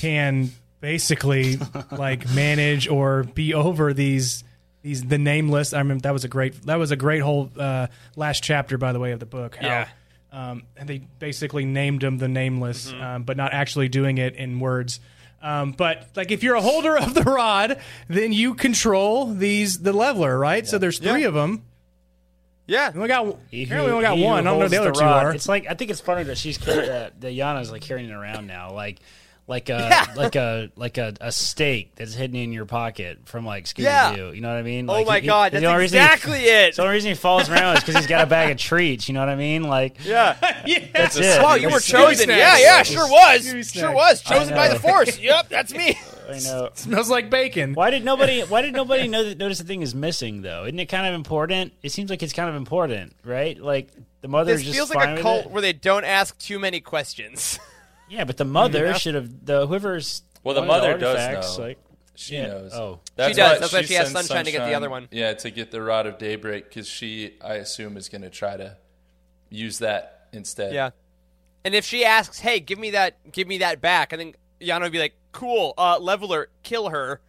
[0.00, 0.50] can
[0.80, 1.58] basically
[1.90, 4.44] like manage or be over these
[4.82, 5.72] these the nameless.
[5.72, 7.86] I remember that was a great that was a great whole uh,
[8.16, 9.56] last chapter by the way of the book.
[9.56, 9.88] How, Yeah.
[10.32, 13.02] um, and they basically named them the nameless, Mm-hmm.
[13.02, 15.00] um, but not actually doing it in words.
[15.42, 17.78] Um, but like if you're a holder of the rod,
[18.08, 20.66] then you control these the leveler, right?
[20.66, 21.28] So there's three Yeah.
[21.28, 21.62] of them.
[22.66, 24.46] yeah, We only got He apparently who- we only got one.
[24.46, 25.32] I don't know the other two are.
[25.34, 28.12] It's like I think it's funny that she's carry, that that Yana's like carrying it
[28.12, 28.98] around now, like
[29.48, 30.06] like a Yeah.
[30.14, 34.14] like a like a, a steak that's hidden in your pocket from like Scooby Yeah.
[34.14, 34.32] Doo.
[34.32, 34.88] You know what I mean?
[34.88, 36.76] Oh Like, my he- God, the that's only reason he- exactly it.
[36.76, 39.08] The only reason he follows around is because he's got a bag of treats.
[39.08, 39.64] You know what I mean?
[39.64, 40.36] Like yeah.
[40.92, 41.42] that's it.
[41.42, 42.28] Wow, you were chosen.
[42.28, 43.68] Yeah, yeah, sure was.
[43.72, 44.20] Sure was.
[44.22, 45.18] Chosen by the Force.
[45.18, 45.98] Yep, that's me.
[46.30, 46.68] I know.
[46.74, 47.72] smells like bacon.
[47.72, 48.42] Why did nobody?
[48.42, 50.64] Why did nobody know that, notice the thing is missing though?
[50.66, 51.72] Isn't it kind of important?
[51.82, 53.58] It seems like it's kind of important, right?
[53.58, 53.88] Like
[54.20, 55.50] the mother This just feels fine like a cult it.
[55.52, 57.58] where they don't ask too many questions.
[58.08, 58.92] Yeah, but the mother Yeah.
[58.94, 60.22] should have the whoever's.
[60.44, 61.64] Well, the one of mother does artifacts, know.
[61.64, 61.78] Like,
[62.14, 62.46] She Yeah.
[62.48, 62.72] knows.
[62.74, 63.00] Oh.
[63.14, 63.52] that's She does.
[63.52, 65.06] Why That's why she has sends Sunshine to get the other one.
[65.12, 68.56] Yeah, to get the rod of daybreak because she, I assume, is going to try
[68.56, 68.76] to
[69.50, 70.74] use that instead.
[70.74, 70.90] Yeah.
[71.64, 74.82] And if she asks, "Hey, give me that, give me that back," I think Yana
[74.82, 77.20] would be like, "Cool, uh, leveler, kill her."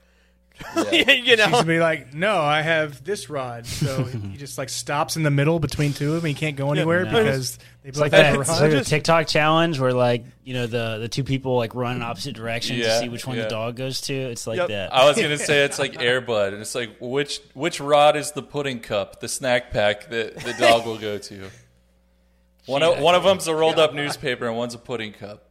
[0.75, 0.91] Yeah.
[1.11, 4.69] you She's know, gonna be like, "No, I have this rod." So he just like
[4.69, 6.29] stops in the middle between two of them.
[6.29, 7.11] He can't go anywhere No.
[7.11, 8.37] because they It's both like have that.
[8.37, 8.61] a It's rod.
[8.61, 12.01] like the TikTok challenge where like you know the the two people like run in
[12.01, 13.43] opposite directions to see which one yeah.
[13.43, 14.13] the dog goes to.
[14.13, 14.67] It's like Yep.
[14.69, 14.93] that.
[14.93, 18.31] I was going to say it's like Airbud, and it's like which which rod is
[18.33, 21.49] the pudding cup, the snack pack that the dog will go to.
[22.65, 25.43] One of, one of them's a rolled up newspaper, and one's a pudding cup.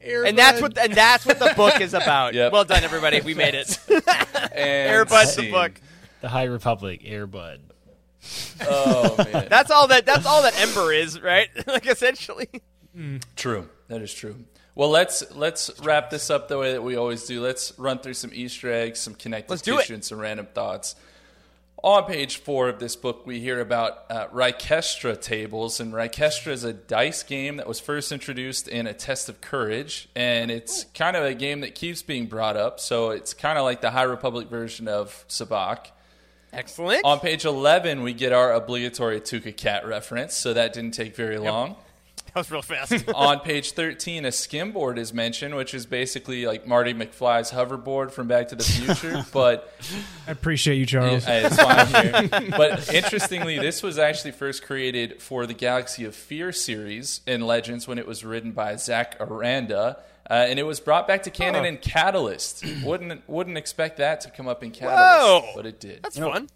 [0.00, 2.34] and that's what and that's what the book is about.
[2.34, 2.52] Yep.
[2.52, 3.20] Well done, everybody.
[3.20, 3.78] We made it.
[4.52, 5.72] And Airbud's the book.
[6.20, 7.58] the High Republic Airbud.
[8.62, 10.04] Oh man, That's all that.
[10.04, 11.48] That's all that Ember is, right?
[11.66, 12.48] like essentially.
[13.36, 13.68] True.
[13.88, 14.44] That is true.
[14.74, 17.42] Well, let's let's wrap this up the way that we always do.
[17.42, 19.90] Let's run through some Easter eggs, some connective tissue, it.
[19.90, 20.94] and some random thoughts.
[21.82, 26.62] On page four of this book, we hear about uh, Rikestra tables, and Rikestra is
[26.62, 31.16] a dice game that was first introduced in A Test of Courage, and it's kind
[31.16, 32.80] of a game that keeps being brought up.
[32.80, 35.86] So it's kind of like the High Republic version of Sabacc.
[36.52, 37.04] Excellent.
[37.04, 41.38] On page 11, we get our obligatory Tooka Cat reference, so that didn't take very
[41.38, 41.76] long.
[42.34, 42.92] That was real fast.
[43.14, 48.28] On page 13, a skimboard is mentioned, which is basically like Marty McFly's hoverboard from
[48.28, 49.72] Back to the Future, but
[50.26, 51.26] I appreciate you, Charles.
[51.26, 51.86] Yeah, it's fine
[52.30, 52.50] here.
[52.56, 57.86] But interestingly, this was actually first created for the Galaxy of Fear series in Legends
[57.88, 59.98] when it was written by Zach Aranda.
[60.28, 62.64] Uh, and it was brought back to canon in Catalyst.
[62.84, 65.52] wouldn't wouldn't expect that to come up in Catalyst, Whoa!
[65.56, 66.04] but it did.
[66.04, 66.48] That's You know, fun.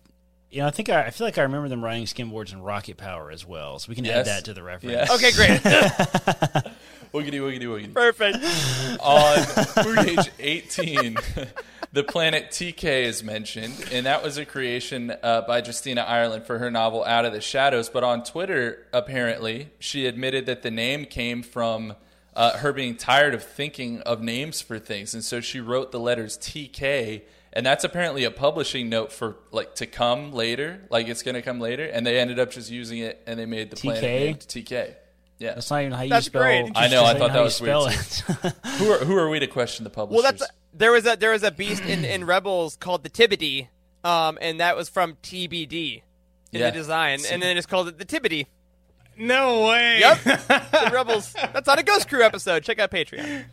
[0.51, 2.97] You know, I think I, I feel like I remember them writing skimboards in Rocket
[2.97, 4.93] Power as well, so we can add that to the reference.
[4.93, 5.11] Yes.
[5.11, 5.61] Okay, great.
[7.15, 7.95] Wiggity wiggity wiggity.
[7.95, 8.39] Perfect.
[9.01, 11.17] On page 18,
[11.93, 16.59] the planet TK is mentioned, and that was a creation uh, by Justina Ireland for
[16.59, 17.89] her novel Out of the Shadows.
[17.89, 21.95] But on Twitter, apparently, she admitted that the name came from
[22.35, 26.01] uh, her being tired of thinking of names for things, and so she wrote the
[26.01, 27.23] letters TK.
[27.57, 31.43] And that's apparently a publishing note for like to come later, like it's going to
[31.43, 31.85] come later.
[31.85, 34.07] And they ended up just using it, and they made the planet TK?
[34.21, 34.95] named TK.
[35.39, 36.43] Yeah, That's not even how you That's spell.
[36.43, 36.71] great.
[36.75, 38.57] I know, I thought that was you weird, it.
[38.79, 40.23] who are who are we to question the publishers?
[40.23, 43.69] Well, that's there was a there was a beast in, in Rebels called the Tibidi,
[44.05, 46.03] um, and that was from TBD
[46.53, 46.67] in Yeah.
[46.71, 48.47] the design, and then it's called it the Tibidi.
[49.19, 49.99] no way.
[50.01, 51.33] Yep, the Rebels.
[51.35, 52.63] That's on a Ghost Crew episode.
[52.63, 53.45] Check out Patreon.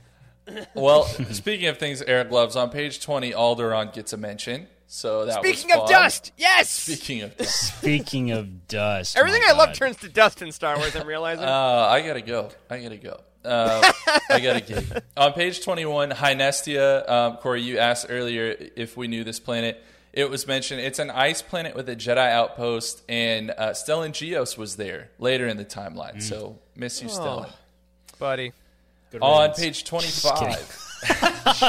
[0.73, 4.67] Well, speaking of things Eric loves, on page 20, Alderaan gets a mention.
[4.87, 5.89] So that Speaking was of fun.
[5.89, 6.69] dust, yes.
[6.69, 7.77] Speaking of dust.
[7.77, 10.95] Speaking of dust, Everything my I love turns to dust in Star Wars.
[10.95, 11.43] I'm realizing.
[11.47, 12.49] Uh, I gotta go.
[12.69, 13.21] I gotta go.
[13.45, 13.91] Uh,
[14.29, 15.03] I gotta get.
[15.17, 19.81] On page 21, Hynestia, um, Corey, you asked earlier if we knew this planet.
[20.13, 24.57] It was mentioned it's an ice planet with a Jedi outpost, and uh, Stellan Gios
[24.57, 26.17] was there later in the timeline.
[26.17, 26.21] Mm.
[26.21, 27.03] So, miss Oh.
[27.05, 27.49] you, Stellan.
[28.19, 28.51] buddy.
[29.11, 29.59] Good On riddance.
[29.59, 30.77] page 25.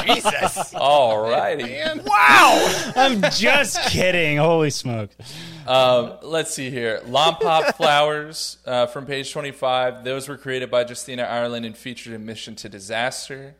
[0.05, 0.73] Jesus.
[0.73, 2.03] Alrighty.
[2.05, 2.91] wow.
[2.95, 4.37] I'm just kidding.
[4.37, 5.09] Holy smoke!
[5.67, 7.01] Um, let's see here.
[7.05, 10.03] Lompop flowers uh, from page 25.
[10.03, 13.55] Those were created by Justina Ireland and featured in Mission to Disaster.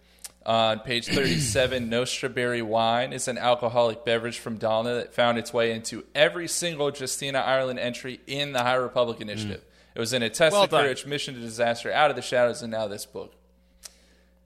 [0.45, 5.53] On page 37, Nostra Berry Wine is an alcoholic beverage from Dalna that found its
[5.53, 9.63] way into every single Justina Ireland entry in the High Republic Initiative.
[9.95, 10.83] It was in a Test Well of done.
[10.83, 13.33] Courage, Mission to Disaster, Out of the Shadows, and now this book.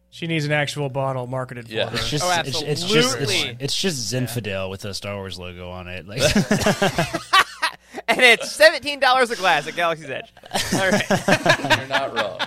[0.10, 1.90] She needs an actual bottle marketed for Yeah.
[1.90, 1.96] her.
[1.98, 3.58] It's just, Oh, it's, it's just, it's, absolutely.
[3.60, 6.08] it's just Zinfidel with a Star Wars logo on it.
[6.08, 6.22] Like,
[8.10, 10.32] And it's seventeen dollars a glass at Galaxy's Edge.
[10.74, 11.10] All right,
[11.78, 12.40] You're not wrong.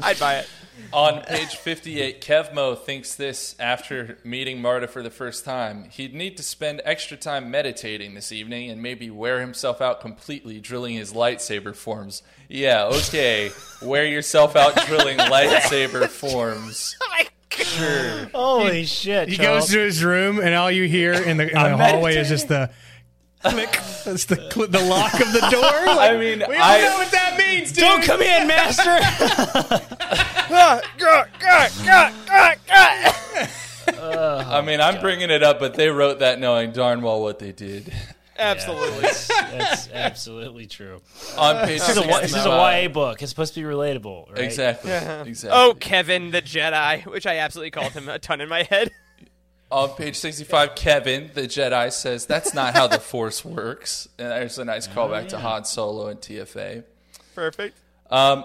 [0.00, 0.48] I'd buy it.
[0.92, 5.88] On page 58, Kevmo thinks this after meeting Marta for the first time.
[5.90, 10.60] He'd need to spend extra time meditating this evening and maybe wear himself out completely
[10.60, 12.22] drilling his lightsaber forms.
[12.48, 13.50] Yeah, okay.
[13.82, 16.96] wear yourself out drilling lightsaber forms.
[17.02, 18.30] Oh my God.
[18.32, 19.28] holy shit!
[19.28, 19.64] He Charles.
[19.64, 22.28] goes to his room, and all you hear in the, in the I'm hallway is
[22.28, 22.70] just the
[23.50, 23.72] click.
[24.04, 25.62] That's the cl- the lock of the door.
[25.96, 27.82] Like, I mean, we don't I- know what that means, dude.
[27.84, 28.98] Don't come in, Master.
[30.48, 31.70] God, God, God,
[32.26, 33.14] God, God.
[33.88, 37.52] I mean, I'm bringing it up, but they wrote that knowing darn well what they
[37.52, 37.92] did.
[38.38, 39.00] Absolutely.
[39.00, 41.00] That's, that's absolutely true.
[41.38, 42.48] On page This is, a, this is a
[42.82, 43.22] YA book.
[43.22, 44.40] It's supposed to be relatable, right?
[44.40, 44.90] Exactly.
[44.92, 45.50] Exactly.
[45.50, 48.90] Oh, Kevin the Jedi, which I absolutely called him a ton in my head.
[49.70, 54.08] On page 65, Kevin, the Jedi, says, That's not how the Force works.
[54.16, 56.84] And there's a nice callback to Han Solo and TFA.
[57.34, 57.76] Perfect.
[58.08, 58.44] Um,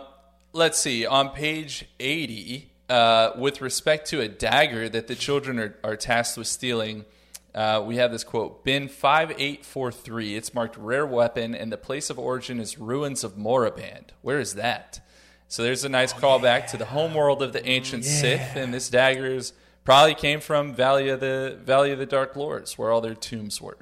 [0.51, 1.05] let's see.
[1.05, 6.39] On page 80, uh, with respect to a dagger that the children are, are tasked
[6.39, 7.05] with stealing,
[7.53, 10.35] uh, we have this quote Bin 5843.
[10.35, 14.09] It's marked rare weapon, and the place of origin is ruins of Moraband.
[14.23, 15.01] Where is that?
[15.47, 19.27] So there's a nice callback to the homeworld of the ancient Sith, and this dagger
[19.27, 23.15] is probably came from Valley of the Valley of the Dark Lords, where all their
[23.15, 23.77] tombs were.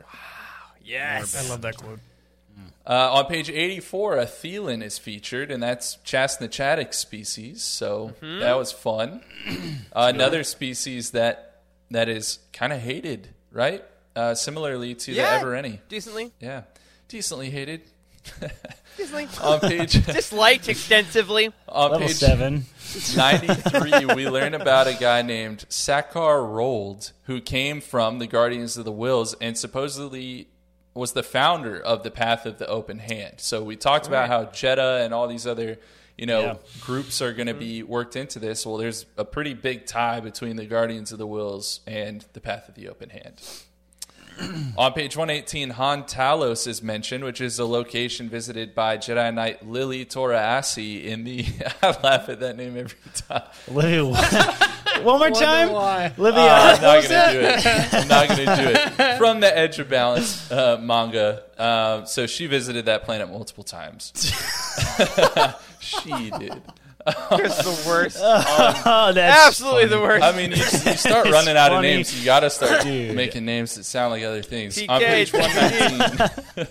[0.83, 1.35] Yes.
[1.45, 1.99] I love that quote.
[2.87, 8.71] Uh, on page 84, a Theelin is featured, and that's Chasnachatic species, so that was
[8.71, 9.21] fun.
[9.93, 11.61] Uh, another species that
[11.91, 13.83] that is kind of hated, right?
[14.15, 15.39] Uh, similarly to Yeah.
[15.39, 15.79] the Evereni.
[15.89, 16.31] Decently.
[16.39, 16.63] Yeah,
[17.07, 17.81] decently hated.
[18.97, 19.27] Decently.
[19.41, 21.51] on page Disliked extensively.
[21.67, 22.65] on Level page seven.
[23.15, 28.85] 93, we learn about a guy named Sakar Rold who came from the Guardians of
[28.85, 30.47] the Whills and supposedly
[30.93, 33.35] was the founder of the Path of the Open Hand.
[33.37, 35.77] So we talked about how Jedha and all these other,
[36.17, 36.55] you know, Yeah.
[36.81, 37.91] groups are going to be mm-hmm.
[37.91, 38.65] worked into this.
[38.65, 42.67] Well, there's a pretty big tie between the Guardians of the Whills and the Path
[42.67, 43.41] of the Open Hand.
[44.77, 49.67] On page 118, Han Talos is mentioned, which is a location visited by Jedi Knight
[49.67, 51.45] Lily Toraasi in the.
[51.83, 52.97] I laugh at that name every
[53.27, 53.43] time.
[53.69, 54.05] Olivia,
[55.03, 55.69] one more time.
[55.69, 57.93] Olivia, Uh, I'm not going to do it.
[57.93, 59.17] I'm not going to do it.
[59.17, 61.43] From the Edge of Balance uh, manga.
[61.57, 64.13] Uh, so she visited that planet multiple times.
[65.79, 66.61] she did.
[67.31, 68.17] It's the worst.
[68.21, 70.23] oh, that's Absolutely the worst.
[70.23, 71.87] I mean, you, you start It's running out of funny.
[71.95, 72.17] names.
[72.17, 73.15] You got to start Dude.
[73.15, 74.75] making names that sound like other things.
[74.77, 76.67] TK, On page 119,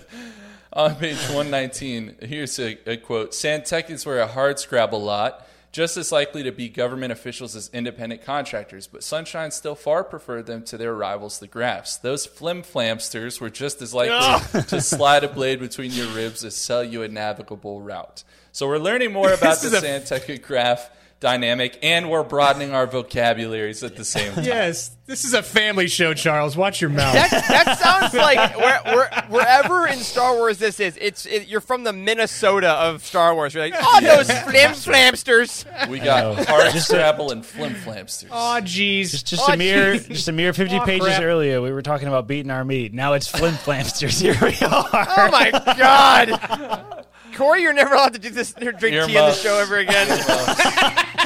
[0.73, 6.11] on page 119, here's a, a quote: "Santecans were a hard scrabble lot." Just as
[6.11, 10.77] likely to be government officials as independent contractors, but Sunshine still far preferred them to
[10.77, 11.95] their rivals, the Grafs.
[11.97, 16.55] Those flim flamsters were just as likely to slide a blade between your ribs as
[16.55, 18.23] sell you a navigable route.
[18.51, 20.89] So we're learning more about the Santeca Graf
[21.19, 24.45] dynamic, and we're broadening our vocabularies at the same time.
[24.45, 26.55] Yes, this is a family show, Charles.
[26.55, 27.13] Watch your mouth.
[27.13, 31.59] That, that sounds like where, where, wherever in Star Wars this is, it's it, you're
[31.59, 33.53] from the Minnesota of Star Wars.
[33.53, 35.89] You're like, oh, those flim flamsters.
[35.89, 38.29] We got hard scrabble and flim flamsters.
[38.31, 39.11] Oh, jeez.
[39.11, 40.07] Just, just Oh, a mere, jeez.
[40.07, 41.21] just a mere fifty Oh, pages crap.
[41.21, 42.93] earlier, we were talking about beating our meat.
[42.93, 44.21] Now it's flim flamsters.
[44.21, 44.87] Here we are.
[44.93, 46.95] Oh my god.
[47.39, 50.09] Corey, you're never allowed to do this or drink tea on the show ever again.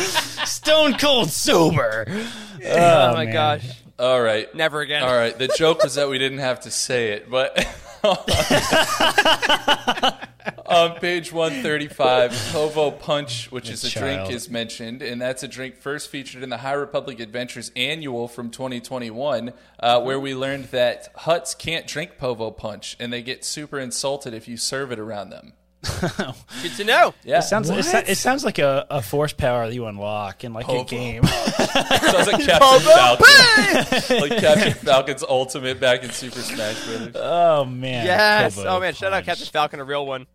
[0.46, 2.06] Stone cold sober.
[2.08, 3.34] oh my man.
[3.34, 3.82] gosh.
[3.98, 4.54] All right.
[4.54, 5.02] Never again.
[5.02, 5.36] All right.
[5.36, 7.58] The joke was that we didn't have to say it, but
[10.68, 14.28] on page 135, Povo Punch, which is a child.
[14.28, 18.28] drink, is mentioned, and that's a drink first featured in the High Republic Adventures Annual
[18.28, 23.44] from 2021, uh, where we learned that Hutts can't drink Povo Punch, and they get
[23.44, 25.54] super insulted if you serve it around them.
[26.62, 27.14] Good to know.
[27.24, 30.44] Yeah, It sounds, it, so- it sounds like a, a force power that you unlock
[30.44, 30.88] in like a Povo.
[30.88, 31.24] game.
[31.26, 37.16] sounds like Captain Falcon, like Captain Falcon's ultimate back in Super Smash Brothers.
[37.18, 38.06] oh man.
[38.06, 38.56] Yes.
[38.58, 39.24] Povo Oh man, shout out.
[39.26, 40.26] Captain Falcon, a real one.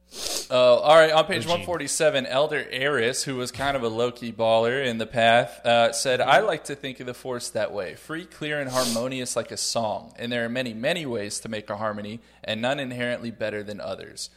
[0.51, 1.13] Oh, all right.
[1.13, 5.07] On page 147, Elder Eris, who was kind of a low key baller in the
[5.07, 8.71] path, uh, said, I like to think of the Force that way free, clear, and
[8.71, 10.15] harmonious like a song.
[10.19, 13.81] And there are many, many ways to make a harmony, and none inherently better than
[13.81, 14.31] others.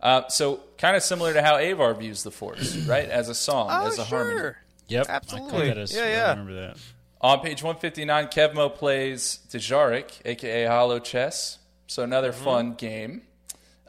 [0.00, 3.08] Uh, so, kind of similar to how Avar views the Force, right?
[3.08, 4.24] As a song, Oh, as a sure.
[4.24, 4.54] harmony.
[4.88, 5.06] Yep.
[5.08, 5.50] Absolutely.
[5.50, 6.30] caught that as- Yeah, I yeah.
[6.30, 6.76] remember that.
[7.20, 11.58] On page 159, Kevmo plays Dejarik, aka Holochess.
[11.88, 13.22] So another fun game.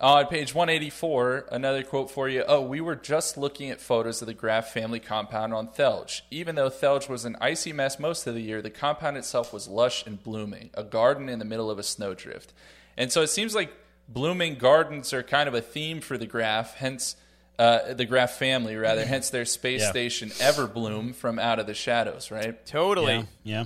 [0.02, 2.44] On page 184, another quote for you.
[2.48, 6.22] Oh, we were just looking at photos of the Graf family compound on Thelge.
[6.32, 9.68] Even though Thelge was an icy mess most of the year, the compound itself was
[9.68, 12.54] lush and blooming, a garden in the middle of a snowdrift.
[12.98, 13.72] And so it seems like
[14.12, 17.16] blooming gardens are kind of a theme for the Graf, hence
[17.58, 19.90] uh, the Graf family, rather, hence their space Yeah.
[19.92, 22.66] station Everbloom from Out of the Shadows, right?
[22.66, 23.28] Totally.
[23.44, 23.66] Yeah.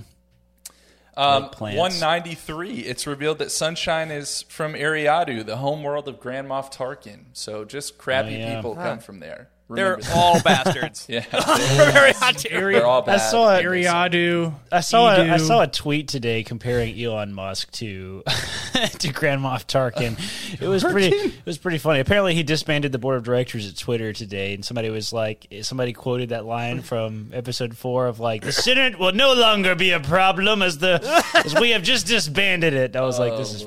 [1.16, 2.80] Um, 193.
[2.80, 7.26] It's revealed that Sunshine is from Eriadu, the homeworld of Grand Moff Tarkin.
[7.34, 8.56] So just crappy Oh, yeah.
[8.56, 9.48] people come from there.
[9.70, 11.06] They're all bastards.
[11.08, 12.48] yeah, Very hot too.
[12.50, 13.18] they're all I bad.
[13.18, 13.64] saw it.
[13.64, 14.52] Eriadu.
[14.70, 18.22] I saw a, I saw a tweet today comparing Elon Musk to
[18.98, 20.18] to Grand Moff Tarkin.
[20.60, 22.00] It was pretty it was pretty funny.
[22.00, 25.92] Apparently, he disbanded the board of directors at Twitter today, and somebody was like, somebody
[25.94, 30.00] quoted that line from episode four of like, "The Senate will no longer be a
[30.00, 31.00] problem as the
[31.44, 33.62] as we have just disbanded it." I was like, this is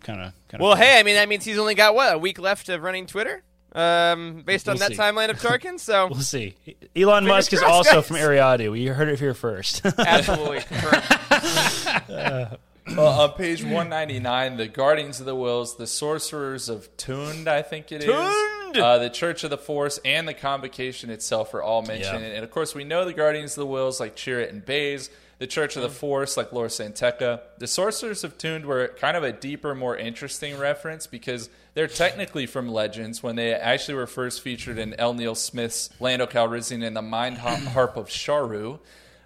[0.00, 2.18] kind of kind of Well, hey, I mean that means he's only got what a
[2.18, 3.42] week left of running Twitter,
[3.74, 4.98] um, based on We'll that see.
[5.00, 5.78] timeline of Tarkin.
[5.80, 6.54] So We'll see.
[6.96, 8.06] Elon Musk is also guys.
[8.06, 8.78] from Eriadu.
[8.78, 9.84] You heard it here first.
[9.98, 12.58] absolutely confirmed.
[12.96, 17.92] Well, on page 199, the Guardians of the Whills, the Sorcerers of Tund, I think
[17.92, 18.76] it is, Tund!
[18.76, 22.22] uh, the Church of the Force, and the Convocation itself are all mentioned.
[22.22, 22.30] Yeah.
[22.32, 25.10] And of course, we know the Guardians of the Whills like Chirrut and Baze,
[25.42, 27.40] the Church of the Force like Lor San Tekka.
[27.58, 32.46] The Sorcerers of Tund were kind of a deeper, more interesting reference because they're technically
[32.46, 35.14] from Legends when they actually were first featured in L.
[35.14, 38.78] Neil Smith's Lando Calrissian and the Mind Harp of Sharu.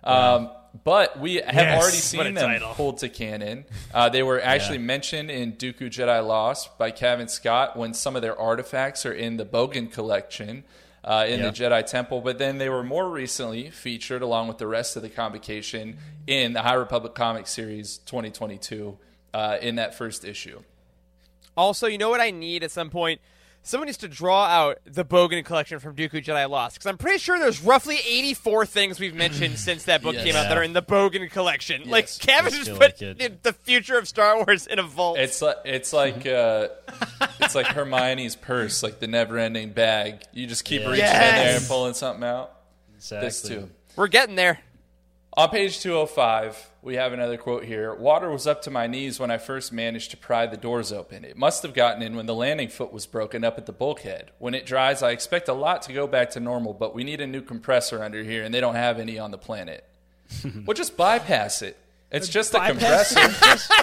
[0.03, 0.49] Um,
[0.85, 1.83] but we have Yes.
[1.83, 2.73] already seen them title.
[2.73, 3.67] pulled to canon.
[3.93, 8.23] Uh, they were actually mentioned in Dooku Jedi Lost by Cavan Scott when some of
[8.23, 10.65] their artifacts are in the Bogan collection
[11.07, 11.51] uh, in Yeah.
[11.51, 12.21] the Jedi Temple.
[12.21, 16.53] But then they were more recently featured along with the rest of the convocation in
[16.53, 18.99] the High Republic comic series 2022
[19.33, 20.63] uh, in that first issue.
[21.57, 23.21] Also, you know what I need at some point?
[23.67, 27.19] Someone needs to draw out the Bogan collection from Dooku Jedi Lost because I'm pretty
[27.19, 30.23] sure there's roughly 84 things we've mentioned since that book Yes.
[30.25, 31.83] came out that are in the Bogan collection.
[31.91, 32.19] Like Yes.
[32.19, 35.19] Cavan just put like the future of Star Wars in a vault.
[35.19, 36.69] It's like it's like uh,
[37.41, 40.23] it's like Hermione's purse, like the never-ending bag.
[40.33, 40.91] You just keep Yeah.
[40.91, 42.53] reaching in there and pulling something out.
[42.97, 43.27] exactly.
[43.27, 43.69] This too.
[43.97, 44.61] We're getting there.
[45.39, 47.95] On page 205, we have another quote here.
[47.95, 51.27] Water was up to my knees when I first managed to pry the doors open.
[51.27, 54.31] It must have gotten in when the landing foot was broken up at the bulkhead.
[54.39, 57.21] When it dries, I expect a lot to go back to normal, but we need
[57.21, 59.85] a new compressor under here, and they don't have any on the planet.
[60.65, 61.77] well, just bypass it.
[62.11, 63.75] It's just a Bypass the compressor.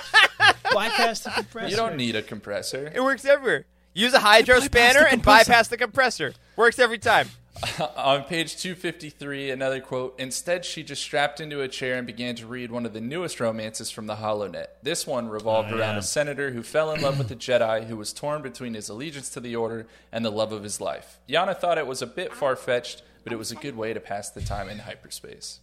[0.74, 1.70] Bypass the compressor.
[1.70, 2.92] You don't need a compressor.
[2.96, 3.66] It works everywhere.
[3.94, 6.34] Use a hydro spanner and bypass the compressor.
[6.56, 7.30] Works every time.
[7.98, 12.46] On page 253, another quote Instead, she just strapped into a chair and began to
[12.48, 14.68] read one of the newest romances from the HoloNet.
[14.82, 16.00] This one revolved Oh, around yeah.
[16.00, 19.30] a senator who fell in love with a Jedi who was torn between his allegiance
[19.30, 21.20] to the Order and the love of his life.
[21.30, 24.00] Yana thought it was a bit far fetched, but it was a good way to
[24.00, 25.60] pass the time in hyperspace.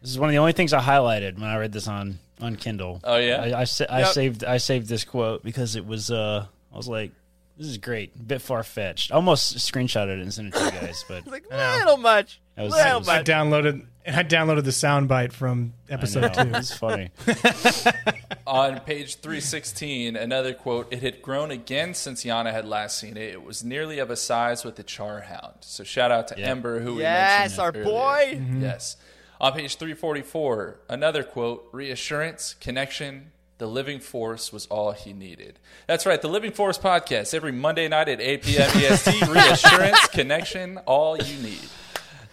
[0.00, 2.54] This is one of the only things I highlighted when I read this on on
[2.54, 3.00] Kindle.
[3.02, 3.42] Oh, yeah?
[3.42, 4.08] I, I, sa- I Yep.
[4.12, 7.10] saved I saved this quote because it was uh I was like
[7.58, 9.10] this is great, a bit far fetched.
[9.12, 12.40] Almost screenshotted it and sent it to you guys, but Like little much.
[12.56, 13.26] That was- little that was- I much.
[13.26, 16.50] downloaded I downloaded the soundbite from episode two.
[16.54, 17.10] it's funny.
[18.46, 23.32] On page 316, another quote It had grown again since Yana had last seen it.
[23.34, 25.56] It was nearly of a size with the Charhound.
[25.60, 26.46] So shout out to Yeah.
[26.48, 27.84] Ember, who we Yes, mentioned our earlier.
[27.84, 28.42] boy.
[28.60, 28.96] Yes.
[29.40, 35.58] On page 344, another quote Reassurance, connection, the living force was all he needed.
[35.86, 38.70] That's right, the Living Force podcast, every Monday night at 8 p.m.
[38.74, 39.28] EST.
[39.28, 41.60] Reassurance, connection, all you need.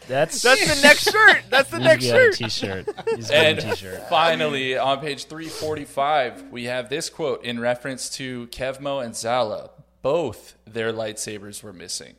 [0.07, 1.41] That's That's the next shirt.
[1.49, 2.33] That's the next to be on a shirt.
[2.35, 2.85] t-shirt.
[3.07, 4.07] Needs to be on a And t-shirt.
[4.07, 9.71] finally, on page 345, we have this quote in reference to Kevmo and Zallah.
[10.03, 12.13] Both their lightsabers were missing.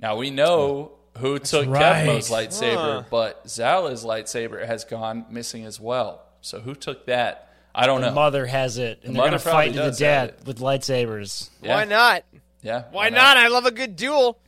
[0.00, 2.04] Now we know who took right.
[2.06, 3.08] Kevmo's lightsaber, Huh.
[3.08, 6.22] but Zallah's lightsaber has gone missing as well.
[6.40, 7.53] So who took that?
[7.74, 8.14] I don't The know.
[8.14, 11.50] mother has it, and The they're gonna fight to the death with lightsabers.
[11.62, 11.74] Yeah.
[11.74, 12.24] Why not?
[12.62, 12.84] Yeah.
[12.92, 13.36] Why not?
[13.36, 14.38] I love a good duel.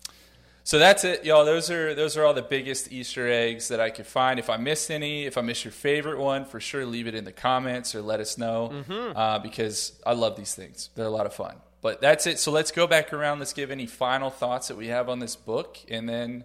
[0.65, 1.45] So that's it, y'all.
[1.45, 4.39] Those are those are all the biggest Easter eggs that I could find.
[4.41, 7.25] If I missed any, if I missed your favorite one, for sure leave it in
[7.25, 9.17] the comments or let us know Mm-hmm.
[9.17, 10.91] uh, because I love these things.
[10.97, 11.57] They're a lot of fun.
[11.83, 12.41] But that's it.
[12.41, 13.39] So let's go back around.
[13.39, 16.43] Let's give any final thoughts that we have on this book, and then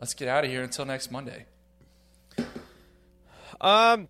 [0.00, 1.46] let's get out of here until next Monday.
[3.60, 4.08] Um,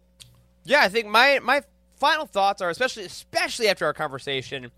[0.65, 1.63] yeah, I think my my
[1.97, 4.71] final thoughts are especially especially after our conversation.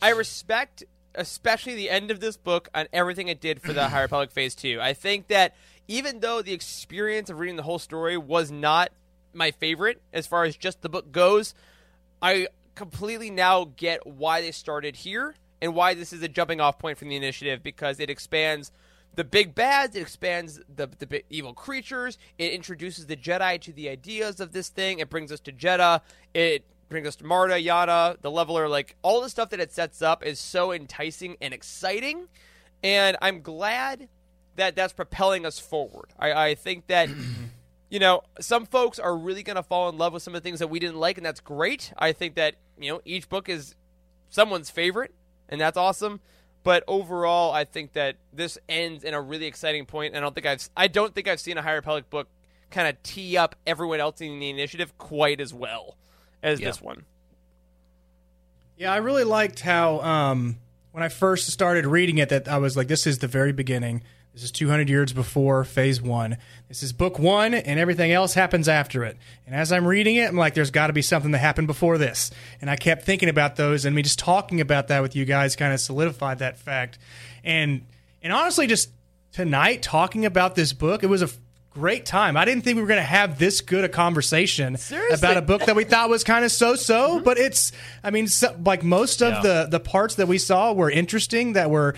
[0.00, 0.84] I respect
[1.14, 4.54] especially the end of this book on everything it did for the High Republic Phase
[4.54, 4.80] Two.
[4.80, 5.54] I think that
[5.88, 8.90] even though the experience of reading the whole story was not
[9.32, 11.54] my favorite as far as just the book goes,
[12.22, 16.78] I completely now get why they started here and why this is a jumping off
[16.78, 18.72] point from the initiative because it expands
[19.16, 23.88] the big bads, it expands the, the evil creatures, it introduces the Jedi to the
[23.88, 26.00] ideas of this thing, it brings us to Jedha,
[26.32, 30.02] it brings us to Marda, Yana, the leveler, like all the stuff that it sets
[30.02, 32.28] up is so enticing and exciting.
[32.82, 34.08] And I'm glad
[34.56, 36.10] that that's propelling us forward.
[36.18, 37.08] I, I think that
[37.94, 40.46] you know, some folks are really going to fall in love with some of the
[40.46, 41.92] things that we didn't like, and that's great.
[41.96, 43.76] I think that, you know, each book is
[44.30, 45.14] someone's favorite,
[45.48, 46.20] and that's awesome.
[46.64, 50.14] But overall, I think that this ends in a really exciting point.
[50.14, 52.26] And I don't think I've I don't think I've seen a High Republic book
[52.70, 55.96] kind of tee up everyone else in the initiative quite as well
[56.42, 57.04] as this one.
[58.76, 60.56] Yeah, I really liked how um,
[60.90, 64.02] when I first started reading it, that I was like, "This is the very beginning.
[64.34, 66.38] This is 200 years before Phase One.
[66.66, 69.16] This is Book One, and everything else happens after it."
[69.46, 71.98] And as I'm reading it, I'm like, "There's got to be something that happened before
[71.98, 75.24] this." And I kept thinking about those, and me just talking about that with you
[75.24, 76.98] guys kind of solidified that fact.
[77.44, 77.82] And
[78.22, 78.90] and honestly, just
[79.30, 81.28] tonight talking about this book, it was a
[81.74, 82.36] great time.
[82.36, 85.16] I didn't think we were going to have this good a conversation Seriously.
[85.18, 87.72] about a book that we thought was kind of so-so, but it's
[88.02, 89.40] I mean so, like most of Yeah.
[89.42, 91.94] the the parts that we saw were interesting that were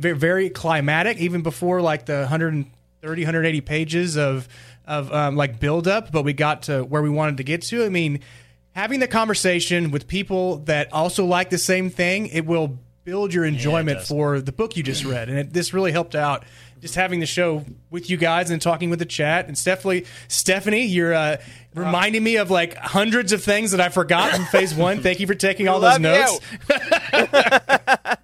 [0.00, 4.48] very climatic even before like the 130 180 pages of
[4.86, 7.84] of um, like build up, but we got to where we wanted to get to.
[7.84, 8.20] I mean,
[8.72, 13.44] having the conversation with people that also like the same thing, it will build your
[13.44, 14.08] enjoyment does.
[14.08, 16.44] for the book you just read, and it, this really helped out.
[16.80, 20.86] Just having the show with you guys and talking with the chat, and Stephanie, Stephanie,
[20.86, 21.38] you're uh,
[21.74, 25.00] reminding me of like hundreds of things that I forgot from Phase One.
[25.02, 26.40] Thank you for taking all those notes.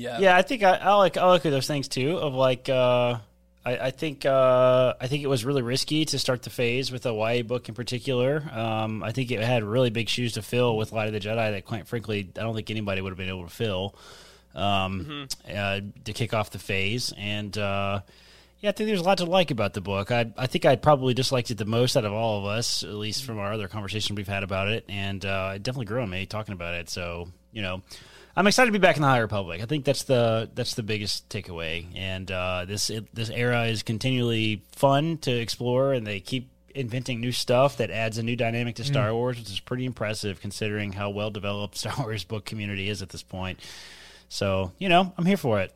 [0.00, 0.18] Yeah.
[0.18, 2.16] Yeah, I think I, I like I like those things too.
[2.16, 3.18] Of like, uh,
[3.66, 7.04] I, I think uh, I think it was really risky to start the phase with
[7.04, 8.42] a YA book in particular.
[8.50, 11.52] Um, I think it had really big shoes to fill with Light of the Jedi
[11.52, 13.94] that, quite frankly, I don't think anybody would have been able to fill
[14.54, 17.12] um, uh, to kick off the phase.
[17.16, 18.00] And uh,
[18.60, 20.10] yeah, I think there's a lot to like about the book.
[20.10, 22.94] I I think I probably disliked it the most out of all of us, at
[22.94, 24.84] least from our other conversation we've had about it.
[24.88, 26.88] And uh, it definitely grew on me talking about it.
[26.90, 27.82] So you know.
[28.36, 29.60] I'm excited to be back in the High Republic.
[29.60, 31.84] I think that's the that's the biggest takeaway.
[31.96, 37.20] And uh, this it, this era is continually fun to explore, and they keep inventing
[37.20, 40.92] new stuff that adds a new dynamic to Star Wars, which is pretty impressive considering
[40.92, 43.60] how well developed Star Wars book community is at this point.
[44.30, 45.72] So you know, I'm here for it.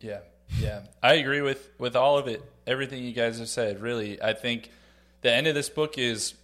[0.00, 0.18] Yeah,
[0.58, 2.42] yeah, I agree with with all of it.
[2.66, 3.80] Everything you guys have said.
[3.80, 4.70] Really, I think
[5.22, 6.34] the end of this book is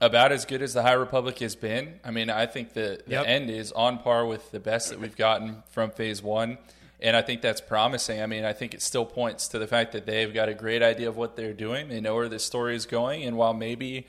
[0.00, 1.98] about as good as the High Republic has been.
[2.04, 3.26] I mean, I think the, the Yep.
[3.26, 6.58] end is on par with the best that we've gotten from Phase One,
[7.00, 8.20] and I think that's promising.
[8.20, 10.82] I mean, I think it still points to the fact that they've got a great
[10.82, 11.88] idea of what they're doing.
[11.88, 14.06] They know where the story is going, and while maybe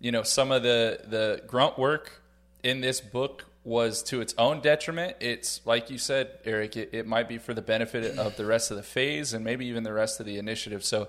[0.00, 2.20] you know some of the the grunt work
[2.64, 5.16] in this book was to its own detriment.
[5.20, 6.76] It's like you said, Eric.
[6.76, 9.66] It, it might be for the benefit of the rest of the phase and maybe
[9.66, 10.84] even the rest of the initiative.
[10.84, 11.08] So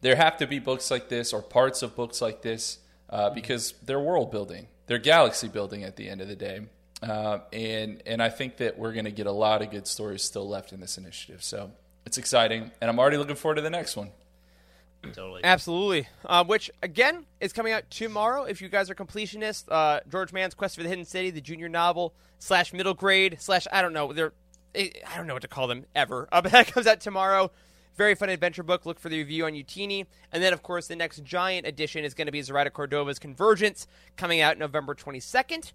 [0.00, 2.78] there have to be books like this or parts of books like this
[3.10, 6.62] uh, because they're world building, they're galaxy building at the end of the day.
[7.02, 10.22] Uh, and and I think that we're going to get a lot of good stories
[10.22, 11.42] still left in this initiative.
[11.42, 11.70] So
[12.04, 14.10] it's exciting, and I'm already looking forward to the next one.
[15.12, 15.40] Totally.
[15.44, 16.08] Absolutely.
[16.24, 18.44] Uh, which again is coming out tomorrow.
[18.44, 21.68] If you guys are completionists, uh, George Mann's Quest for the Hidden City, the junior
[21.68, 24.12] novel slash middle grade slash I don't know.
[24.12, 24.32] They're
[24.74, 26.28] I I don't know what to call them ever.
[26.32, 27.50] Uh, but that comes out tomorrow.
[27.96, 28.86] Very fun adventure book.
[28.86, 30.06] Look for the review on Youtini.
[30.32, 33.86] And then, of course, the next giant edition is going to be Zoraida Cordova's Convergence,
[34.16, 35.72] coming out November 22nd.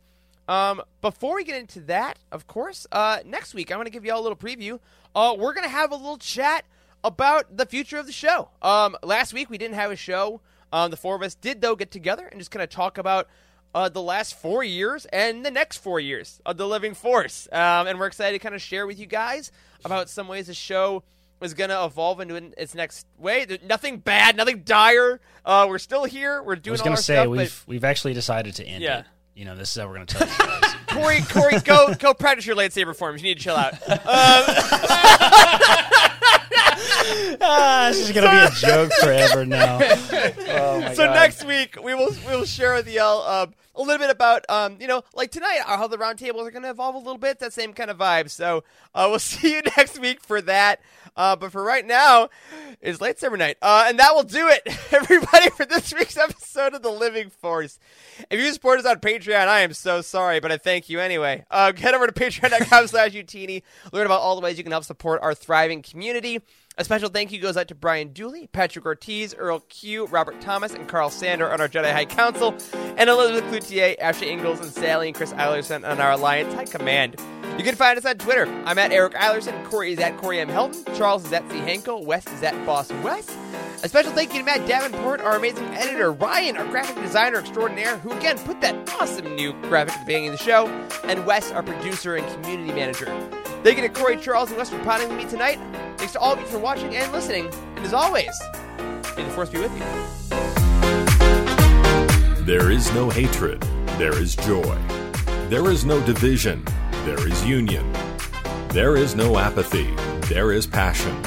[0.48, 4.06] Um, before we get into that, of course, uh, next week I'm going to give
[4.06, 4.80] you all a little preview.
[5.14, 6.66] Uh, we're going to have a little chat
[7.06, 8.50] about the future of the show.
[8.62, 10.42] Um, last week we didn't have a show.
[10.74, 13.28] Um, the four of us did though get together and just kind of talk about
[13.74, 17.48] uh, the last four years and the next four years of the Living Force.
[17.52, 19.52] Um, and we're excited to kind of share with you guys
[19.84, 21.04] about some ways the show
[21.42, 23.46] is going to evolve into its next way.
[23.46, 25.20] There's nothing bad, nothing dire.
[25.46, 26.42] Uh, we're still here.
[26.42, 26.72] We're doing.
[26.72, 27.28] I was all going to say stuff.
[27.28, 29.00] we've we've actually decided to end Yeah.
[29.00, 29.06] it.
[29.36, 30.62] You know, this is how we're going to tell you guys.
[30.62, 33.22] but Corey, Corey, go go practice your lightsaber forms.
[33.22, 33.74] You need to chill out.
[37.42, 39.80] ah, this is going to be a joke forever now.
[40.58, 41.14] Oh so God.
[41.14, 44.78] next week we will we will share with y'all uh, a little bit about um
[44.80, 47.40] you know like tonight uh, how the roundtables are going to evolve a little bit
[47.40, 48.30] that same kind of vibe.
[48.30, 48.64] So
[48.94, 50.80] uh, we'll see you next week for that.
[51.18, 52.28] Uh, but for right now,
[52.82, 54.62] is lightsaber night, uh, and that will do it,
[54.94, 57.80] everybody, for this week's episode of the Living Force.
[58.30, 61.46] If you support us on Patreon, I am so sorry, but I thank you anyway.
[61.50, 63.62] Uh, head over to patreon.com/slash youtini.
[63.94, 66.42] Learn about all the ways you can help support our thriving community.
[66.78, 70.74] A special thank you goes out to Brian Dooley, Patrick Ortiz, Earl Q, Robert Thomas,
[70.74, 72.54] and Carl Sander on our Jedi High Council,
[72.98, 77.16] and Elizabeth Cloutier, Ashley Ingalls, and Sally and Chris Eilerson on our Alliance High Command.
[77.58, 78.46] You can find us on Twitter.
[78.66, 80.50] I'm at Eric Eilerson, Corey is at Corey M.
[80.50, 81.60] Helton, Charles is at C.
[81.60, 83.32] Henkel, West is at Boss West.
[83.82, 87.98] A special thank you to Matt Davenport, our amazing editor, Ryan, our graphic designer extraordinaire,
[88.00, 90.68] who again put that awesome new graphic at the beginning of the show,
[91.06, 93.06] and Wes, our producer and community manager.
[93.66, 95.58] Thank you to Corey, Charles, and Wes for potting with me tonight.
[95.98, 97.50] Thanks to all of you for watching and listening.
[97.76, 98.30] And as always,
[99.18, 99.84] may the force be with you.
[102.44, 103.60] There is no hatred,
[103.98, 104.78] there is joy.
[105.50, 106.64] There is no division,
[107.06, 107.92] there is union.
[108.68, 109.96] There is no apathy,
[110.28, 111.20] there is passion.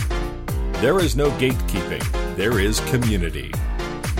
[0.74, 3.52] There is no gatekeeping, there is community.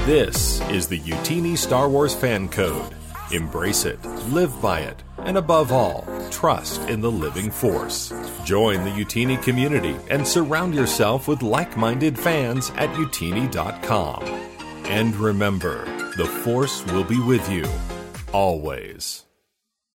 [0.06, 2.97] This is the Youtini Star Wars Fan Code.
[3.30, 8.12] Embrace it, live by it, and above all, trust in the living force.
[8.44, 14.24] Join the Youtini community and surround yourself with like minded fans at youtini.com.
[14.84, 15.84] And remember,
[16.16, 17.66] the Force will be with you
[18.32, 19.27] always.